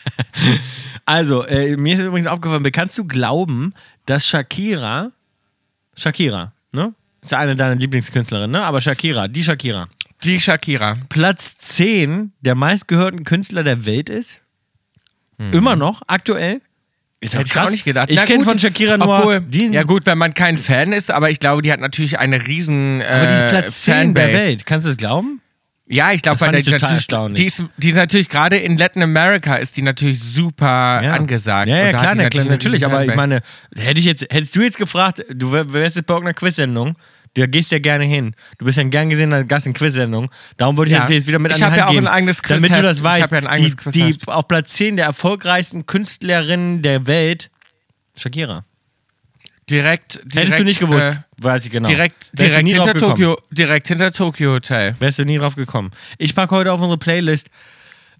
[1.04, 3.74] Also, äh, mir ist übrigens aufgefallen, kannst du glauben,
[4.06, 5.10] dass Shakira,
[5.96, 6.94] Shakira, ne?
[7.22, 8.62] Ist ja eine deiner Lieblingskünstlerinnen, ne?
[8.64, 9.88] Aber Shakira, die Shakira,
[10.24, 10.94] Die Shakira.
[11.08, 14.40] Platz 10 der meistgehörten Künstler der Welt ist?
[15.38, 16.60] Immer noch, aktuell?
[17.20, 17.38] Ist Mhm.
[17.38, 18.10] Hätte ich auch nicht gedacht.
[18.10, 21.30] Ich kenne von Shakira nur obwohl, diesen, Ja gut, wenn man kein Fan ist, aber
[21.30, 24.44] ich glaube, die hat natürlich eine riesen äh, aber die ist Platz 10 der Fanbase.
[24.44, 24.66] Welt.
[24.66, 25.40] Kannst du das glauben?
[25.92, 27.36] Ja, ich glaube, bei ich natürlich- erstaunlich.
[27.40, 31.68] Die ist, die ist natürlich gerade in Latin America ist die natürlich super angesagt.
[31.68, 32.82] Ja, ja, klar, die natürlich.
[32.82, 33.40] riesen Aber ich meine,
[33.76, 36.96] hätte ich jetzt, hättest du jetzt gefragt, du wär- wärst jetzt bei irgendeiner Quiz-Sendung,
[37.34, 38.34] da gehst ja gerne hin.
[38.58, 40.30] Du bist ja ein gern gesehener Gast in Quiz-Sendung.
[40.56, 41.08] Darum wollte ich Ja.
[41.08, 42.82] jetzt wieder mit Ich an die hab Hand ja auch geben, ein eigenes Damit du
[42.82, 43.22] das Ich weißt.
[43.24, 44.28] hab ja ein eigenes die, die Quizheft.
[44.28, 47.50] auf Platz 10 der erfolgreichsten Künstlerinnen der Welt,
[48.16, 48.64] Shakira.
[49.70, 51.88] direkt, direkt Hättest du nicht gewusst, Äh, weiß ich genau.
[51.88, 52.94] direkt Wärst direkt hinter.
[52.94, 54.94] Tokyo, direkt hinter Tokyo Hotel.
[54.98, 55.90] Wärst du nie drauf gekommen.
[56.18, 57.48] Ich packe heute auf unsere Playlist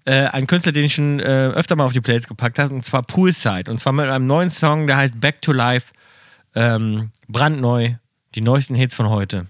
[0.05, 2.83] äh, einen Künstler, den ich schon äh, öfter mal auf die Playlist gepackt habe, und
[2.83, 3.71] zwar Poolside.
[3.71, 5.93] Und zwar mit einem neuen Song, der heißt Back to Life.
[6.55, 7.93] Ähm, brandneu.
[8.35, 9.47] Die neuesten Hits von heute.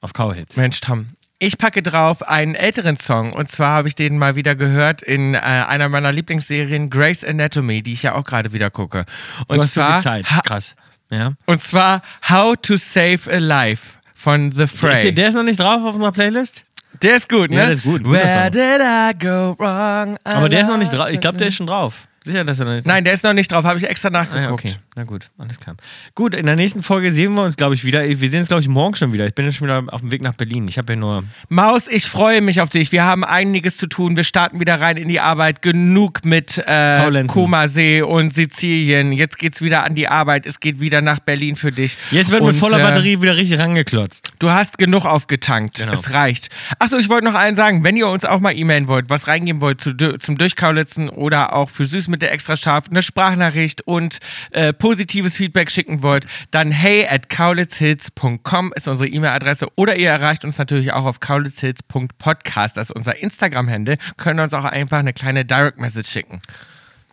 [0.00, 0.56] Auf Cowhits.
[0.56, 1.08] Mensch, Tom.
[1.38, 5.34] Ich packe drauf einen älteren Song und zwar habe ich den mal wieder gehört in
[5.34, 9.04] äh, einer meiner Lieblingsserien Grey's Anatomy, die ich ja auch gerade wieder gucke.
[9.48, 10.26] Und Du hast so zwar viel Zeit.
[10.44, 10.76] Krass.
[11.10, 11.32] Ja.
[11.46, 15.08] Und zwar How to Save a Life von The Der Fray.
[15.08, 16.64] ist, der ist noch nicht drauf auf unserer Playlist?
[17.02, 17.56] Der ist gut, ne?
[17.56, 20.16] Ja, der ist gut, Where did I go wrong?
[20.24, 21.08] Aber der ist noch nicht drauf.
[21.10, 22.06] Ich glaube, der ist schon drauf.
[22.24, 24.12] Sicher, dass er noch nicht Nein, der ist noch nicht drauf, habe ich extra Ah,
[24.12, 24.64] nachgeguckt.
[24.64, 24.74] ja, okay.
[24.96, 25.76] Na gut, alles klar.
[26.14, 28.02] Gut, in der nächsten Folge sehen wir uns, glaube ich, wieder.
[28.08, 29.26] Wir sehen uns, glaube ich, morgen schon wieder.
[29.26, 30.66] Ich bin jetzt schon wieder auf dem Weg nach Berlin.
[30.68, 31.24] Ich habe ja nur.
[31.48, 32.92] Maus, ich freue mich auf dich.
[32.92, 34.16] Wir haben einiges zu tun.
[34.16, 35.62] Wir starten wieder rein in die Arbeit.
[35.62, 37.24] Genug mit äh.
[37.26, 39.12] Komasee und Sizilien.
[39.12, 40.46] Jetzt geht's wieder an die Arbeit.
[40.46, 41.98] Es geht wieder nach Berlin für dich.
[42.10, 44.32] Jetzt wird und, mit voller äh, Batterie wieder richtig rangeklotzt.
[44.38, 45.76] Du hast genug aufgetankt.
[45.78, 45.92] Genau.
[45.92, 46.48] Es reicht.
[46.78, 49.60] Achso, ich wollte noch allen sagen, wenn ihr uns auch mal e-mailen wollt, was reingeben
[49.60, 54.18] wollt zu, zum Durchkaulitzen oder auch für Süß mit der extra scharf, eine Sprachnachricht und
[54.52, 60.44] äh, positives Feedback schicken wollt, dann hey at kaulitzhits.com ist unsere E-Mail-Adresse oder ihr erreicht
[60.44, 65.44] uns natürlich auch auf kaulitzhits.podcast, das ist unser Instagram-Handle, könnt uns auch einfach eine kleine
[65.44, 66.38] Direct Message schicken.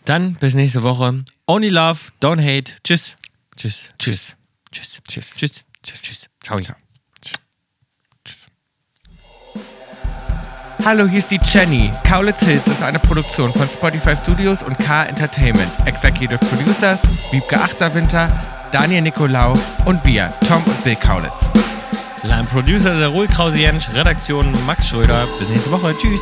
[0.05, 1.23] Dann bis nächste Woche.
[1.47, 2.73] Only love, don't hate.
[2.83, 3.17] Tschüss.
[3.55, 3.93] Tschüss.
[3.99, 4.35] Tschüss.
[4.71, 5.01] Tschüss.
[5.07, 5.35] Tschüss.
[5.35, 5.63] Tschüss.
[5.83, 6.01] Tschüss.
[6.01, 6.29] Tschüss.
[6.41, 6.59] Ciao.
[6.59, 6.80] Ciao.
[10.83, 11.91] Hallo, hier ist die Jenny.
[12.03, 15.69] Kaulitz Hills ist eine Produktion von Spotify Studios und K Entertainment.
[15.85, 18.29] Executive Producers Wiebke Achterwinter,
[18.71, 19.53] Daniel Nicolau
[19.85, 21.51] und wir, Tom und Bill Kaulitz.
[22.23, 25.27] Line Producer der Ruhl Krause Jensch, Redaktion Max Schröder.
[25.37, 25.95] Bis nächste Woche.
[25.95, 26.21] Tschüss.